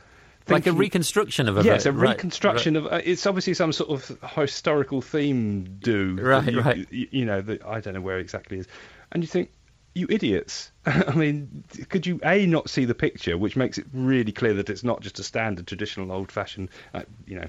Like 0.48 0.66
a 0.66 0.72
reconstruction 0.72 1.48
of 1.48 1.56
a. 1.56 1.62
Yes, 1.62 1.86
a 1.86 1.92
right, 1.92 2.16
reconstruction 2.16 2.74
of. 2.74 2.86
Uh, 2.86 3.00
it's 3.04 3.26
obviously 3.26 3.54
some 3.54 3.72
sort 3.72 3.90
of 3.90 4.34
historical 4.34 5.02
theme. 5.02 5.78
Do 5.78 6.18
Right, 6.20 6.52
you, 6.52 6.60
right. 6.60 6.86
You, 6.90 7.08
you 7.12 7.24
know, 7.26 7.40
that 7.42 7.64
I 7.64 7.78
don't 7.78 7.94
know 7.94 8.00
where 8.00 8.18
it 8.18 8.22
exactly 8.22 8.58
is, 8.58 8.66
and 9.12 9.22
you 9.22 9.28
think, 9.28 9.52
you 9.94 10.06
idiots. 10.10 10.72
I 10.86 11.12
mean, 11.14 11.64
could 11.88 12.06
you 12.06 12.20
a 12.24 12.46
not 12.46 12.70
see 12.70 12.84
the 12.84 12.94
picture, 12.94 13.36
which 13.36 13.56
makes 13.56 13.78
it 13.78 13.86
really 13.92 14.32
clear 14.32 14.54
that 14.54 14.70
it's 14.70 14.84
not 14.84 15.00
just 15.00 15.18
a 15.18 15.22
standard 15.22 15.66
traditional 15.66 16.12
old-fashioned, 16.12 16.68
uh, 16.94 17.02
you 17.26 17.36
know, 17.36 17.48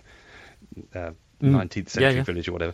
uh, 0.95 1.11
Mm. 1.41 1.55
19th 1.55 1.89
century 1.89 2.03
Yeah, 2.11 2.17
yeah. 2.17 2.23
village 2.23 2.47
or 2.47 2.51
whatever, 2.51 2.73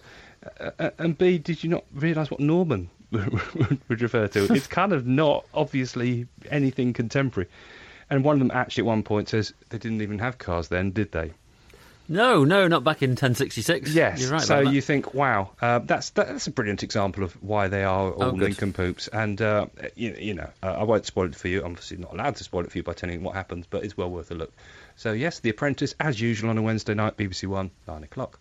uh, 0.59 0.71
uh, 0.77 0.89
and 0.97 1.17
b 1.17 1.37
did 1.37 1.63
you 1.63 1.69
not 1.69 1.85
realise 1.93 2.29
what 2.29 2.41
Norman 2.41 2.89
would 3.11 4.01
refer 4.01 4.27
to. 4.27 4.53
It's 4.53 4.67
kind 4.67 4.91
of 4.91 5.07
not 5.07 5.45
obviously 5.53 6.27
anything 6.51 6.91
contemporary. 6.91 7.47
And 8.09 8.25
one 8.25 8.33
of 8.35 8.39
them 8.39 8.51
actually 8.51 8.81
at 8.81 8.87
one 8.87 9.03
point 9.03 9.29
says 9.29 9.53
they 9.69 9.77
didn't 9.77 10.01
even 10.01 10.19
have 10.19 10.37
cars 10.37 10.67
then, 10.67 10.91
did 10.91 11.13
they? 11.13 11.31
No, 12.09 12.45
no, 12.45 12.67
not 12.69 12.85
back 12.85 13.03
in 13.03 13.11
1066. 13.11 13.93
Yes. 13.93 14.21
You're 14.21 14.31
right. 14.31 14.41
so 14.41 14.55
about 14.55 14.65
that. 14.65 14.73
you 14.73 14.81
think, 14.81 15.13
wow, 15.13 15.49
uh, 15.61 15.79
that's 15.79 16.11
that's 16.11 16.47
a 16.47 16.51
brilliant 16.51 16.81
example 16.83 17.23
of 17.23 17.33
why 17.43 17.67
they 17.67 17.83
are 17.83 18.11
all 18.11 18.23
Oh, 18.23 18.31
good. 18.31 18.41
nincompoops. 18.49 19.09
And 19.09 19.41
uh, 19.41 19.65
you, 19.95 20.15
you 20.17 20.33
know, 20.33 20.49
uh, 20.63 20.67
I 20.79 20.83
won't 20.83 21.05
spoil 21.05 21.25
it 21.25 21.35
for 21.35 21.49
you. 21.49 21.59
I'm 21.63 21.71
obviously 21.71 21.97
not 21.97 22.13
allowed 22.13 22.37
to 22.37 22.43
spoil 22.45 22.63
it 22.63 22.71
for 22.71 22.77
you 22.77 22.83
by 22.83 22.93
telling 22.93 23.19
you 23.19 23.25
what 23.25 23.35
happens, 23.35 23.65
but 23.69 23.83
it's 23.83 23.97
well 23.97 24.09
worth 24.09 24.31
a 24.31 24.35
look. 24.35 24.53
So 24.95 25.11
yes, 25.11 25.39
The 25.39 25.49
Apprentice, 25.49 25.95
as 25.99 26.19
usual 26.19 26.49
on 26.49 26.57
a 26.57 26.61
Wednesday 26.61 26.93
night, 26.93 27.17
BBC 27.17 27.45
One, 27.47 27.71
nine 27.87 28.03
o'clock. 28.03 28.39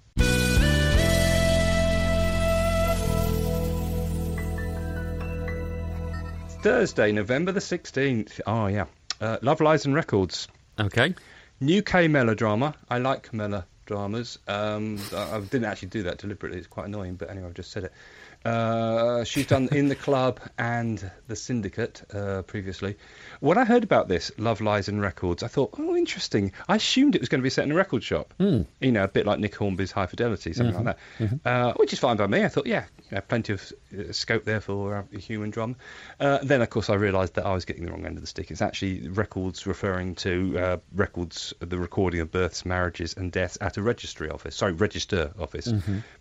Thursday, 6.62 7.12
November 7.12 7.52
the 7.52 7.61
16th. 7.61 8.40
Oh, 8.46 8.66
yeah. 8.66 8.87
Uh, 9.20 9.37
Love 9.42 9.61
Lies 9.61 9.85
and 9.87 9.94
Records. 9.94 10.49
Okay. 10.78 11.14
New 11.60 11.82
Kay 11.82 12.06
Mellor 12.08 12.34
drama. 12.34 12.75
I 12.90 12.98
like 12.98 13.32
melodramas. 13.32 14.38
Um, 14.46 14.98
I 15.14 15.36
I 15.36 15.40
didn't 15.40 15.64
actually 15.64 15.88
do 15.88 16.02
that 16.02 16.18
deliberately. 16.18 16.58
It's 16.58 16.66
quite 16.66 16.86
annoying, 16.86 17.14
but 17.14 17.30
anyway, 17.30 17.46
I've 17.46 17.54
just 17.54 17.70
said 17.70 17.84
it. 17.84 17.92
Uh, 18.46 19.24
she's 19.24 19.46
done 19.46 19.68
In 19.72 19.88
the 19.88 19.96
Club 19.96 20.40
and 20.56 21.10
The 21.26 21.36
Syndicate 21.36 22.02
uh, 22.14 22.42
previously. 22.42 22.96
When 23.40 23.58
I 23.58 23.64
heard 23.64 23.84
about 23.84 24.08
this, 24.08 24.30
Love 24.38 24.60
Lies 24.60 24.88
and 24.88 25.00
Records, 25.00 25.42
I 25.42 25.48
thought, 25.48 25.74
oh, 25.78 25.96
interesting. 25.96 26.52
I 26.68 26.76
assumed 26.76 27.14
it 27.14 27.20
was 27.20 27.28
going 27.28 27.40
to 27.40 27.42
be 27.42 27.50
set 27.50 27.64
in 27.64 27.72
a 27.72 27.74
record 27.74 28.02
shop. 28.02 28.32
You 28.80 28.92
know, 28.92 29.04
a 29.04 29.08
bit 29.08 29.26
like 29.26 29.40
Nick 29.40 29.54
Hornby's 29.56 29.90
High 29.90 30.06
Fidelity, 30.06 30.52
something 30.52 30.84
like 30.84 30.96
that. 31.20 31.40
Uh, 31.44 31.72
which 31.74 31.92
is 31.92 31.98
fine 31.98 32.16
by 32.16 32.26
me. 32.26 32.44
I 32.44 32.48
thought, 32.48 32.66
yeah, 32.66 32.84
you 33.10 33.16
know, 33.16 33.20
plenty 33.20 33.52
of 33.52 33.72
uh, 33.98 34.12
scope 34.12 34.44
there 34.44 34.60
for 34.60 34.96
uh, 34.96 35.18
human 35.18 35.50
drama. 35.50 35.74
Uh, 36.20 36.38
then, 36.42 36.62
of 36.62 36.70
course, 36.70 36.88
I 36.88 36.94
realised 36.94 37.34
that 37.34 37.46
I 37.46 37.52
was 37.52 37.64
getting 37.64 37.84
the 37.84 37.90
wrong 37.90 38.06
end 38.06 38.16
of 38.16 38.22
the 38.22 38.26
stick. 38.26 38.50
It's 38.50 38.62
actually 38.62 39.08
records 39.08 39.66
referring 39.66 40.14
to 40.16 40.58
uh, 40.58 40.76
records, 40.94 41.52
the 41.58 41.78
recording 41.78 42.20
of 42.20 42.30
births, 42.30 42.64
marriages, 42.64 43.14
and 43.16 43.32
deaths 43.32 43.58
at 43.60 43.76
a 43.76 43.82
registry 43.82 44.30
office. 44.30 44.54
Sorry, 44.56 44.72
register 44.72 45.32
office. 45.40 45.72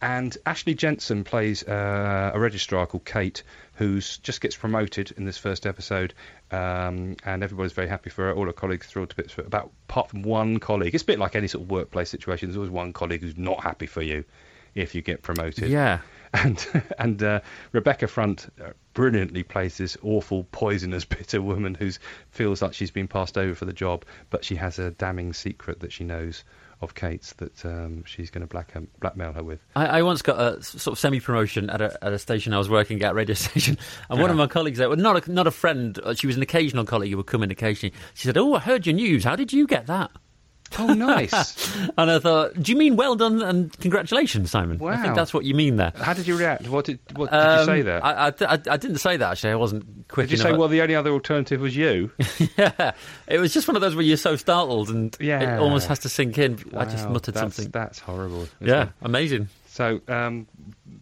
And 0.01 0.37
Ashley 0.45 0.73
Jensen 0.73 1.23
plays 1.23 1.63
uh, 1.63 2.14
a 2.33 2.39
registrar 2.39 2.85
called 2.85 3.05
Kate, 3.05 3.43
who 3.75 3.99
just 3.99 4.41
gets 4.41 4.55
promoted 4.55 5.11
in 5.17 5.25
this 5.25 5.37
first 5.37 5.65
episode. 5.65 6.13
Um, 6.51 7.15
and 7.23 7.43
everybody's 7.43 7.73
very 7.73 7.87
happy 7.87 8.09
for 8.09 8.25
her. 8.25 8.33
All 8.33 8.45
her 8.45 8.53
colleagues 8.53 8.87
thrilled 8.87 9.09
to 9.09 9.15
bits 9.15 9.33
for 9.33 9.41
her. 9.41 9.47
About 9.47 9.71
apart 9.89 10.09
from 10.09 10.23
one 10.23 10.59
colleague, 10.59 10.93
it's 10.93 11.03
a 11.03 11.07
bit 11.07 11.19
like 11.19 11.35
any 11.35 11.47
sort 11.47 11.63
of 11.63 11.71
workplace 11.71 12.09
situation. 12.09 12.49
There's 12.49 12.57
always 12.57 12.71
one 12.71 12.93
colleague 12.93 13.21
who's 13.21 13.37
not 13.37 13.63
happy 13.63 13.85
for 13.85 14.01
you 14.01 14.23
if 14.75 14.93
you 14.93 15.01
get 15.01 15.23
promoted 15.23 15.69
Yeah. 15.69 15.99
and 16.33 16.83
and 16.99 17.23
uh, 17.23 17.39
Rebecca 17.71 18.07
Front 18.07 18.51
uh, 18.61 18.71
brilliantly 18.93 19.43
plays 19.43 19.77
this 19.77 19.97
awful, 20.03 20.45
poisonous, 20.51 21.05
bitter 21.15 21.41
woman 21.41 21.75
who 21.75 21.91
feels 22.29 22.61
like 22.61 22.73
she's 22.73 22.91
been 22.91 23.07
passed 23.07 23.37
over 23.37 23.55
for 23.55 23.65
the 23.65 23.73
job, 23.73 24.03
but 24.29 24.43
she 24.43 24.55
has 24.55 24.77
a 24.77 24.91
damning 24.91 25.31
secret 25.31 25.79
that 25.79 25.93
she 25.93 26.03
knows 26.03 26.43
of 26.85 26.95
Kate's 26.95 27.33
that 27.33 27.65
um, 27.65 28.03
she's 28.05 28.29
going 28.29 28.41
to 28.41 28.47
black 28.47 28.73
blackmail 28.99 29.33
her 29.33 29.43
with. 29.43 29.59
I, 29.75 29.85
I 29.85 30.01
once 30.01 30.21
got 30.21 30.39
a 30.39 30.63
sort 30.63 30.93
of 30.93 30.99
semi 30.99 31.19
promotion 31.19 31.69
at 31.69 31.81
a, 31.81 32.03
at 32.03 32.13
a 32.13 32.19
station 32.19 32.53
I 32.53 32.57
was 32.57 32.69
working 32.69 33.01
at, 33.03 33.13
radio 33.13 33.33
station, 33.35 33.77
and 34.09 34.21
one 34.21 34.29
of 34.29 34.37
my 34.37 34.47
colleagues 34.47 34.77
there, 34.77 34.87
well, 34.89 34.97
not 34.97 35.27
a, 35.27 35.31
not 35.31 35.47
a 35.47 35.51
friend, 35.51 35.99
uh, 36.03 36.13
she 36.13 36.27
was 36.27 36.37
an 36.37 36.41
occasional 36.41 36.85
colleague 36.85 37.11
who 37.11 37.17
would 37.17 37.27
come 37.27 37.43
in 37.43 37.51
occasionally. 37.51 37.93
She 38.13 38.27
said, 38.27 38.37
"Oh, 38.37 38.53
I 38.53 38.59
heard 38.59 38.85
your 38.85 38.95
news. 38.95 39.23
How 39.23 39.35
did 39.35 39.51
you 39.51 39.67
get 39.67 39.87
that?" 39.87 40.11
Oh, 40.79 40.87
nice! 40.93 41.73
And 41.97 42.11
I 42.11 42.19
thought, 42.19 42.61
"Do 42.61 42.71
you 42.71 42.77
mean 42.77 42.95
well 42.97 43.15
done 43.15 43.41
and 43.41 43.71
congratulations, 43.79 44.51
Simon?" 44.51 44.81
I 44.85 45.01
think 45.01 45.15
that's 45.15 45.33
what 45.33 45.45
you 45.45 45.53
mean 45.55 45.77
there. 45.77 45.93
How 45.95 46.13
did 46.13 46.27
you 46.27 46.37
react? 46.37 46.67
What 46.67 46.85
did 46.85 46.99
what 47.15 47.31
did 47.31 47.37
Um, 47.39 47.59
you 47.59 47.65
say 47.65 47.81
there? 47.81 48.03
I, 48.03 48.27
I, 48.27 48.29
I, 48.51 48.77
didn't 48.77 48.97
say 48.97 49.15
that 49.15 49.31
actually. 49.31 49.51
I 49.51 49.55
wasn't 49.55 50.07
quick 50.09 50.27
did 50.29 50.37
you 50.39 50.43
enough. 50.43 50.53
say 50.55 50.57
well 50.57 50.67
the 50.67 50.81
only 50.81 50.95
other 50.95 51.11
alternative 51.11 51.61
was 51.61 51.75
you? 51.77 52.11
yeah, 52.57 52.91
it 53.27 53.37
was 53.37 53.53
just 53.53 53.67
one 53.69 53.75
of 53.75 53.81
those 53.81 53.95
where 53.95 54.03
you're 54.03 54.17
so 54.17 54.35
startled 54.35 54.89
and 54.89 55.15
Yeah. 55.19 55.55
it 55.55 55.59
almost 55.59 55.87
has 55.87 55.99
to 55.99 56.09
sink 56.09 56.37
in. 56.37 56.59
I 56.75 56.83
just 56.85 57.09
muttered 57.09 57.35
that's, 57.35 57.55
something. 57.55 57.71
That's 57.71 57.99
horrible. 57.99 58.47
Yeah, 58.59 58.83
it? 58.83 58.89
amazing. 59.01 59.47
So, 59.67 60.01
um, 60.09 60.47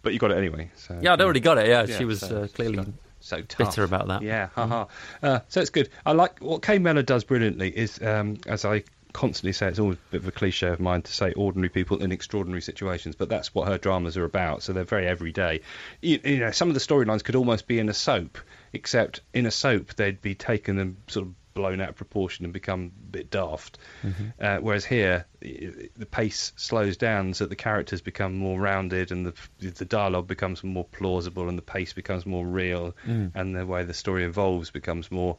but 0.04 0.14
you 0.14 0.20
got 0.20 0.32
it 0.32 0.38
anyway. 0.38 0.70
So 0.76 1.00
Yeah, 1.02 1.14
I'd 1.14 1.22
already 1.22 1.40
got 1.40 1.58
it. 1.58 1.68
Yeah, 1.68 1.86
Yeah, 1.88 1.98
she 1.98 2.06
was 2.06 2.20
so- 2.20 2.44
uh, 2.44 2.48
clearly 2.48 2.84
so, 3.22 3.42
tough. 3.42 3.58
bitter 3.70 3.84
about 3.84 4.08
that. 4.10 4.22
Yeah, 4.22 4.50
haha. 4.54 4.86
Uh, 5.24 5.40
so 5.48 5.62
it's 5.62 5.70
good. 5.70 5.90
I 6.06 6.12
like 6.12 6.40
what 6.40 6.62
Kay 6.62 6.78
Mellor 6.78 7.04
does 7.04 7.24
brilliantly 7.24 7.70
is, 7.76 8.00
um, 8.02 8.38
as 8.48 8.66
I 8.66 8.84
constantly 9.14 9.54
say, 9.54 9.68
it's 9.68 9.80
always 9.80 9.98
a 9.98 10.12
bit 10.12 10.22
of 10.22 10.28
a 10.28 10.32
cliche 10.32 10.68
of 10.68 10.80
mine 10.80 11.04
to 11.04 11.14
say 11.14 11.32
ordinary 11.34 11.70
people 11.70 12.04
in 12.04 12.12
extraordinary 12.12 12.62
situations, 12.62 13.16
but 13.16 13.30
that's 13.30 13.54
what 13.54 13.68
her 13.68 13.78
dramas 13.78 14.18
are 14.18 14.26
about. 14.26 14.64
So 14.64 14.74
they're 14.74 14.84
very 14.84 15.08
everyday. 15.08 15.62
You, 16.02 16.20
you 16.24 16.40
know, 16.40 16.52
some 16.52 16.68
of 16.68 16.74
the 16.74 16.80
storylines 16.80 17.24
could 17.24 17.36
almost 17.36 17.68
be 17.68 17.80
in 17.80 17.90
a 17.90 17.94
soap, 17.94 18.40
except 18.74 19.22
in 19.34 19.46
a 19.46 19.52
soap 19.52 19.94
they'd 19.94 20.22
be 20.22 20.36
taken 20.36 20.80
and 20.80 20.98
sort 21.08 21.28
of 21.28 21.34
blown 21.54 21.80
out 21.80 21.90
of 21.90 21.96
proportion 21.96 22.46
and 22.46 22.54
become 22.54 22.92
a 23.10 23.12
bit 23.12 23.30
daft. 23.30 23.78
Uh, 24.40 24.58
whereas 24.58 24.84
here, 24.84 25.28
the 25.40 26.08
pace 26.10 26.52
slows 26.56 26.98
down 26.98 27.36
so 27.36 27.44
that 27.44 27.50
the 27.50 27.56
characters 27.56 28.02
become 28.02 28.34
more 28.34 28.60
rounded 28.60 29.12
and 29.12 29.28
the 29.28 29.34
the 29.60 29.86
dialogue 29.86 30.28
becomes 30.28 30.64
more 30.64 30.86
plausible 30.86 31.50
and 31.50 31.58
the 31.58 31.62
pace 31.62 31.94
becomes 31.94 32.26
more 32.26 32.46
real 32.46 32.96
and 33.36 33.56
the 33.56 33.66
way 33.68 33.84
the 33.84 33.94
story 33.94 34.24
evolves 34.24 34.72
becomes 34.72 35.12
more 35.12 35.38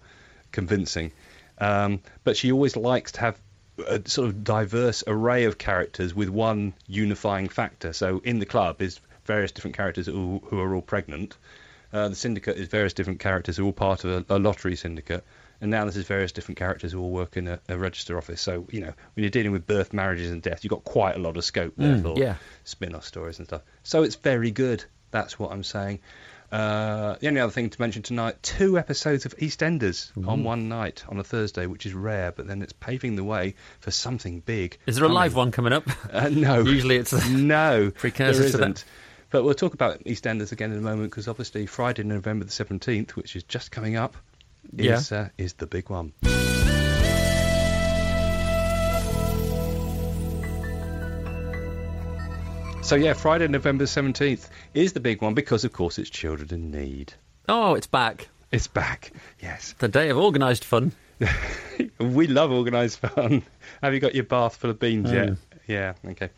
convincing. 0.53 1.11
Um, 1.59 2.01
but 2.23 2.37
she 2.37 2.53
always 2.53 2.77
likes 2.77 3.11
to 3.13 3.21
have 3.21 3.41
a 3.87 4.01
sort 4.09 4.29
of 4.29 4.45
diverse 4.45 5.03
array 5.07 5.45
of 5.45 5.59
characters 5.59 6.15
with 6.15 6.29
one 6.29 6.75
unifying 6.87 7.49
factor. 7.49 7.93
So 7.93 8.21
in 8.25 8.39
the 8.39 8.47
club 8.47 8.81
is 8.81 9.01
various 9.25 9.53
different 9.53 9.77
characters 9.77 10.07
who, 10.07 10.43
who 10.47 10.61
are 10.61 10.75
all 10.75 10.83
pregnant. 10.83 11.37
Uh, 11.93 12.09
the 12.09 12.15
syndicate 12.15 12.57
is 12.57 12.69
various 12.69 12.93
different 12.93 13.21
characters 13.21 13.57
who 13.57 13.63
are 13.65 13.67
all 13.67 13.73
part 13.73 14.05
of 14.05 14.27
a, 14.31 14.37
a 14.37 14.39
lottery 14.39 14.77
syndicate. 14.77 15.25
And 15.61 15.71
now 15.71 15.85
this 15.85 15.97
is 15.97 16.05
various 16.07 16.33
different 16.33 16.59
characters 16.59 16.93
who 16.93 17.01
all 17.01 17.11
work 17.11 17.37
in 17.37 17.49
a, 17.49 17.59
a 17.69 17.79
register 17.79 18.19
office. 18.19 18.41
So, 18.41 18.67
you 18.71 18.81
know, 18.81 18.93
when 19.15 19.23
you're 19.23 19.31
dealing 19.31 19.53
with 19.53 19.67
birth, 19.67 19.93
marriages, 19.93 20.31
and 20.31 20.43
death, 20.43 20.63
you've 20.65 20.73
got 20.73 20.85
quite 20.85 21.15
a 21.17 21.21
lot 21.21 21.37
of 21.37 21.45
scope 21.45 21.75
there 21.77 21.97
Mm, 21.97 22.03
for 22.03 22.19
yeah. 22.19 22.35
spin 22.65 22.95
off 22.95 23.05
stories 23.05 23.39
and 23.39 23.47
stuff. 23.47 23.63
So 23.83 24.03
it's 24.03 24.17
very 24.17 24.51
good. 24.51 24.85
That's 25.11 25.39
what 25.39 25.53
I'm 25.53 25.63
saying. 25.63 26.01
Uh, 26.55 27.17
the 27.19 27.27
only 27.27 27.41
other 27.41 27.51
thing 27.51 27.69
to 27.69 27.81
mention 27.81 28.01
tonight 28.01 28.41
two 28.41 28.79
episodes 28.79 29.27
of 29.27 29.37
EastEnders 29.39 30.13
on 30.25 30.45
one 30.45 30.69
night 30.69 31.03
on 31.09 31.19
a 31.19 31.25
Thursday, 31.25 31.67
which 31.67 31.85
is 31.85 31.95
rare, 31.95 32.31
but 32.31 32.47
then 32.47 32.63
it's 32.63 32.73
paving 32.73 33.17
the 33.17 33.25
way 33.25 33.57
for 33.81 33.91
something 33.91 34.39
big. 34.39 34.79
Is 34.87 34.95
there 34.95 35.05
a 35.05 35.09
coming. 35.09 35.17
live 35.17 35.35
one 35.35 35.51
coming 35.51 35.73
up? 35.73 35.89
Uh, 36.13 36.29
no. 36.29 36.61
Usually 36.65 36.95
it's 36.95 37.29
no. 37.29 37.91
Precursor 37.97 38.39
there 38.39 38.49
isn't. 38.49 38.85
But 39.31 39.43
we'll 39.43 39.55
talk 39.55 39.75
about 39.75 40.05
EastEnders 40.05 40.53
again 40.53 40.71
in 40.71 40.79
a 40.79 40.81
moment 40.81 41.11
because 41.11 41.27
obviously 41.27 41.67
Friday, 41.67 42.05
November 42.05 42.45
the 42.45 42.53
17th, 42.53 43.11
which 43.17 43.35
is 43.35 43.43
just 43.43 43.73
coming 43.73 43.97
up, 43.97 44.17
is, 44.79 45.11
uh, 45.11 45.31
is 45.37 45.55
the 45.55 45.67
big 45.67 45.91
one. 45.91 46.13
So 52.85 52.97
yeah, 52.97 53.15
Friday, 53.15 53.49
November 53.49 53.85
17th 53.85 54.49
is 54.75 54.93
the 54.93 55.01
big 55.01 55.23
one 55.23 55.33
because, 55.33 55.65
of 55.65 55.73
course, 55.73 55.99
it's 55.99 56.11
Children 56.11 56.51
in 56.53 56.71
Need. 56.71 57.15
Oh, 57.49 57.75
it's 57.75 57.87
back. 57.87 58.29
It's 58.53 58.67
back. 58.67 59.11
Yes. 59.41 59.75
The 59.79 59.89
day 59.89 60.11
of 60.11 60.19
organised 60.19 60.65
fun. 60.65 60.93
we 61.99 62.27
love 62.27 62.53
organised 62.53 62.99
fun. 63.01 63.43
Have 63.83 63.95
you 63.95 64.01
got 64.01 64.15
your 64.15 64.25
bath 64.25 64.57
full 64.57 64.69
of 64.71 64.79
beans 64.79 65.11
yet? 65.11 65.31
Yeah. 65.67 65.95
Okay. 66.07 66.29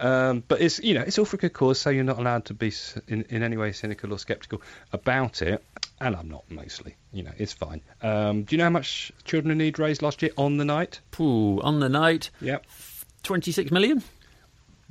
Um, 0.00 0.42
but 0.48 0.60
it's 0.60 0.80
you 0.80 0.94
know 0.94 1.02
it's 1.02 1.18
all 1.18 1.24
for 1.24 1.36
a 1.36 1.38
good 1.38 1.52
cause, 1.52 1.78
so 1.78 1.90
you're 1.90 2.02
not 2.02 2.18
allowed 2.18 2.46
to 2.46 2.54
be 2.54 2.72
in, 3.06 3.22
in 3.28 3.44
any 3.44 3.56
way 3.56 3.70
cynical 3.70 4.12
or 4.12 4.18
sceptical 4.18 4.60
about 4.92 5.40
it. 5.40 5.64
And 6.00 6.16
I'm 6.16 6.28
not 6.28 6.50
mostly. 6.50 6.96
You 7.12 7.22
know, 7.22 7.32
it's 7.38 7.52
fine. 7.52 7.80
Um, 8.02 8.42
do 8.42 8.56
you 8.56 8.58
know 8.58 8.64
how 8.64 8.70
much 8.70 9.12
Children 9.24 9.52
in 9.52 9.58
Need 9.58 9.78
raised 9.78 10.02
last 10.02 10.20
year 10.20 10.32
on 10.36 10.56
the 10.56 10.64
night? 10.64 11.00
Pooh, 11.12 11.60
on 11.60 11.78
the 11.78 11.88
night, 11.88 12.30
Yep. 12.40 12.66
26 13.22 13.70
million? 13.70 14.02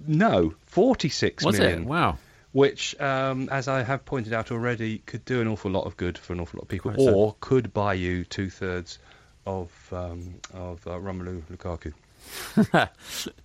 No, 0.07 0.53
forty-six 0.67 1.43
Was 1.43 1.59
million. 1.59 1.83
it? 1.83 1.87
Wow. 1.87 2.17
Which, 2.53 2.99
um, 2.99 3.47
as 3.49 3.67
I 3.69 3.81
have 3.83 4.03
pointed 4.03 4.33
out 4.33 4.51
already, 4.51 4.97
could 5.05 5.23
do 5.23 5.39
an 5.41 5.47
awful 5.47 5.71
lot 5.71 5.85
of 5.85 5.95
good 5.95 6.17
for 6.17 6.33
an 6.33 6.39
awful 6.41 6.57
lot 6.57 6.63
of 6.63 6.67
people, 6.69 6.91
Quite 6.91 7.05
so. 7.05 7.13
or 7.15 7.35
could 7.39 7.73
buy 7.73 7.93
you 7.93 8.25
two 8.25 8.49
thirds 8.49 8.99
of 9.45 9.71
um, 9.91 10.35
of 10.53 10.85
uh, 10.85 10.91
Romelu 10.91 11.41
Lukaku. 11.51 11.93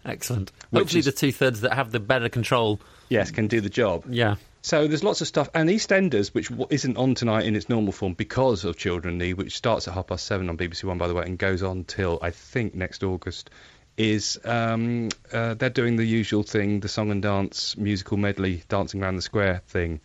Excellent. 0.05 0.53
Which 0.71 0.81
Hopefully, 0.81 0.99
is- 1.01 1.05
the 1.07 1.13
two 1.13 1.33
thirds 1.33 1.61
that 1.63 1.73
have 1.75 1.93
the 1.93 2.01
better 2.01 2.29
control. 2.29 2.81
Yes, 3.09 3.31
can 3.31 3.47
do 3.47 3.61
the 3.61 3.71
job. 3.71 4.05
Yeah. 4.09 4.37
So 4.63 4.89
there's 4.89 5.05
lots 5.05 5.21
of 5.21 5.29
stuff, 5.29 5.49
and 5.55 5.69
EastEnders, 5.69 6.35
which 6.35 6.51
isn't 6.71 6.97
on 6.97 7.15
tonight 7.15 7.45
in 7.47 7.55
its 7.55 7.69
normal 7.69 7.93
form 7.93 8.15
because 8.15 8.65
of 8.65 8.77
Children 8.77 9.19
Need, 9.19 9.35
which 9.35 9.57
starts 9.57 9.87
at 9.87 9.95
half 9.95 10.09
past 10.09 10.27
seven 10.27 10.49
on 10.49 10.57
BBC 10.59 10.83
One, 10.83 10.99
by 10.99 11.07
the 11.07 11.15
way, 11.15 11.23
and 11.25 11.39
goes 11.39 11.63
on 11.63 11.85
till 11.85 12.19
I 12.21 12.31
think 12.33 12.75
next 12.75 13.05
August. 13.05 13.51
Is 13.97 14.39
um, 14.45 15.09
uh, 15.33 15.55
they're 15.55 15.71
doing 15.71 15.97
the 15.97 16.05
usual 16.05 16.43
thing, 16.43 16.81
the 16.81 16.89
song 16.89 17.11
and 17.11 17.23
dance 17.23 17.77
musical 17.79 18.19
medley, 18.19 18.63
dancing 18.69 19.03
around 19.03 19.17
the 19.17 19.23
square 19.23 19.63
thing, 19.69 20.01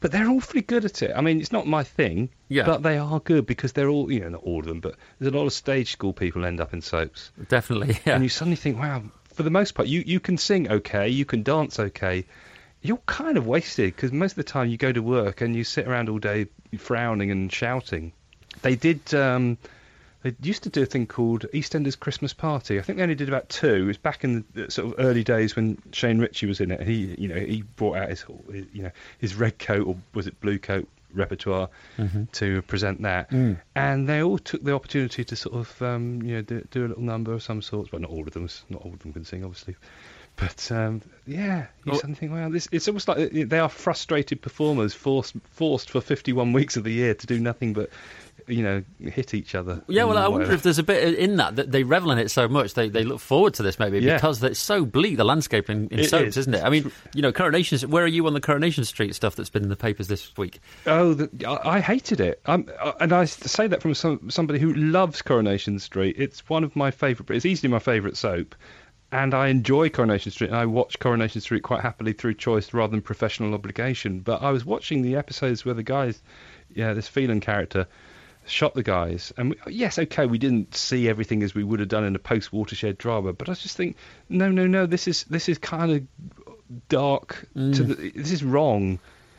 but 0.00 0.10
they're 0.10 0.30
awfully 0.30 0.62
good 0.62 0.86
at 0.86 1.02
it. 1.02 1.12
I 1.14 1.20
mean, 1.20 1.40
it's 1.42 1.52
not 1.52 1.66
my 1.66 1.84
thing, 1.84 2.30
Yeah. 2.48 2.64
but 2.64 2.82
they 2.82 2.96
are 2.96 3.20
good 3.20 3.44
because 3.44 3.72
they're 3.72 3.90
all, 3.90 4.10
you 4.10 4.20
know, 4.20 4.30
not 4.30 4.42
all 4.42 4.60
of 4.60 4.64
them, 4.66 4.80
but 4.80 4.94
there's 5.18 5.34
a 5.34 5.36
lot 5.36 5.44
of 5.44 5.52
stage 5.52 5.92
school 5.92 6.14
people 6.14 6.46
end 6.46 6.60
up 6.62 6.72
in 6.72 6.80
soaps 6.80 7.30
Definitely. 7.48 7.98
Yeah. 8.06 8.14
and 8.14 8.22
you 8.22 8.30
suddenly 8.30 8.56
think, 8.56 8.78
wow, 8.78 9.02
for 9.34 9.42
the 9.42 9.50
most 9.50 9.74
part, 9.74 9.86
you, 9.86 10.02
you 10.06 10.18
can 10.18 10.38
sing 10.38 10.70
okay, 10.70 11.10
you 11.10 11.26
can 11.26 11.42
dance 11.42 11.78
okay, 11.78 12.24
you're 12.80 12.96
kind 13.04 13.36
of 13.36 13.46
wasted 13.46 13.94
because 13.94 14.12
most 14.12 14.32
of 14.32 14.36
the 14.36 14.44
time 14.44 14.70
you 14.70 14.78
go 14.78 14.92
to 14.92 15.02
work 15.02 15.42
and 15.42 15.54
you 15.54 15.62
sit 15.62 15.86
around 15.86 16.08
all 16.08 16.18
day 16.18 16.46
frowning 16.78 17.30
and 17.30 17.52
shouting. 17.52 18.12
They 18.62 18.76
did. 18.76 19.12
Um, 19.14 19.58
they 20.30 20.34
used 20.42 20.62
to 20.64 20.68
do 20.70 20.82
a 20.82 20.86
thing 20.86 21.06
called 21.06 21.46
EastEnders 21.54 21.98
Christmas 21.98 22.32
Party. 22.32 22.78
I 22.78 22.82
think 22.82 22.96
they 22.98 23.02
only 23.02 23.14
did 23.14 23.28
about 23.28 23.48
two. 23.48 23.74
It 23.74 23.86
was 23.86 23.98
back 23.98 24.24
in 24.24 24.44
the 24.54 24.70
sort 24.70 24.88
of 24.92 25.04
early 25.04 25.24
days 25.24 25.54
when 25.56 25.78
Shane 25.92 26.18
Richie 26.18 26.46
was 26.46 26.60
in 26.60 26.70
it. 26.70 26.82
He, 26.82 27.14
you 27.18 27.28
know, 27.28 27.36
he 27.40 27.62
brought 27.62 27.96
out 27.98 28.08
his, 28.10 28.24
his 28.52 28.66
you 28.72 28.82
know, 28.82 28.90
his 29.18 29.34
red 29.34 29.58
coat 29.58 29.86
or 29.86 29.96
was 30.14 30.26
it 30.26 30.40
blue 30.40 30.58
coat 30.58 30.88
repertoire 31.14 31.68
Mm-hmm. 31.98 32.24
to 32.32 32.60
present 32.62 33.02
that, 33.02 33.30
Mm. 33.30 33.58
and 33.74 34.06
they 34.08 34.22
all 34.22 34.36
took 34.38 34.62
the 34.62 34.74
opportunity 34.74 35.24
to 35.24 35.34
sort 35.36 35.54
of, 35.54 35.80
um, 35.82 36.20
you 36.22 36.34
know, 36.36 36.42
do, 36.42 36.66
do 36.70 36.84
a 36.84 36.88
little 36.88 37.02
number 37.02 37.32
of 37.32 37.42
some 37.42 37.62
sorts. 37.62 37.88
But 37.90 38.02
not 38.02 38.10
all 38.10 38.20
of 38.26 38.32
them. 38.32 38.48
Not 38.68 38.82
all 38.82 38.92
of 38.92 38.98
them 38.98 39.14
can 39.14 39.24
sing, 39.24 39.42
obviously. 39.42 39.76
But 40.36 40.70
um, 40.70 41.00
yeah, 41.26 41.68
you 41.84 41.92
Well- 41.92 41.96
suddenly 42.00 42.16
think, 42.16 42.32
well, 42.32 42.50
this, 42.50 42.68
it's 42.70 42.86
almost 42.88 43.08
like 43.08 43.30
they 43.32 43.58
are 43.58 43.70
frustrated 43.70 44.42
performers, 44.42 44.92
forced 44.92 45.34
forced 45.52 45.88
for 45.88 46.02
51 46.02 46.52
weeks 46.52 46.76
of 46.76 46.84
the 46.84 46.92
year 46.92 47.14
to 47.14 47.26
do 47.26 47.38
nothing 47.40 47.72
but, 47.72 47.88
you 48.46 48.62
know, 48.62 48.84
hit 49.00 49.34
each 49.34 49.54
other. 49.54 49.82
Yeah, 49.88 50.04
well, 50.04 50.18
I 50.18 50.28
wonder 50.28 50.52
if 50.52 50.62
there's 50.62 50.78
a 50.78 50.82
bit 50.82 51.18
in 51.18 51.36
that 51.36 51.56
that 51.56 51.72
they 51.72 51.82
revel 51.82 52.10
in 52.10 52.18
it 52.18 52.30
so 52.30 52.46
much 52.48 52.74
they, 52.74 52.88
they 52.88 53.02
look 53.04 53.20
forward 53.20 53.54
to 53.54 53.62
this 53.62 53.78
maybe 53.78 53.98
Yeah. 53.98 54.14
because 54.16 54.42
it's 54.42 54.60
so 54.60 54.84
bleak 54.84 55.16
the 55.16 55.24
landscape 55.24 55.68
in, 55.68 55.88
in 55.88 56.04
soaps, 56.04 56.28
is. 56.28 56.36
isn't 56.38 56.54
it? 56.54 56.62
I 56.62 56.70
mean, 56.70 56.92
you 57.14 57.22
know, 57.22 57.32
Coronation. 57.32 57.90
Where 57.90 58.04
are 58.04 58.08
you 58.08 58.26
on 58.26 58.34
the 58.34 58.40
Coronation 58.40 58.84
Street 58.84 59.14
stuff 59.14 59.36
that's 59.36 59.50
been 59.50 59.62
in 59.64 59.68
the 59.68 59.76
papers 59.76 60.08
this 60.08 60.36
week? 60.36 60.60
Oh, 60.86 61.14
the, 61.14 61.28
I, 61.46 61.76
I 61.76 61.80
hated 61.80 62.20
it, 62.20 62.40
I'm, 62.46 62.68
uh, 62.80 62.92
and 63.00 63.12
I 63.12 63.24
say 63.24 63.66
that 63.66 63.82
from 63.82 63.94
some, 63.94 64.30
somebody 64.30 64.58
who 64.58 64.72
loves 64.74 65.22
Coronation 65.22 65.78
Street. 65.78 66.16
It's 66.18 66.48
one 66.48 66.64
of 66.64 66.76
my 66.76 66.90
favourite. 66.90 67.30
It's 67.34 67.46
easily 67.46 67.70
my 67.70 67.78
favourite 67.80 68.16
soap, 68.16 68.54
and 69.12 69.34
I 69.34 69.48
enjoy 69.48 69.88
Coronation 69.88 70.30
Street. 70.32 70.48
And 70.48 70.56
I 70.56 70.66
watch 70.66 70.98
Coronation 70.98 71.40
Street 71.40 71.62
quite 71.62 71.80
happily 71.80 72.12
through 72.12 72.34
choice 72.34 72.72
rather 72.72 72.90
than 72.90 73.02
professional 73.02 73.54
obligation. 73.54 74.20
But 74.20 74.42
I 74.42 74.50
was 74.50 74.64
watching 74.64 75.02
the 75.02 75.16
episodes 75.16 75.64
where 75.64 75.74
the 75.74 75.82
guys, 75.82 76.22
yeah, 76.74 76.92
this 76.92 77.08
Phelan 77.08 77.40
character. 77.40 77.86
Shot 78.48 78.74
the 78.74 78.82
guys, 78.82 79.32
and 79.36 79.50
we, 79.50 79.72
yes, 79.72 79.98
okay, 79.98 80.26
we 80.26 80.38
didn't 80.38 80.74
see 80.74 81.08
everything 81.08 81.42
as 81.42 81.54
we 81.54 81.64
would 81.64 81.80
have 81.80 81.88
done 81.88 82.04
in 82.04 82.14
a 82.14 82.18
post-watershed 82.20 82.96
drama, 82.96 83.32
but 83.32 83.48
I 83.48 83.54
just 83.54 83.76
think, 83.76 83.96
no, 84.28 84.50
no, 84.50 84.66
no, 84.68 84.86
this 84.86 85.08
is 85.08 85.24
this 85.24 85.48
is 85.48 85.58
kind 85.58 85.90
of 85.90 86.06
dark. 86.88 87.46
To 87.54 87.58
Mm. 87.60 87.88
the, 87.96 88.10
this 88.10 88.30
is 88.32 88.44
wrong. 88.44 88.98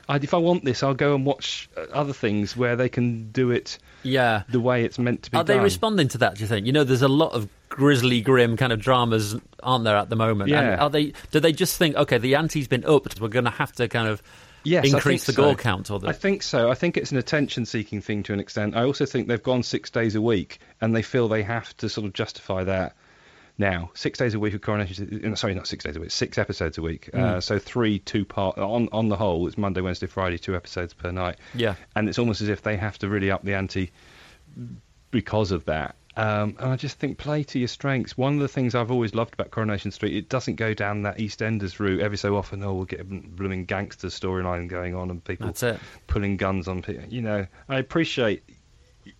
I, 0.09 0.15
if 0.17 0.33
I 0.33 0.37
want 0.37 0.63
this, 0.63 0.83
I'll 0.83 0.93
go 0.93 1.15
and 1.15 1.25
watch 1.25 1.69
other 1.91 2.13
things 2.13 2.55
where 2.55 2.75
they 2.77 2.87
can 2.89 3.29
do 3.31 3.51
it 3.51 3.77
Yeah. 4.03 4.43
the 4.49 4.59
way 4.61 4.85
it's 4.85 4.97
meant 4.97 5.23
to 5.23 5.31
be 5.31 5.37
Are 5.37 5.43
they 5.43 5.59
responding 5.59 6.07
to 6.09 6.17
that? 6.19 6.35
Do 6.35 6.41
you 6.41 6.47
think? 6.47 6.65
You 6.65 6.71
know, 6.71 6.85
there's 6.85 7.01
a 7.01 7.09
lot 7.09 7.33
of 7.33 7.49
grisly, 7.69 8.21
grim 8.21 8.55
kind 8.55 8.71
of 8.71 8.79
dramas, 8.79 9.35
aren't 9.61 9.83
there, 9.83 9.97
at 9.97 10.09
the 10.09 10.15
moment? 10.15 10.51
And 10.51 10.67
Yeah. 10.67 10.83
are 10.83 10.89
they? 10.89 11.11
Do 11.31 11.39
they 11.41 11.51
just 11.51 11.77
think, 11.77 11.95
okay, 11.97 12.17
the 12.17 12.35
ante's 12.35 12.67
been 12.69 12.85
upped, 12.85 13.19
we're 13.19 13.27
going 13.27 13.45
to 13.45 13.51
have 13.51 13.73
to 13.73 13.87
kind 13.89 14.07
of 14.07 14.21
Yes, 14.67 14.91
increase 14.91 15.25
the 15.25 15.33
so. 15.33 15.43
gore 15.43 15.55
count, 15.55 15.89
or 15.89 15.99
the 15.99 16.07
I 16.07 16.13
think 16.13 16.43
so. 16.43 16.69
I 16.69 16.75
think 16.75 16.97
it's 16.97 17.11
an 17.11 17.17
attention-seeking 17.17 18.01
thing 18.01 18.23
to 18.23 18.33
an 18.33 18.39
extent. 18.39 18.75
I 18.75 18.83
also 18.83 19.05
think 19.05 19.27
they've 19.27 19.41
gone 19.41 19.63
six 19.63 19.89
days 19.89 20.15
a 20.15 20.21
week, 20.21 20.59
and 20.81 20.95
they 20.95 21.01
feel 21.01 21.27
they 21.27 21.43
have 21.43 21.75
to 21.77 21.89
sort 21.89 22.05
of 22.05 22.13
justify 22.13 22.63
that 22.65 22.95
now. 23.57 23.89
Six 23.93 24.19
days 24.19 24.33
a 24.33 24.39
week 24.39 24.53
of 24.53 24.61
Coronation. 24.61 25.31
uh, 25.31 25.35
Sorry, 25.35 25.53
not 25.53 25.67
six 25.67 25.83
days 25.83 25.95
a 25.95 25.99
week. 25.99 26.11
Six 26.11 26.37
episodes 26.37 26.77
a 26.77 26.81
week. 26.81 27.09
Mm. 27.13 27.19
Uh, 27.19 27.41
so 27.41 27.59
three, 27.59 27.99
two 27.99 28.25
part. 28.25 28.57
On 28.57 28.89
on 28.91 29.09
the 29.09 29.15
whole, 29.15 29.47
it's 29.47 29.57
Monday, 29.57 29.81
Wednesday, 29.81 30.07
Friday, 30.07 30.37
two 30.37 30.55
episodes 30.55 30.93
per 30.93 31.11
night. 31.11 31.37
yeah. 31.55 31.75
and 31.95 32.07
it's 32.09 32.19
almost 32.19 32.41
as 32.41 32.49
if 32.49 32.61
they 32.61 32.77
have 32.77 32.97
to 32.99 33.09
really 33.09 33.31
up 33.31 33.43
the 33.43 33.55
ante 33.55 33.91
because 35.11 35.51
of 35.51 35.65
that. 35.65 35.95
Um, 36.17 36.55
and 36.57 36.71
I 36.71 36.75
just 36.75 36.97
think 36.97 37.19
play 37.19 37.43
to 37.43 37.59
your 37.59 37.67
strengths. 37.67 38.17
One 38.17 38.33
of 38.33 38.39
the 38.39 38.47
things 38.47 38.73
I've 38.73 38.89
always 38.89 39.13
loved 39.13 39.35
about 39.35 39.51
Coronation 39.51 39.91
Street, 39.91 40.15
it 40.15 40.29
doesn't 40.29 40.55
go 40.55 40.73
down 40.73 41.03
that 41.03 41.19
EastEnders 41.19 41.79
route 41.79 42.01
every 42.01 42.17
so 42.17 42.35
often. 42.35 42.63
Oh, 42.63 42.73
we'll 42.73 42.85
get 42.85 43.01
a 43.01 43.03
blooming 43.03 43.65
gangster 43.65 44.07
storyline 44.07 44.67
going 44.67 44.95
on 44.95 45.11
and 45.11 45.23
people 45.23 45.45
pulling 46.07 46.35
guns 46.35 46.67
on 46.67 46.81
people. 46.81 47.05
You 47.07 47.21
know, 47.21 47.45
I 47.69 47.77
appreciate. 47.77 48.43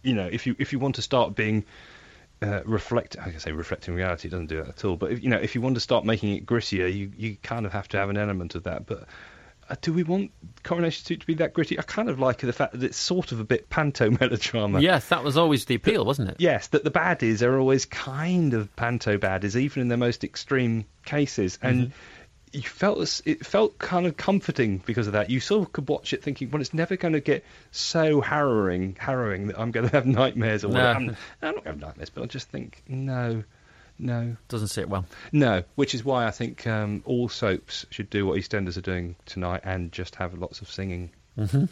You 0.02 0.16
know, 0.16 0.28
if 0.30 0.48
you 0.48 0.56
if 0.58 0.74
you 0.74 0.80
want 0.80 0.96
to 0.96 1.04
start 1.04 1.36
being 1.36 1.64
uh, 2.42 2.62
reflect, 2.66 3.16
I 3.20 3.30
can 3.30 3.40
say 3.40 3.52
reflecting 3.52 3.94
reality, 3.94 4.28
it 4.28 4.32
doesn't 4.32 4.48
do 4.48 4.58
that 4.58 4.70
at 4.70 4.86
all. 4.86 4.96
But 4.96 5.12
if, 5.12 5.24
you 5.24 5.30
know, 5.30 5.38
if 5.38 5.54
you 5.54 5.62
want 5.62 5.76
to 5.76 5.82
start 5.82 6.04
making 6.04 6.36
it 6.36 6.48
grittier, 6.48 6.92
you 6.92 7.12
you 7.16 7.38
kind 7.44 7.68
of 7.68 7.72
have 7.74 7.88
to 7.90 7.98
have 7.98 8.10
an 8.10 8.18
element 8.18 8.56
of 8.56 8.64
that. 8.64 8.88
But 8.88 9.06
Uh, 9.70 9.76
do 9.82 9.92
we 9.94 10.04
want 10.04 10.32
Coronation 10.64 11.04
Street 11.04 11.22
to 11.22 11.28
be 11.28 11.34
that 11.36 11.54
gritty? 11.54 11.78
I 11.78 11.82
kind 11.82 12.10
of 12.10 12.20
like 12.20 12.38
the 12.38 12.54
fact 12.54 12.74
that 12.74 12.84
it's 12.84 12.98
sort 12.98 13.32
of 13.32 13.40
a 13.40 13.44
bit 13.44 13.70
panto 13.70 14.10
melodrama. 14.20 14.80
Yes, 14.80 15.10
that 15.10 15.24
was 15.24 15.38
always 15.38 15.66
the 15.66 15.76
appeal, 15.76 16.06
wasn't 16.06 16.30
it? 16.30 16.38
Yes, 16.40 16.68
that 16.68 16.84
the 16.84 16.92
baddies 16.92 17.46
are 17.46 17.58
always 17.60 17.86
kind 17.86 18.54
of 18.54 18.74
panto 18.76 19.18
baddies, 19.18 19.56
even 19.56 19.82
in 19.82 19.88
their 19.88 19.98
most 19.98 20.24
extreme 20.24 20.86
cases, 21.06 21.58
mm-hmm. 21.58 21.68
and. 21.68 21.92
You 22.54 22.62
felt 22.62 23.22
it 23.26 23.46
felt 23.46 23.78
kind 23.78 24.08
of 24.08 24.16
comforting 24.16 24.82
because 24.86 25.06
of 25.06 25.14
that. 25.14 25.30
You 25.30 25.42
sort 25.42 25.68
of 25.68 25.74
could 25.74 25.90
watch 25.90 26.14
it 26.14 26.24
thinking, 26.24 26.50
well, 26.50 26.62
it's 26.62 26.74
never 26.74 26.96
going 26.96 27.14
to 27.14 27.20
get 27.20 27.44
so 27.72 28.22
harrowing, 28.22 28.96
harrowing 28.98 29.48
that 29.48 29.60
I'm 29.60 29.72
going 29.72 29.90
to 29.90 29.92
have 29.94 30.06
nightmares 30.06 30.64
or 30.64 30.70
No. 30.70 30.76
whatever. 30.76 30.98
I'm, 30.98 31.18
I'm 31.42 31.56
not 31.56 31.56
going 31.56 31.64
to 31.64 31.70
have 31.70 31.80
nightmares, 31.80 32.10
but 32.10 32.24
I 32.24 32.26
just 32.28 32.48
think, 32.50 32.84
no, 32.88 33.44
no, 34.00 34.36
Doesn't 34.48 34.68
sit 34.70 34.90
well. 34.90 35.06
no. 35.32 35.64
Which 35.76 35.94
is 35.96 36.04
why 36.06 36.28
I 36.28 36.32
think 36.32 36.66
um, 36.68 37.02
all 37.06 37.30
soaps 37.30 37.86
should 37.90 38.10
do 38.10 38.26
what 38.26 38.38
EastEnders 38.38 38.78
are 38.78 38.82
doing 38.82 39.16
tonight 39.26 39.62
and 39.64 39.92
just 39.92 40.16
have 40.16 40.34
lots 40.38 40.62
of 40.62 40.70
singing. 40.70 41.12
hmm 41.38 41.66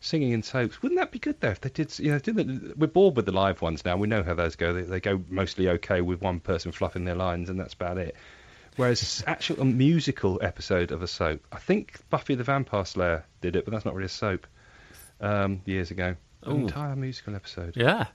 Singing 0.00 0.32
in 0.32 0.42
soaps, 0.42 0.80
wouldn't 0.82 1.00
that 1.00 1.10
be 1.10 1.18
good 1.18 1.40
though? 1.40 1.50
If 1.50 1.60
they 1.60 1.70
did, 1.70 1.98
you 1.98 2.12
know, 2.12 2.18
did 2.18 2.36
the, 2.36 2.74
we're 2.76 2.86
bored 2.86 3.16
with 3.16 3.26
the 3.26 3.32
live 3.32 3.60
ones 3.62 3.84
now. 3.84 3.96
We 3.96 4.06
know 4.08 4.22
how 4.22 4.34
those 4.34 4.56
go. 4.56 4.72
They, 4.72 4.82
they 4.82 5.00
go 5.00 5.22
mostly 5.28 5.68
okay 5.70 6.00
with 6.00 6.20
one 6.20 6.40
person 6.40 6.72
fluffing 6.72 7.04
their 7.04 7.14
lines, 7.16 7.48
and 7.50 7.58
that's 7.60 7.74
about 7.74 7.98
it. 7.98 8.14
Whereas 8.76 9.24
actual 9.26 9.60
a 9.60 9.64
musical 9.64 10.38
episode 10.42 10.92
of 10.92 11.02
a 11.02 11.06
soap, 11.08 11.44
I 11.50 11.58
think 11.58 11.98
Buffy 12.10 12.34
the 12.36 12.44
Vampire 12.44 12.84
Slayer 12.84 13.24
did 13.40 13.56
it, 13.56 13.64
but 13.64 13.72
that's 13.72 13.84
not 13.84 13.94
really 13.94 14.06
a 14.06 14.08
soap. 14.10 14.46
Um, 15.20 15.62
years 15.64 15.90
ago, 15.90 16.14
an 16.44 16.52
Ooh. 16.52 16.56
entire 16.60 16.94
musical 16.94 17.34
episode. 17.34 17.76
Yeah. 17.76 18.06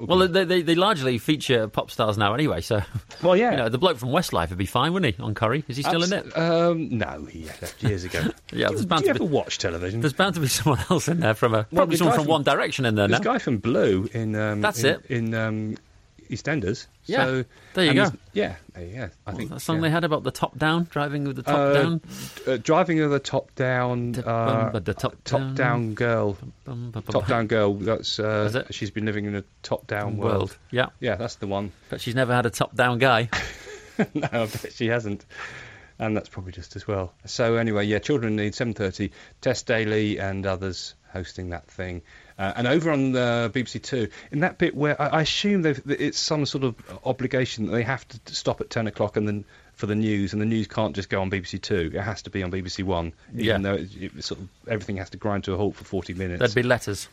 Well, 0.00 0.20
be, 0.20 0.26
they, 0.28 0.44
they 0.44 0.62
they 0.62 0.74
largely 0.74 1.18
feature 1.18 1.68
pop 1.68 1.90
stars 1.90 2.16
now 2.16 2.32
anyway, 2.32 2.62
so 2.62 2.80
well, 3.22 3.36
yeah. 3.36 3.50
you 3.50 3.56
know 3.58 3.68
the 3.68 3.76
bloke 3.78 3.98
from 3.98 4.08
Westlife 4.10 4.48
would 4.48 4.56
be 4.58 4.64
fine, 4.66 4.92
wouldn't 4.94 5.14
he? 5.16 5.22
On 5.22 5.34
Corrie, 5.34 5.62
is 5.68 5.76
he 5.76 5.82
still 5.82 6.02
in 6.02 6.12
it? 6.12 6.36
Um, 6.38 6.96
no, 6.96 7.26
he 7.26 7.44
left 7.44 7.82
years 7.82 8.04
ago. 8.04 8.20
Yeah, 8.52 8.68
do, 8.68 8.74
there's 8.74 8.86
bound 8.86 9.02
do 9.02 9.08
you 9.08 9.12
to 9.14 9.18
be- 9.18 9.24
ever 9.24 9.34
watch 9.34 9.58
television? 9.58 10.00
There's 10.00 10.12
bound 10.12 10.36
to 10.36 10.40
be 10.40 10.46
someone 10.48 10.78
else 10.88 11.08
in 11.08 11.20
there 11.20 11.34
from 11.34 11.52
a 11.54 11.56
Well, 11.56 11.66
probably 11.74 11.96
someone 11.96 12.14
from 12.14 12.24
from- 12.24 12.30
One 12.30 12.42
Direction 12.44 12.84
in 12.86 12.94
there 12.94 13.06
a 13.06 13.20
guy 13.20 13.38
from 13.38 13.58
Blue 13.58 14.08
in 14.12 14.34
um, 14.36 14.60
That's 14.60 14.84
in, 14.84 14.94
it. 14.94 15.04
in 15.10 15.34
um, 15.34 15.76
EastEnders. 16.30 16.86
Yeah, 17.06 17.24
so, 17.24 17.44
there 17.74 17.84
you 17.84 17.94
go. 17.94 18.10
Yeah, 18.32 18.56
Yeah, 18.74 18.80
you 18.82 18.94
go. 18.96 19.10
I 19.26 19.32
think 19.32 19.50
that 19.50 19.60
song 19.60 19.76
yeah. 19.76 19.82
they 19.82 19.90
had 19.90 20.04
about 20.04 20.22
the 20.24 20.30
top 20.30 20.56
down, 20.58 20.86
driving 20.90 21.24
with 21.24 21.36
the 21.36 21.42
top 21.42 21.54
Uh, 21.58 21.72
down. 21.74 22.00
uh, 22.46 22.56
driving 22.62 22.98
with 23.00 23.10
the 23.10 23.18
top 23.18 23.54
down, 23.54 24.12
The 24.12 24.26
uh, 24.26 24.78
the 24.78 24.94
top 24.94 25.14
top 25.24 25.40
down. 25.40 25.54
down 25.54 25.94
girl, 25.94 26.32
Bum, 26.64 26.90
bum, 26.90 26.90
bum, 26.90 27.02
top 27.04 27.26
down 27.26 27.46
girl. 27.46 27.74
That's 27.74 28.18
uh, 28.18 28.44
Is 28.48 28.54
it? 28.54 28.74
she's 28.74 28.90
been 28.90 29.04
living 29.04 29.26
in 29.26 29.34
a 29.36 29.44
top 29.62 29.86
down 29.86 30.16
world. 30.16 30.32
world. 30.34 30.58
Yeah, 30.70 30.86
Yeah, 31.00 31.16
that's 31.16 31.36
the 31.36 31.46
one. 31.46 31.72
but 31.90 32.00
she's 32.00 32.14
never 32.14 32.34
had 32.34 32.46
a 32.46 32.50
top 32.50 32.74
down 32.74 32.98
guy. 32.98 33.28
no, 34.14 34.28
I 34.32 34.46
bet 34.46 34.72
she 34.72 34.86
hasn't. 34.88 35.24
And 35.98 36.16
that's 36.16 36.28
probably 36.28 36.52
just 36.52 36.74
as 36.76 36.88
well. 36.88 37.12
So 37.24 37.54
anyway, 37.56 37.86
yeah, 37.86 37.98
Children 38.00 38.36
Need 38.36 38.52
7:30, 38.54 39.10
Tess 39.40 39.62
Daly 39.62 40.18
and 40.18 40.44
others 40.44 40.94
hosting 41.12 41.50
that 41.50 41.68
thing. 41.68 42.02
Uh, 42.36 42.52
and 42.56 42.66
over 42.66 42.90
on 42.90 43.12
the 43.12 43.48
BBC 43.54 43.80
Two, 43.80 44.08
in 44.32 44.40
that 44.40 44.58
bit 44.58 44.74
where 44.74 45.00
I, 45.00 45.06
I 45.06 45.20
assume 45.22 45.62
that 45.62 45.88
it's 45.88 46.18
some 46.18 46.46
sort 46.46 46.64
of 46.64 46.74
obligation 47.04 47.66
that 47.66 47.72
they 47.72 47.84
have 47.84 48.06
to 48.08 48.34
stop 48.34 48.60
at 48.60 48.70
10 48.70 48.88
o'clock 48.88 49.16
and 49.16 49.28
then 49.28 49.44
for 49.74 49.86
the 49.86 49.94
news, 49.94 50.32
and 50.32 50.42
the 50.42 50.46
news 50.46 50.66
can't 50.66 50.96
just 50.96 51.08
go 51.08 51.20
on 51.20 51.30
BBC 51.30 51.62
Two. 51.62 51.92
It 51.94 52.00
has 52.00 52.22
to 52.22 52.30
be 52.30 52.42
on 52.42 52.50
BBC 52.50 52.82
One, 52.82 53.12
even 53.32 53.44
Yeah. 53.44 53.58
though 53.58 53.74
it, 53.74 53.90
it 54.16 54.24
sort 54.24 54.40
of 54.40 54.48
everything 54.66 54.96
has 54.96 55.10
to 55.10 55.16
grind 55.16 55.44
to 55.44 55.54
a 55.54 55.56
halt 55.56 55.76
for 55.76 55.84
40 55.84 56.14
minutes. 56.14 56.40
There'd 56.40 56.54
be 56.56 56.64
letters. 56.64 57.06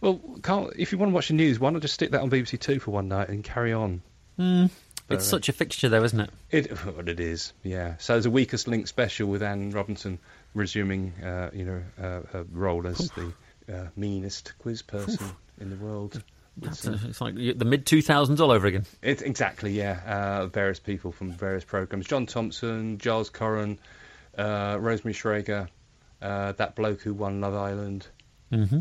Well, 0.00 0.20
can't, 0.42 0.72
if 0.76 0.90
you 0.90 0.96
want 0.98 1.10
to 1.10 1.14
watch 1.14 1.28
the 1.28 1.34
news, 1.34 1.60
why 1.60 1.68
not 1.70 1.82
just 1.82 1.92
stick 1.94 2.10
that 2.12 2.22
on 2.22 2.30
BBC 2.30 2.58
Two 2.58 2.80
for 2.80 2.92
one 2.92 3.08
night 3.08 3.28
and 3.28 3.44
carry 3.44 3.74
on? 3.74 4.00
Mm. 4.38 4.70
It's 5.12 5.26
uh, 5.26 5.30
such 5.30 5.48
a 5.48 5.52
fixture, 5.52 5.88
though, 5.88 6.02
isn't 6.04 6.20
it? 6.20 6.30
It, 6.50 6.72
it 7.08 7.20
is, 7.20 7.52
yeah. 7.62 7.96
So 7.98 8.14
there's 8.14 8.26
a 8.26 8.30
weakest 8.30 8.68
link 8.68 8.86
special 8.88 9.28
with 9.28 9.42
Anne 9.42 9.70
Robinson 9.70 10.18
resuming, 10.54 11.12
uh, 11.22 11.50
you 11.52 11.64
know, 11.64 11.82
uh, 11.98 12.20
her 12.32 12.44
role 12.52 12.86
as 12.86 13.10
the 13.10 13.32
uh, 13.74 13.86
meanest 13.96 14.52
quiz 14.58 14.82
person 14.82 15.26
in 15.60 15.70
the 15.70 15.76
world. 15.76 16.22
With 16.58 16.70
That's 16.70 16.80
some- 16.80 17.00
it's 17.08 17.20
like 17.20 17.34
the 17.34 17.64
mid 17.64 17.86
2000s 17.86 18.38
all 18.40 18.50
over 18.50 18.66
again. 18.66 18.84
It, 19.00 19.22
exactly, 19.22 19.72
yeah. 19.72 20.00
Uh, 20.06 20.46
various 20.48 20.78
people 20.78 21.10
from 21.12 21.32
various 21.32 21.64
programs: 21.64 22.06
John 22.06 22.26
Thompson, 22.26 22.98
Giles 22.98 23.30
Coren, 23.30 23.78
uh, 24.36 24.76
Rosemary 24.78 25.14
Shrager, 25.14 25.68
uh, 26.20 26.52
that 26.52 26.74
bloke 26.76 27.00
who 27.00 27.14
won 27.14 27.40
Love 27.40 27.54
Island. 27.54 28.06
hmm 28.50 28.80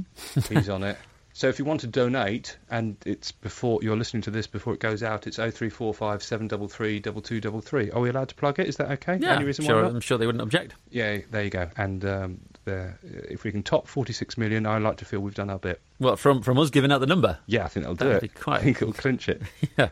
He's 0.50 0.68
on 0.78 0.84
it. 0.84 0.98
So 1.34 1.48
if 1.48 1.58
you 1.60 1.66
want 1.66 1.80
to 1.82 1.88
donate, 1.88 2.58
and 2.70 2.98
it's 3.06 3.32
before 3.32 3.80
you're 3.82 3.96
listening 3.96 4.22
to 4.24 4.32
this 4.32 4.48
before 4.48 4.74
it 4.74 4.80
goes 4.80 5.02
out, 5.02 5.28
it's 5.28 5.38
0345 5.38 6.22
733 6.22 7.00
2233. 7.00 7.92
Are 7.92 8.02
we 8.02 8.10
allowed 8.10 8.30
to 8.30 8.36
plug 8.36 8.60
it? 8.60 8.68
Is 8.68 8.76
that 8.78 8.92
okay? 8.92 9.18
Yeah, 9.18 9.36
Any 9.36 9.46
reason 9.46 9.66
sure, 9.66 9.76
why 9.76 9.82
not? 9.84 9.92
I'm 9.92 10.02
sure 10.02 10.18
they 10.18 10.26
wouldn't 10.26 10.42
object. 10.42 10.76
Yeah, 10.90 11.20
there 11.32 11.44
you 11.44 11.50
go. 11.50 11.70
And 11.78 12.04
um, 12.06 12.40
there, 12.66 13.00
if 13.04 13.44
we 13.44 13.52
can 13.52 13.64
top 13.64 13.88
46 13.88 14.38
million, 14.38 14.66
I 14.66 14.78
like 14.78 14.98
to 14.98 15.06
feel 15.06 15.22
we've 15.22 15.34
done 15.34 15.50
our 15.50 15.60
bit. 15.60 15.82
Well, 16.00 16.16
from 16.18 16.42
from 16.42 16.58
us 16.60 16.70
giving 16.70 16.92
out 16.92 17.00
the 17.00 17.08
number. 17.08 17.38
Yeah, 17.46 17.64
I 17.64 17.68
think 17.70 17.86
that'll 17.86 17.96
do 17.96 18.06
That'd 18.06 18.24
it. 18.24 18.34
be 18.34 18.40
quite- 18.40 18.60
I 18.60 18.64
think 18.64 18.82
it'll 18.82 18.94
clinch 18.94 19.30
it. 19.30 19.42
Yeah. 19.78 19.90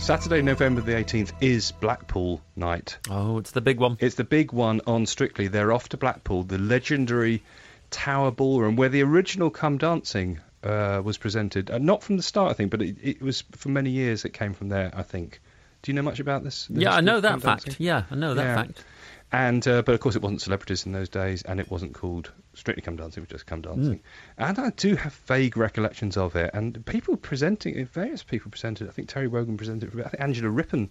Saturday, 0.00 0.40
November 0.40 0.80
the 0.80 0.92
18th 0.92 1.32
is 1.42 1.72
Blackpool 1.72 2.40
night. 2.56 2.98
Oh, 3.10 3.38
it's 3.38 3.50
the 3.50 3.60
big 3.60 3.78
one. 3.78 3.98
It's 4.00 4.14
the 4.14 4.24
big 4.24 4.50
one 4.50 4.80
on 4.86 5.04
Strictly. 5.04 5.48
They're 5.48 5.72
off 5.72 5.90
to 5.90 5.98
Blackpool, 5.98 6.42
the 6.42 6.56
legendary 6.56 7.42
Tower 7.90 8.30
Ballroom, 8.30 8.76
where 8.76 8.88
the 8.88 9.02
original 9.02 9.50
Come 9.50 9.76
Dancing 9.76 10.40
uh, 10.64 11.02
was 11.04 11.18
presented. 11.18 11.70
Uh, 11.70 11.78
not 11.78 12.02
from 12.02 12.16
the 12.16 12.22
start, 12.22 12.50
I 12.50 12.54
think, 12.54 12.70
but 12.70 12.80
it, 12.80 12.96
it, 13.02 13.22
was 13.22 13.42
for 13.52 13.68
many 13.68 13.90
years 13.90 14.24
it 14.24 14.32
came 14.32 14.54
from 14.54 14.70
there, 14.70 14.90
I 14.94 15.02
think. 15.02 15.40
Do 15.82 15.92
you 15.92 15.96
know 15.96 16.02
much 16.02 16.18
about 16.18 16.44
this? 16.44 16.66
Yeah, 16.70 16.94
I 16.94 17.02
know 17.02 17.20
that 17.20 17.42
fact. 17.42 17.76
Yeah, 17.78 18.04
I 18.10 18.14
know 18.14 18.34
that 18.34 18.42
yeah. 18.42 18.54
fact. 18.54 18.84
And 19.32 19.66
uh, 19.68 19.82
but 19.82 19.94
of 19.94 20.00
course 20.00 20.16
it 20.16 20.22
wasn't 20.22 20.40
celebrities 20.40 20.86
in 20.86 20.92
those 20.92 21.08
days, 21.08 21.42
and 21.42 21.60
it 21.60 21.70
wasn't 21.70 21.94
called 21.94 22.32
Strictly 22.54 22.82
Come 22.82 22.96
Dancing, 22.96 23.22
it 23.22 23.28
was 23.28 23.38
just 23.38 23.46
Come 23.46 23.60
Dancing. 23.60 23.98
Mm. 23.98 24.02
And 24.38 24.58
I 24.58 24.70
do 24.70 24.96
have 24.96 25.14
vague 25.26 25.56
recollections 25.56 26.16
of 26.16 26.34
it, 26.34 26.50
and 26.52 26.84
people 26.84 27.16
presenting, 27.16 27.84
various 27.86 28.24
people 28.24 28.50
presented. 28.50 28.88
I 28.88 28.90
think 28.90 29.08
Terry 29.08 29.28
Wogan 29.28 29.56
presented 29.56 29.86
it 29.86 29.92
for 29.92 29.98
a 29.98 30.02
bit. 30.02 30.06
I 30.06 30.08
think 30.10 30.22
Angela 30.22 30.50
Rippon 30.50 30.90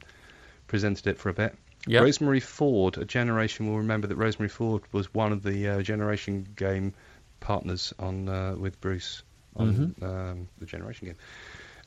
presented 0.67 1.07
it 1.07 1.17
for 1.17 1.29
a 1.29 1.33
bit. 1.33 1.55
Yep. 1.87 2.03
Rosemary 2.03 2.39
Ford, 2.39 2.97
a 2.97 3.05
generation 3.05 3.67
will 3.67 3.79
remember 3.79 4.07
that 4.07 4.15
Rosemary 4.15 4.49
Ford 4.49 4.83
was 4.91 5.13
one 5.13 5.31
of 5.31 5.43
the 5.43 5.67
uh, 5.67 5.81
Generation 5.81 6.47
Game 6.55 6.93
partners 7.39 7.93
on 7.99 8.29
uh, 8.29 8.55
with 8.57 8.79
Bruce 8.79 9.23
on 9.55 9.73
mm-hmm. 9.73 10.03
um, 10.05 10.47
the 10.59 10.65
Generation 10.65 11.07
Game 11.07 11.17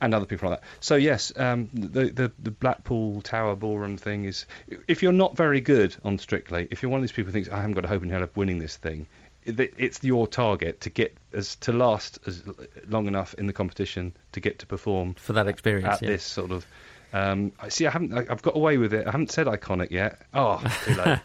and 0.02 0.14
other 0.14 0.26
people 0.26 0.50
like 0.50 0.60
that. 0.60 0.68
So 0.80 0.96
yes, 0.96 1.32
um, 1.36 1.70
the, 1.72 2.10
the, 2.10 2.32
the 2.40 2.50
Blackpool 2.50 3.22
Tower 3.22 3.56
Ballroom 3.56 3.96
thing 3.96 4.24
is. 4.24 4.44
If 4.88 5.02
you're 5.02 5.12
not 5.12 5.36
very 5.36 5.60
good 5.60 5.96
on 6.04 6.18
Strictly, 6.18 6.68
if 6.70 6.82
you're 6.82 6.90
one 6.90 6.98
of 6.98 7.02
these 7.02 7.12
people 7.12 7.28
who 7.28 7.32
thinks 7.32 7.48
I 7.48 7.56
haven't 7.56 7.72
got 7.72 7.84
a 7.84 7.88
hope 7.88 8.02
in 8.02 8.10
hell 8.10 8.22
of 8.22 8.36
winning 8.36 8.58
this 8.58 8.76
thing, 8.76 9.06
it, 9.44 9.58
it's 9.78 10.02
your 10.04 10.26
target 10.26 10.80
to 10.82 10.90
get 10.90 11.16
as 11.32 11.56
to 11.56 11.72
last 11.72 12.18
as 12.26 12.42
long 12.88 13.06
enough 13.06 13.34
in 13.34 13.46
the 13.46 13.52
competition 13.52 14.14
to 14.32 14.40
get 14.40 14.58
to 14.58 14.66
perform 14.66 15.14
for 15.14 15.32
that 15.34 15.46
experience 15.46 15.94
at 15.94 16.02
yeah. 16.02 16.08
this 16.08 16.24
sort 16.24 16.50
of. 16.50 16.66
Um, 17.12 17.52
I 17.60 17.68
see. 17.68 17.86
I 17.86 17.90
haven't. 17.90 18.12
I, 18.12 18.24
have 18.24 18.42
got 18.42 18.56
away 18.56 18.76
with 18.78 18.92
it. 18.92 19.06
I 19.06 19.10
haven't 19.10 19.30
said 19.30 19.46
iconic 19.46 19.90
yet. 19.90 20.20
Oh, 20.34 20.62
too 20.84 20.94
late. 20.94 21.20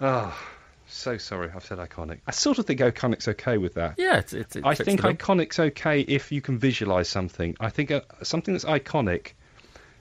oh. 0.00 0.38
So 0.88 1.18
sorry, 1.18 1.50
I've 1.54 1.64
said 1.64 1.78
iconic. 1.78 2.20
I 2.26 2.30
sort 2.30 2.58
of 2.58 2.66
think 2.66 2.80
iconic's 2.80 3.28
okay 3.28 3.58
with 3.58 3.74
that. 3.74 3.94
Yeah, 3.98 4.18
it's, 4.18 4.32
it's, 4.32 4.56
it 4.56 4.64
I 4.64 4.74
think 4.74 5.00
iconic's 5.00 5.58
okay 5.58 6.00
if 6.00 6.32
you 6.32 6.40
can 6.40 6.58
visualize 6.58 7.08
something. 7.08 7.56
I 7.58 7.70
think 7.70 7.90
uh, 7.90 8.02
something 8.22 8.54
that's 8.54 8.64
iconic 8.64 9.32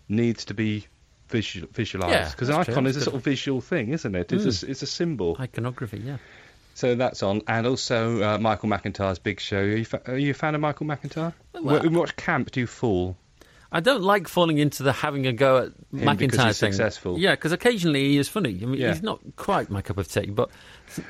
needs 0.07 0.45
to 0.45 0.53
be 0.53 0.85
visual, 1.29 1.67
visualized 1.71 2.31
because 2.31 2.49
yeah, 2.49 2.55
an 2.55 2.61
icon 2.61 2.85
is 2.87 2.97
a 2.97 3.01
sort 3.01 3.15
of 3.15 3.23
visual 3.23 3.61
thing, 3.61 3.89
isn't 3.89 4.15
it? 4.15 4.31
It's, 4.31 4.45
mm. 4.45 4.63
a, 4.63 4.71
it's 4.71 4.81
a 4.83 4.87
symbol. 4.87 5.37
Iconography, 5.39 5.99
yeah. 5.99 6.17
So 6.75 6.95
that's 6.95 7.23
on, 7.23 7.41
and 7.47 7.65
also 7.65 8.21
uh, 8.21 8.37
Michael 8.37 8.69
McIntyre's 8.69 9.17
Big 9.17 9.39
Show. 9.39 9.59
Are 9.59 9.77
you, 9.77 9.85
fa- 9.85 10.01
are 10.07 10.17
you 10.17 10.31
a 10.31 10.33
fan 10.33 10.55
of 10.55 10.61
Michael 10.61 10.85
McIntyre? 10.85 11.33
Well, 11.53 11.85
in 11.85 11.93
what 11.93 12.15
camp 12.15 12.51
do 12.51 12.59
you 12.59 12.67
fall? 12.67 13.15
I 13.75 13.81
don't 13.81 14.03
like 14.03 14.29
falling 14.29 14.57
into 14.57 14.83
the 14.83 14.93
having 14.93 15.27
a 15.27 15.33
go 15.33 15.57
at 15.57 15.65
Him 15.91 16.07
McIntyre 16.07 16.57
thing. 16.57 16.71
Successful. 16.71 17.19
Yeah, 17.19 17.31
because 17.31 17.51
occasionally 17.51 18.07
he 18.07 18.17
is 18.17 18.29
funny. 18.29 18.57
I 18.61 18.65
mean, 18.65 18.79
yeah. 18.79 18.93
he's 18.93 19.03
not 19.03 19.19
quite 19.35 19.69
my 19.69 19.81
cup 19.81 19.97
of 19.97 20.07
tea, 20.07 20.27
but 20.27 20.49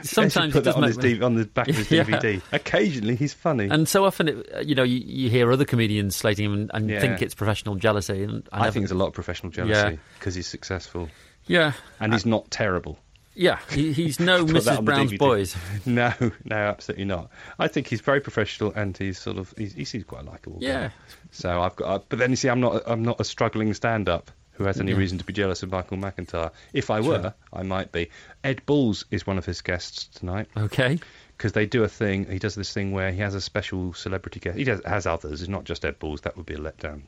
sometimes 0.01 0.51
put 0.51 0.65
he 0.65 0.71
that 0.71 0.75
on, 0.75 0.81
his 0.81 0.97
D- 0.97 1.21
on 1.21 1.35
the 1.35 1.45
back 1.45 1.67
of 1.67 1.75
his 1.75 1.91
yeah. 1.91 2.03
DVD. 2.03 2.41
Occasionally 2.51 3.15
he's 3.17 3.35
funny, 3.35 3.69
and 3.69 3.87
so 3.87 4.03
often, 4.03 4.29
it, 4.29 4.65
you 4.65 4.73
know, 4.73 4.81
you, 4.81 4.97
you, 4.97 5.29
hear 5.29 5.51
other 5.51 5.63
comedians 5.63 6.15
slating 6.15 6.45
him 6.45 6.53
and, 6.53 6.71
and 6.73 6.89
yeah. 6.89 6.99
think 6.99 7.21
it's 7.21 7.35
professional 7.35 7.75
jealousy. 7.75 8.23
And 8.23 8.49
I, 8.51 8.65
I 8.65 8.71
think 8.71 8.81
it's 8.81 8.91
a 8.91 8.95
lot 8.95 9.09
of 9.09 9.13
professional 9.13 9.51
jealousy 9.51 9.99
because 10.17 10.33
he's 10.33 10.47
successful. 10.47 11.09
Yeah, 11.45 11.73
and 11.99 12.13
he's 12.13 12.25
not 12.25 12.49
terrible. 12.49 12.97
Yeah, 13.35 13.59
he, 13.69 13.91
he's 13.91 14.19
no 14.19 14.45
Mrs. 14.45 14.83
Brown's 14.83 15.13
boys. 15.17 15.55
No, 15.85 16.13
no, 16.43 16.55
absolutely 16.55 17.05
not. 17.05 17.29
I 17.59 17.67
think 17.67 17.87
he's 17.87 18.01
very 18.01 18.21
professional 18.21 18.71
and 18.75 18.97
he's 18.97 19.19
sort 19.19 19.37
of 19.37 19.53
he's, 19.57 19.73
he 19.73 19.85
seems 19.85 20.05
quite 20.05 20.25
likable. 20.25 20.57
Yeah. 20.61 20.89
So 21.35 21.61
I've 21.61 21.75
got, 21.75 21.87
uh, 21.87 21.99
but 22.07 22.19
then 22.19 22.29
you 22.29 22.35
see, 22.35 22.47
I'm 22.47 22.61
not 22.61 22.83
I'm 22.87 23.03
not 23.03 23.19
a 23.19 23.25
struggling 23.25 23.73
stand-up 23.73 24.31
who 24.53 24.63
has 24.63 24.79
any 24.79 24.93
yeah. 24.93 24.97
reason 24.97 25.17
to 25.17 25.25
be 25.25 25.33
jealous 25.33 25.63
of 25.63 25.71
Michael 25.71 25.97
McIntyre. 25.97 26.51
If 26.71 26.89
I 26.89 27.01
were, 27.01 27.21
sure. 27.21 27.33
I 27.51 27.63
might 27.63 27.91
be. 27.91 28.09
Ed 28.43 28.65
Balls 28.65 29.03
is 29.11 29.27
one 29.27 29.37
of 29.37 29.45
his 29.45 29.59
guests 29.61 30.07
tonight. 30.17 30.47
Okay. 30.55 30.97
Because 31.35 31.51
they 31.51 31.65
do 31.65 31.83
a 31.83 31.89
thing, 31.89 32.31
he 32.31 32.39
does 32.39 32.55
this 32.55 32.71
thing 32.71 32.93
where 32.93 33.11
he 33.11 33.19
has 33.19 33.35
a 33.35 33.41
special 33.41 33.93
celebrity 33.93 34.39
guest. 34.39 34.57
He 34.57 34.63
does, 34.63 34.81
has 34.85 35.05
others, 35.05 35.41
it's 35.41 35.49
not 35.49 35.65
just 35.65 35.83
Ed 35.83 35.99
Balls, 35.99 36.21
that 36.21 36.37
would 36.37 36.45
be 36.45 36.53
a 36.53 36.57
letdown 36.57 37.01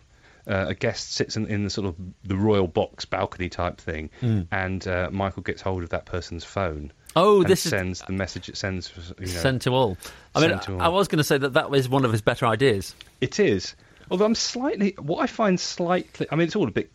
uh, 0.47 0.65
a 0.69 0.73
guest 0.73 1.13
sits 1.13 1.35
in, 1.35 1.47
in, 1.47 1.63
the 1.63 1.69
sort 1.69 1.87
of 1.87 1.95
the 2.23 2.35
royal 2.35 2.67
box 2.67 3.05
balcony 3.05 3.49
type 3.49 3.79
thing, 3.79 4.09
mm. 4.21 4.47
and 4.51 4.87
uh, 4.87 5.09
Michael 5.11 5.43
gets 5.43 5.61
hold 5.61 5.83
of 5.83 5.89
that 5.89 6.05
person's 6.05 6.43
phone. 6.43 6.91
Oh, 7.15 7.43
this 7.43 7.61
sends 7.61 7.99
is... 7.99 8.05
the 8.05 8.13
message 8.13 8.47
it 8.47 8.57
sends. 8.57 8.91
You 9.19 9.25
know, 9.25 9.31
send 9.31 9.61
to 9.61 9.71
all. 9.71 9.97
I 10.35 10.41
mean, 10.41 10.59
all. 10.69 10.81
I 10.81 10.87
was 10.87 11.07
going 11.07 11.17
to 11.17 11.23
say 11.23 11.37
that 11.37 11.53
that 11.53 11.69
was 11.69 11.89
one 11.89 12.05
of 12.05 12.11
his 12.11 12.21
better 12.21 12.45
ideas. 12.45 12.95
It 13.19 13.39
is. 13.39 13.75
Although 14.09 14.25
I'm 14.25 14.35
slightly, 14.35 14.95
what 14.99 15.21
I 15.21 15.27
find 15.27 15.59
slightly, 15.59 16.27
I 16.31 16.35
mean, 16.35 16.47
it's 16.47 16.55
all 16.55 16.67
a 16.67 16.71
bit 16.71 16.91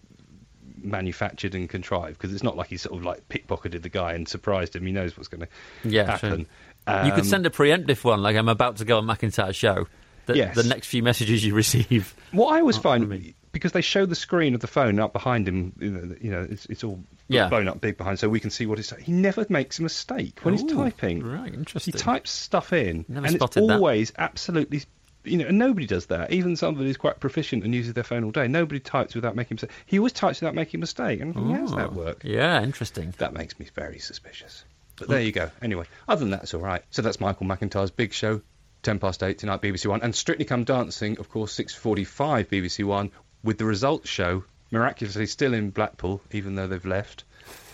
manufactured 0.85 1.55
and 1.55 1.69
contrived 1.69 2.19
because 2.19 2.33
it's 2.33 2.43
not 2.43 2.57
like 2.57 2.69
he 2.69 2.77
sort 2.77 2.99
of 2.99 3.05
like 3.05 3.29
pickpocketed 3.29 3.83
the 3.83 3.89
guy 3.89 4.13
and 4.13 4.29
surprised 4.29 4.75
him. 4.75 4.85
He 4.87 4.93
knows 4.93 5.17
what's 5.17 5.29
going 5.29 5.43
to 5.43 5.89
yeah, 5.89 6.05
happen. 6.05 6.47
Um, 6.87 7.07
you 7.07 7.13
could 7.13 7.21
um, 7.21 7.27
send 7.27 7.47
a 7.47 7.51
preemptive 7.51 8.03
one, 8.05 8.23
like 8.23 8.37
I'm 8.37 8.49
about 8.49 8.77
to 8.79 8.85
go 8.85 8.99
on 8.99 9.07
McIntyre's 9.07 9.57
show. 9.57 9.87
The, 10.27 10.37
yes. 10.37 10.55
the 10.55 10.63
next 10.63 10.87
few 10.87 11.03
messages 11.03 11.45
you 11.45 11.55
receive. 11.55 12.15
What 12.31 12.55
I 12.55 12.61
always 12.61 12.77
find, 12.77 13.35
because 13.51 13.73
they 13.73 13.81
show 13.81 14.07
the 14.07 14.15
screen 14.15 14.55
of 14.55 14.61
the 14.61 14.69
phone 14.69 15.01
up 15.01 15.13
behind 15.13 15.49
him. 15.49 15.73
You 16.21 16.31
know, 16.31 16.47
it's, 16.49 16.67
it's 16.67 16.85
all 16.85 17.03
yeah. 17.29 17.49
blown 17.49 17.67
up 17.67 17.81
big 17.81 17.97
behind, 17.97 18.21
so 18.21 18.29
we 18.29 18.39
can 18.39 18.51
see 18.51 18.67
what 18.67 18.79
he's. 18.79 18.91
He 18.99 19.11
never 19.11 19.45
makes 19.49 19.81
a 19.81 19.83
mistake 19.83 20.39
when 20.43 20.55
Ooh, 20.55 20.59
he's 20.59 20.73
typing. 20.73 21.25
Right, 21.25 21.53
interesting. 21.53 21.93
He 21.93 21.99
types 21.99 22.31
stuff 22.31 22.73
in, 22.73 23.05
never 23.09 23.27
and 23.27 23.35
it's 23.35 23.57
always 23.57 24.13
that. 24.13 24.21
absolutely. 24.21 24.83
You 25.25 25.39
know, 25.39 25.47
and 25.47 25.59
nobody 25.59 25.87
does 25.87 26.07
that. 26.07 26.33
Even 26.33 26.57
somebody 26.57 26.87
who's 26.87 26.97
quite 26.97 27.21
proficient 27.21 27.65
and 27.65 27.75
uses 27.75 27.95
their 27.95 28.05
phone 28.05 28.25
all 28.25 28.33
day, 28.33 28.49
nobody 28.49 28.81
types 28.81 29.15
without 29.15 29.37
making 29.37 29.55
a 29.55 29.57
mistake. 29.57 29.71
He 29.87 29.99
always 29.99 30.13
types 30.13 30.41
without 30.41 30.55
making 30.55 30.79
a 30.79 30.81
mistake. 30.81 31.21
And 31.21 31.37
oh, 31.37 31.53
how 31.53 31.61
does 31.61 31.75
that 31.77 31.93
work? 31.93 32.23
Yeah, 32.25 32.63
interesting. 32.63 33.15
That 33.19 33.33
makes 33.33 33.59
me 33.59 33.67
very 33.75 33.99
suspicious. 33.99 34.65
But 34.97 35.09
there 35.09 35.21
you 35.21 35.33
go. 35.33 35.51
Anyway, 35.61 35.87
other 36.09 36.21
than 36.21 36.31
that, 36.31 36.43
it's 36.43 36.55
all 36.55 36.61
right. 36.61 36.83
So 36.91 37.03
that's 37.03 37.21
Michael 37.21 37.47
McIntyre's 37.47 37.91
big 37.91 38.13
show. 38.13 38.43
10 38.83 38.99
past 38.99 39.23
8 39.23 39.39
tonight, 39.39 39.63
BBC 39.63 39.87
One. 39.87 40.03
And 40.03 40.15
Strictly 40.15 40.45
Come 40.45 40.65
Dancing, 40.65 41.19
of 41.19 41.31
course, 41.31 41.57
6.45 41.57 42.49
BBC 42.49 42.85
One, 42.85 43.13
with 43.45 43.59
the 43.59 43.65
results 43.65 44.09
show 44.09 44.45
miraculously 44.73 45.27
still 45.27 45.55
in 45.55 45.71
Blackpool, 45.71 46.21
even 46.33 46.57
though 46.57 46.67
they've 46.67 46.85
left. 46.85 47.25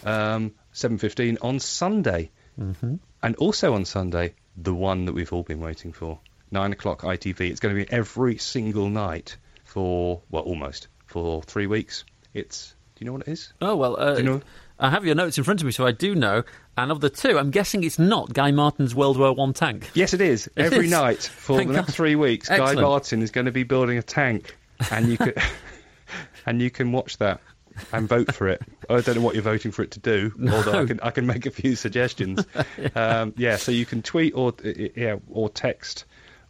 Um, 0.05 0.53
7.15 0.75 1.39
on 1.43 1.61
Sunday. 1.61 2.31
Mm-hmm. 2.61 2.97
And 3.23 3.37
also 3.37 3.75
on 3.75 3.85
Sunday, 3.85 4.35
the 4.57 4.75
one 4.75 5.07
that 5.07 5.13
we've 5.13 5.33
all 5.33 5.43
been 5.43 5.61
waiting 5.61 5.93
for. 5.93 6.19
9 6.51 6.73
o'clock 6.73 7.03
ITV. 7.03 7.41
It's 7.41 7.61
going 7.61 7.77
to 7.77 7.85
be 7.85 7.91
every 7.91 8.39
single 8.39 8.89
night 8.89 9.37
for, 9.65 10.23
well, 10.31 10.43
almost, 10.43 10.89
for 11.07 11.43
three 11.43 11.67
weeks. 11.67 12.05
It's, 12.35 12.75
do 12.95 13.05
you 13.05 13.07
know 13.07 13.13
what 13.13 13.23
it 13.23 13.29
is? 13.29 13.53
Oh, 13.61 13.77
well, 13.77 14.01
uh, 14.01 14.17
you 14.17 14.23
know? 14.23 14.41
I 14.79 14.91
have 14.91 15.05
your 15.05 15.15
notes 15.15 15.39
in 15.39 15.45
front 15.45 15.61
of 15.61 15.67
me, 15.67 15.73
so 15.73 15.87
I 15.87 15.93
do 15.93 16.15
know. 16.15 16.45
And 16.77 16.93
of 16.93 17.01
the 17.01 17.11
two, 17.11 17.39
I'm 17.39 17.51
guessing 17.51 17.83
it's 17.83 17.99
not 17.99 18.33
Guy 18.33 18.53
Martin's 18.53 18.95
World 18.95 19.19
War 19.19 19.33
One 19.33 19.53
tank. 19.53 19.91
Yes, 19.95 20.15
it 20.15 20.21
is. 20.21 20.49
It 20.57 20.67
Every 20.67 20.85
is. 20.85 20.91
night 20.91 21.23
for 21.23 21.57
Thank 21.57 21.69
the 21.69 21.75
next 21.75 21.89
God. 21.89 21.95
three 21.95 22.15
weeks, 22.15 22.49
Excellent. 22.49 22.77
Guy 22.77 22.83
Martin 22.83 23.23
is 23.23 23.33
going 23.33 23.47
to 23.47 23.53
be 23.53 23.65
building 23.65 23.99
a 23.99 24.03
tank, 24.03 24.57
and 24.93 25.09
you 25.09 25.19
could 25.19 25.37
and 26.47 26.63
you 26.63 26.71
can 26.71 26.93
watch 26.93 27.19
that 27.19 27.41
and 27.93 28.09
vote 28.09 28.35
for 28.35 28.49
it. 28.49 28.63
I 28.89 29.01
don't 29.01 29.17
know 29.17 29.23
what 29.23 29.35
you're 29.35 29.43
voting 29.43 29.73
for 29.73 29.83
it 29.83 29.93
to 29.93 30.01
do, 30.01 30.33
no. 30.37 30.57
although 30.57 30.83
I 30.83 30.87
can 30.87 31.01
I 31.01 31.11
can 31.11 31.27
make 31.27 31.47
a 31.47 31.51
few 31.51 31.75
suggestions. 31.75 32.45
yeah. 32.79 32.89
Um, 32.95 33.35
yeah, 33.37 33.57
so 33.57 33.73
you 33.73 33.87
can 33.87 34.03
tweet 34.03 34.35
or 34.35 34.53
yeah 34.65 35.17
or 35.29 35.49
text 35.49 36.05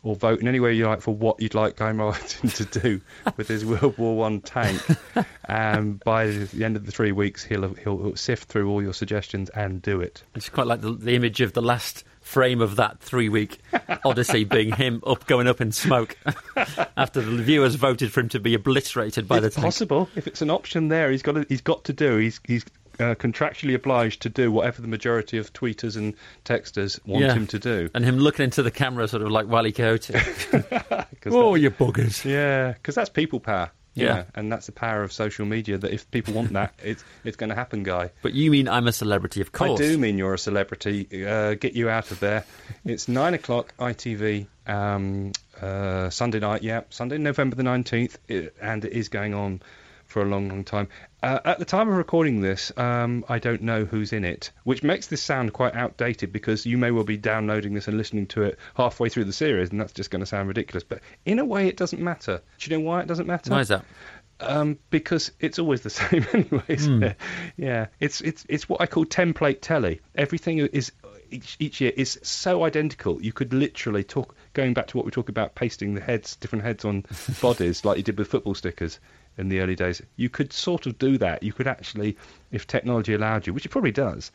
or 0.09 0.17
vote 0.17 0.41
in 0.41 0.49
any 0.49 0.59
way 0.59 0.73
you 0.73 0.87
like 0.87 1.03
for 1.03 1.15
what 1.15 1.41
you'd 1.41 1.55
like 1.55 1.77
Guy 1.77 1.93
Martin 1.93 2.49
to 2.51 2.65
do 2.65 3.01
with 3.37 3.49
his 3.49 3.65
World 3.65 3.99
War 3.99 4.17
One 4.17 4.41
tank. 4.41 4.81
And 5.15 5.27
um, 5.79 6.01
by 6.03 6.29
the 6.29 6.65
end 6.65 6.77
of 6.77 6.87
the 6.87 6.93
three 6.93 7.13
weeks, 7.13 7.45
he'll, 7.45 7.75
he'll, 7.75 7.99
he'll 7.99 8.17
sift 8.17 8.49
through 8.49 8.71
all 8.71 8.83
your 8.83 8.95
suggestions 8.95 9.51
and 9.51 9.83
do 9.83 10.01
it. 10.01 10.23
It's 10.35 10.49
quite 10.49 10.67
like 10.67 10.81
the, 10.81 10.93
the 10.93 11.15
image 11.15 11.43
of 11.43 11.53
the 11.53 11.61
last 11.61 12.05
frame 12.21 12.61
of 12.61 12.77
that 12.77 13.01
three 13.01 13.31
week 13.31 13.59
odyssey 14.05 14.45
being 14.45 14.71
him 14.71 15.03
up 15.07 15.27
going 15.27 15.47
up 15.47 15.63
in 15.63 15.73
smoke 15.73 16.15
after 16.99 17.23
the 17.23 17.43
viewers 17.43 17.75
voted 17.75 18.13
for 18.13 18.21
him 18.21 18.29
to 18.29 18.39
be 18.39 18.53
obliterated 18.53 19.27
by 19.27 19.39
it's 19.39 19.45
the 19.45 19.51
tank. 19.51 19.65
possible 19.65 20.11
if 20.15 20.27
it's 20.27 20.43
an 20.43 20.51
option 20.51 20.89
there 20.89 21.11
he's 21.11 21.23
got 21.23 21.33
to, 21.33 21.47
he's 21.49 21.63
got 21.63 21.85
to 21.85 21.93
do 21.95 22.19
he's 22.19 22.39
he's 22.45 22.67
uh, 22.99 23.15
contractually 23.15 23.75
obliged 23.75 24.23
to 24.23 24.29
do 24.29 24.51
whatever 24.51 24.83
the 24.83 24.89
majority 24.89 25.39
of 25.39 25.53
tweeters 25.53 25.97
and 25.97 26.15
texters 26.45 26.99
want 27.07 27.25
yeah. 27.25 27.35
him 27.35 27.47
to 27.49 27.59
do. 27.59 27.91
And 27.95 28.05
him 28.05 28.19
looking 28.19 28.45
into 28.45 28.63
the 28.63 28.71
camera, 28.71 29.09
sort 29.09 29.23
of 29.23 29.31
like 29.31 29.47
Wally 29.49 29.73
Coyote. 29.73 30.15
oh, 31.27 31.55
you 31.55 31.71
buggers! 31.71 32.25
Yeah, 32.25 32.73
because 32.73 32.95
that's 32.95 33.11
people 33.11 33.41
power. 33.41 33.71
Yeah. 33.95 34.05
yeah. 34.05 34.25
and 34.37 34.53
that's 34.53 34.67
the 34.67 34.73
power 34.73 35.03
of 35.03 35.13
social 35.13 35.45
media. 35.45 35.77
That 35.79 35.93
if 35.93 36.11
people 36.11 36.35
want 36.35 36.53
that, 36.53 36.75
it's 36.83 37.05
it's 37.25 37.37
going 37.37 37.51
to 37.51 37.57
happen, 37.57 37.83
guy. 37.83 38.11
But 38.23 38.35
you 38.35 38.51
mean 38.51 38.69
I'm 38.69 38.87
a 38.87 38.93
celebrity, 38.93 39.41
of 39.41 39.53
course. 39.53 39.81
I 39.81 39.85
do 39.85 39.99
mean 39.99 40.19
you're 40.19 40.35
a 40.35 40.39
celebrity. 40.39 41.27
Uh, 41.27 41.55
get 41.55 41.75
you 41.75 41.89
out 41.89 42.11
of 42.11 42.21
there. 42.21 42.45
it's 42.85 43.09
nine 43.09 43.35
o'clock 43.35 43.75
ITV. 43.79 44.47
Um, 44.67 45.33
uh, 45.61 46.11
Sunday 46.11 46.41
night, 46.41 46.63
yeah, 46.63 46.83
Sunday, 46.91 47.17
November 47.17 47.57
the 47.57 47.63
nineteenth, 47.63 48.19
and 48.29 48.85
it 48.85 48.93
is 48.93 49.09
going 49.09 49.35
on 49.35 49.63
for 50.09 50.23
a 50.23 50.25
long, 50.25 50.49
long 50.49 50.65
time. 50.65 50.89
Uh, 51.23 51.39
at 51.45 51.59
the 51.59 51.65
time 51.65 51.89
of 51.89 51.97
recording 51.97 52.41
this, 52.41 52.73
um, 52.77 53.25
I 53.29 53.39
don't 53.39 53.63
know 53.63 53.85
who's 53.85 54.13
in 54.13 54.25
it, 54.25 54.51
which 54.65 54.83
makes 54.83 55.07
this 55.07 55.23
sound 55.23 55.53
quite 55.53 55.75
outdated 55.75 56.33
because 56.33 56.65
you 56.65 56.79
may 56.79 56.91
well 56.91 57.05
be 57.05 57.17
downloading 57.17 57.75
this 57.75 57.89
and 57.89 57.97
listening 57.97 58.27
to 58.29 58.43
it 58.43 58.59
halfway 58.75 59.11
through 59.11 59.25
the 59.25 59.33
series, 59.33 59.71
and 59.71 59.81
that's 59.81 59.93
just 59.93 60.11
going 60.11 60.21
to 60.21 60.27
sound 60.27 60.49
ridiculous. 60.49 60.83
But 60.83 61.01
in 61.27 61.39
a 61.39 61.45
way, 61.45 61.69
it 61.69 61.77
doesn't 61.77 62.01
matter. 62.01 62.41
Do 62.59 62.71
you 62.71 62.77
know 62.79 62.85
why 62.85 63.03
it 63.03 63.07
doesn't 63.07 63.27
matter? 63.27 63.51
Why 63.51 63.61
is 63.61 63.69
that? 63.69 63.85
Um, 64.41 64.79
because 64.91 65.33
it's 65.41 65.59
always 65.59 65.83
the 65.83 65.91
same 65.91 66.27
anyway, 66.33 66.65
isn't 66.69 67.03
it? 67.03 67.17
Yeah, 67.57 67.89
it's 68.01 68.21
it's 68.23 68.47
it's 68.49 68.69
what 68.69 68.81
I 68.81 68.87
call 68.87 69.05
template 69.05 69.61
telly. 69.61 70.01
Everything 70.15 70.59
is 70.59 70.93
each, 71.31 71.57
each 71.59 71.81
year 71.83 71.93
is 71.95 72.19
so 72.23 72.65
identical. 72.65 73.21
You 73.21 73.33
could 73.33 73.53
literally 73.53 74.05
talk 74.05 74.35
going 74.55 74.73
back 74.73 74.87
to 74.87 74.97
what 74.97 75.05
we 75.05 75.13
talk 75.13 75.29
about 75.29 75.55
pasting 75.55 75.95
the 75.95 76.01
heads, 76.01 76.37
different 76.37 76.65
heads 76.65 76.87
on 76.87 77.05
bodies, 77.43 77.85
like 77.85 77.99
you 77.99 78.03
did 78.03 78.17
with 78.17 78.29
football 78.29 78.55
stickers 78.55 79.01
in 79.39 79.49
the 79.49 79.61
early 79.61 79.75
days. 79.77 80.03
You 80.17 80.29
could 80.29 80.53
sort 80.53 80.87
of 80.87 80.99
do 80.99 81.19
that. 81.19 81.43
You 81.43 81.53
could 81.53 81.67
actually, 81.67 82.17
if 82.51 82.67
technology 82.67 83.15
allowed 83.15 83.47
you, 83.47 83.55
which 83.55 83.67
it 83.67 83.71
probably 83.71 83.93
does, 83.93 84.31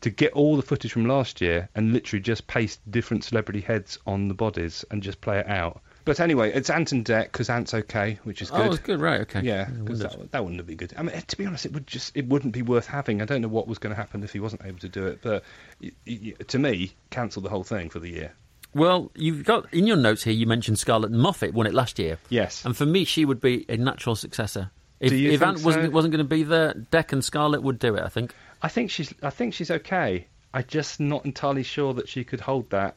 to 0.00 0.10
get 0.10 0.32
all 0.32 0.56
the 0.56 0.62
footage 0.62 0.92
from 0.92 1.06
last 1.06 1.40
year 1.40 1.68
and 1.74 1.92
literally 1.92 2.20
just 2.22 2.46
paste 2.46 2.80
different 2.90 3.24
celebrity 3.24 3.60
heads 3.60 3.98
on 4.06 4.28
the 4.28 4.34
bodies 4.34 4.84
and 4.90 5.02
just 5.02 5.20
play 5.20 5.38
it 5.38 5.46
out. 5.48 5.80
But 6.04 6.20
anyway, 6.20 6.52
it's 6.52 6.68
Ant 6.68 6.92
and 6.92 7.02
Dec 7.02 7.24
because 7.24 7.48
Ant's 7.48 7.72
okay, 7.72 8.18
which 8.24 8.42
is 8.42 8.50
oh, 8.50 8.56
good. 8.58 8.66
Oh, 8.66 8.72
it's 8.72 8.82
good, 8.82 9.00
right? 9.00 9.22
Okay. 9.22 9.40
Yeah, 9.40 9.62
I 9.62 9.64
'cause 9.64 10.02
wondered. 10.02 10.10
that, 10.10 10.32
that 10.32 10.42
wouldn't 10.44 10.60
have 10.60 10.66
been 10.66 10.76
good. 10.76 10.92
I 10.98 11.02
mean, 11.02 11.18
to 11.18 11.36
be 11.38 11.46
honest, 11.46 11.64
it 11.64 11.72
would 11.72 11.86
just 11.86 12.14
it 12.14 12.26
wouldn't 12.28 12.52
be 12.52 12.60
worth 12.60 12.86
having. 12.86 13.22
I 13.22 13.24
don't 13.24 13.40
know 13.40 13.48
what 13.48 13.66
was 13.66 13.78
going 13.78 13.94
to 13.94 13.96
happen 13.96 14.22
if 14.22 14.30
he 14.34 14.40
wasn't 14.40 14.66
able 14.66 14.80
to 14.80 14.88
do 14.90 15.06
it, 15.06 15.20
but 15.22 15.42
y- 15.82 15.92
y- 16.06 16.34
to 16.48 16.58
me, 16.58 16.92
cancel 17.08 17.40
the 17.40 17.48
whole 17.48 17.64
thing 17.64 17.88
for 17.88 18.00
the 18.00 18.10
year. 18.10 18.34
Well, 18.74 19.10
you've 19.14 19.44
got 19.44 19.72
in 19.72 19.86
your 19.86 19.96
notes 19.96 20.24
here. 20.24 20.32
You 20.32 20.46
mentioned 20.46 20.78
Scarlett 20.78 21.12
Moffat 21.12 21.54
won 21.54 21.66
it 21.66 21.74
last 21.74 21.98
year, 21.98 22.18
Yes, 22.28 22.64
and 22.64 22.76
for 22.76 22.86
me, 22.86 23.04
she 23.04 23.24
would 23.24 23.40
be 23.40 23.64
a 23.68 23.76
natural 23.76 24.16
successor. 24.16 24.70
If, 25.00 25.10
Do 25.10 25.16
you 25.16 25.32
if 25.32 25.42
Ant 25.42 25.62
wasn't 25.62 25.92
wasn't 25.92 26.12
going 26.12 26.24
to 26.24 26.28
be 26.28 26.42
there, 26.44 26.72
Dec 26.72 27.12
and 27.12 27.24
Scarlett 27.24 27.62
would 27.62 27.78
do 27.78 27.94
it. 27.94 28.02
I 28.02 28.08
think. 28.08 28.34
I 28.62 28.68
think 28.68 28.90
she's 28.90 29.12
I 29.22 29.30
think 29.30 29.54
she's 29.54 29.70
okay. 29.70 30.26
I'm 30.54 30.64
just 30.66 31.00
not 31.00 31.24
entirely 31.24 31.64
sure 31.64 31.92
that 31.94 32.08
she 32.08 32.24
could 32.24 32.40
hold 32.40 32.70
that 32.70 32.96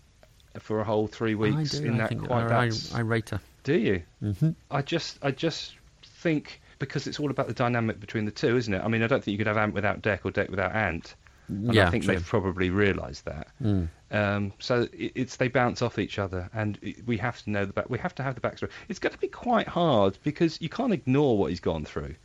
for 0.60 0.80
a 0.80 0.84
whole 0.84 1.08
three 1.08 1.36
weeks 1.36 1.72
do. 1.72 1.86
in 1.86 2.00
I 2.00 2.08
that 2.08 2.20
quite. 2.20 2.52
I, 2.52 2.70
I, 2.94 3.00
rate 3.02 3.30
her. 3.32 3.42
Do 3.64 3.78
you? 3.78 4.04
hmm 4.22 4.52
I 4.72 4.82
just 4.82 5.18
I 5.22 5.32
just 5.32 5.76
think 6.04 6.62
because 6.80 7.08
it's 7.08 7.20
all 7.20 7.32
about 7.32 7.48
the 7.48 7.54
dynamic 7.54 8.00
between 8.00 8.26
the 8.26 8.32
two, 8.32 8.56
isn't 8.56 8.74
it? 8.74 8.82
I 8.84 8.88
mean, 8.88 9.04
I 9.04 9.08
don't 9.08 9.24
think 9.24 9.34
you 9.34 9.38
could 9.38 9.48
have 9.48 9.58
Ant 9.58 9.74
without 9.74 10.02
Dec 10.02 10.20
or 10.24 10.32
Dec 10.32 10.50
without 10.50 10.76
Ant. 10.76 11.16
And 11.48 11.74
Yeah, 11.74 11.88
I 11.88 11.90
think 11.90 12.04
true. 12.04 12.14
they've 12.14 12.26
probably 12.26 12.70
realised 12.70 13.26
that. 13.26 13.48
Mm. 13.62 13.88
Um, 14.10 14.54
so 14.60 14.88
it, 14.94 15.12
it's 15.16 15.36
they 15.36 15.48
bounce 15.50 15.82
off 15.82 16.00
each 16.00 16.18
other, 16.18 16.50
and 16.54 16.78
it, 16.82 17.06
we 17.06 17.18
have 17.18 17.42
to 17.44 17.50
know 17.50 17.66
the 17.66 17.74
back. 17.74 17.90
We 17.90 17.98
have 18.00 18.16
to 18.16 18.24
have 18.24 18.36
the 18.36 18.42
backstory. 18.42 18.70
It's 18.88 19.00
going 19.00 19.14
to 19.14 19.20
be 19.20 19.28
quite 19.28 19.68
hard 19.68 20.18
because 20.24 20.62
you 20.62 20.70
can't 20.70 20.94
ignore 20.94 21.38
what 21.38 21.50
he's 21.50 21.60
gone 21.60 21.84
through, 21.86 22.16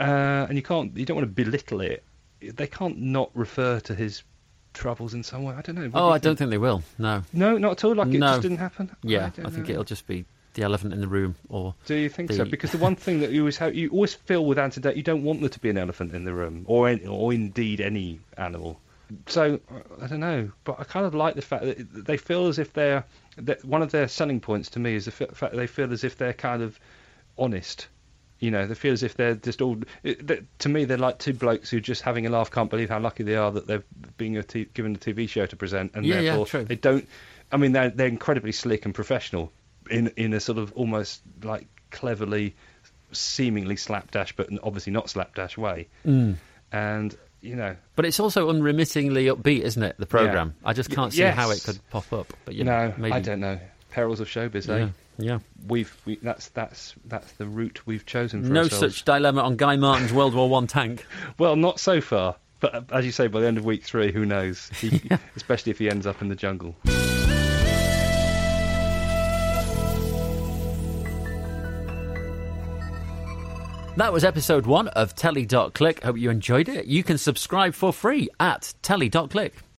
uh, 0.00 0.46
and 0.48 0.56
you 0.56 0.62
can't. 0.62 0.96
You 0.96 1.04
don't 1.04 1.16
want 1.16 1.28
to 1.28 1.44
belittle 1.44 1.80
it. 1.80 2.02
They 2.40 2.66
can't 2.66 2.98
not 3.00 3.30
refer 3.34 3.80
to 3.80 3.94
his 3.94 4.22
troubles 4.74 5.14
in 5.14 5.22
some 5.22 5.44
way. 5.44 5.54
I 5.54 5.60
don't 5.62 5.76
know. 5.76 5.88
What 5.88 6.00
Oh, 6.00 6.08
you 6.08 6.14
I 6.14 6.18
don't 6.18 6.36
think 6.36 6.50
they 6.50 6.58
will. 6.58 6.82
No. 6.98 7.22
No, 7.32 7.56
not 7.58 7.72
at 7.72 7.84
all. 7.84 7.94
Like 7.94 8.08
it 8.08 8.18
No. 8.18 8.28
just 8.28 8.42
didn't 8.42 8.56
happen. 8.58 8.90
Yeah, 9.02 9.30
don't 9.36 9.46
I, 9.46 9.50
think 9.50 9.68
know. 9.68 9.72
it'll 9.72 9.84
just 9.84 10.06
be 10.06 10.24
the 10.54 10.62
elephant 10.62 10.92
in 10.92 11.00
the 11.00 11.08
room, 11.08 11.36
or 11.48 11.74
Do 11.86 11.94
you 11.94 12.08
think 12.08 12.32
so? 12.32 12.44
Because 12.44 12.72
the 12.72 12.78
one 12.78 12.96
thing 12.96 13.20
that 13.20 13.30
you 13.30 13.40
always 13.42 13.56
have, 13.58 13.74
you 13.74 13.88
always 13.90 14.12
feel 14.14 14.44
with 14.44 14.58
Ant 14.58 14.76
and 14.76 14.84
Dec, 14.84 14.96
you 14.96 15.02
don't 15.02 15.22
want 15.24 15.40
there 15.40 15.48
to 15.48 15.58
be 15.60 15.70
an 15.70 15.78
elephant 15.78 16.12
in 16.14 16.24
the 16.24 16.34
room, 16.34 16.64
or 16.68 16.94
or 17.08 17.32
indeed 17.32 17.80
any 17.80 18.20
animal. 18.36 18.78
So 19.26 19.60
I 20.00 20.06
don't 20.06 20.20
know, 20.20 20.50
but 20.64 20.76
I 20.78 20.84
kind 20.84 21.06
of 21.06 21.14
like 21.14 21.34
the 21.34 21.42
fact 21.42 21.64
that 21.64 22.04
they 22.06 22.16
feel 22.16 22.46
as 22.46 22.58
if 22.58 22.72
they're 22.72 23.04
that 23.36 23.64
one 23.64 23.82
of 23.82 23.90
their 23.90 24.08
selling 24.08 24.40
points 24.40 24.70
to 24.70 24.78
me 24.78 24.94
is 24.94 25.06
the 25.06 25.10
fact 25.10 25.38
that 25.40 25.56
they 25.56 25.66
feel 25.66 25.92
as 25.92 26.04
if 26.04 26.16
they're 26.18 26.32
kind 26.32 26.62
of 26.62 26.78
honest. 27.38 27.88
You 28.38 28.50
know, 28.50 28.66
they 28.66 28.74
feel 28.74 28.92
as 28.92 29.02
if 29.04 29.14
they're 29.14 29.36
just 29.36 29.62
all. 29.62 29.76
To 30.58 30.68
me, 30.68 30.84
they're 30.84 30.98
like 30.98 31.18
two 31.18 31.32
blokes 31.32 31.70
who 31.70 31.76
are 31.76 31.80
just 31.80 32.02
having 32.02 32.26
a 32.26 32.30
laugh, 32.30 32.50
can't 32.50 32.68
believe 32.70 32.90
how 32.90 32.98
lucky 32.98 33.22
they 33.22 33.36
are 33.36 33.52
that 33.52 33.66
they're 33.68 33.84
being 34.16 34.36
a 34.36 34.42
t- 34.42 34.66
given 34.74 34.96
a 34.96 34.98
TV 34.98 35.28
show 35.28 35.46
to 35.46 35.56
present, 35.56 35.92
and 35.94 36.04
Yeah, 36.04 36.16
yeah, 36.16 36.22
therefore 36.22 36.46
true. 36.46 36.64
they 36.64 36.74
don't. 36.74 37.08
I 37.52 37.56
mean, 37.56 37.72
they're 37.72 37.90
they're 37.90 38.08
incredibly 38.08 38.52
slick 38.52 38.84
and 38.84 38.94
professional 38.94 39.52
in 39.90 40.08
in 40.16 40.32
a 40.32 40.40
sort 40.40 40.58
of 40.58 40.72
almost 40.72 41.22
like 41.44 41.68
cleverly, 41.90 42.56
seemingly 43.12 43.76
slapdash, 43.76 44.34
but 44.34 44.48
obviously 44.62 44.92
not 44.92 45.08
slapdash 45.08 45.56
way. 45.56 45.86
Mm. 46.04 46.36
And 46.72 47.16
you 47.42 47.56
know, 47.56 47.76
But 47.96 48.04
it's 48.06 48.18
also 48.20 48.48
unremittingly 48.48 49.26
upbeat, 49.26 49.60
isn't 49.62 49.82
it? 49.82 49.96
The 49.98 50.06
program. 50.06 50.54
I 50.64 50.72
just 50.72 50.90
can't 50.90 51.12
see 51.12 51.22
how 51.22 51.50
it 51.50 51.62
could 51.62 51.78
pop 51.90 52.12
up. 52.12 52.32
But 52.44 52.54
you 52.54 52.64
no, 52.64 52.88
know, 52.88 52.94
maybe. 52.96 53.12
I 53.12 53.20
don't 53.20 53.40
know. 53.40 53.58
Perils 53.90 54.20
of 54.20 54.28
showbiz, 54.28 54.66
Yeah, 54.68 54.84
eh? 54.86 54.88
yeah. 55.18 55.38
We've 55.68 55.94
we, 56.06 56.16
that's 56.22 56.48
that's 56.50 56.94
that's 57.04 57.30
the 57.32 57.46
route 57.46 57.86
we've 57.86 58.06
chosen 58.06 58.42
for 58.44 58.48
No 58.48 58.62
ourselves. 58.62 58.94
such 58.96 59.04
dilemma 59.04 59.42
on 59.42 59.56
Guy 59.56 59.76
Martin's 59.76 60.12
World 60.12 60.34
War 60.34 60.48
One 60.48 60.66
tank. 60.66 61.04
Well, 61.38 61.56
not 61.56 61.78
so 61.78 62.00
far. 62.00 62.36
But 62.60 62.74
uh, 62.74 62.82
as 62.92 63.04
you 63.04 63.12
say, 63.12 63.26
by 63.26 63.40
the 63.40 63.46
end 63.48 63.58
of 63.58 63.64
week 63.64 63.82
three, 63.84 64.12
who 64.12 64.24
knows? 64.24 64.70
He, 64.80 65.02
Especially 65.36 65.70
if 65.72 65.78
he 65.78 65.90
ends 65.90 66.06
up 66.06 66.22
in 66.22 66.28
the 66.28 66.36
jungle. 66.36 66.76
That 73.96 74.10
was 74.12 74.24
episode 74.24 74.64
one 74.64 74.88
of 74.88 75.14
Telly.click. 75.14 76.02
Hope 76.02 76.16
you 76.16 76.30
enjoyed 76.30 76.68
it. 76.70 76.86
You 76.86 77.02
can 77.02 77.18
subscribe 77.18 77.74
for 77.74 77.92
free 77.92 78.28
at 78.40 78.72
Telly.click. 78.80 79.62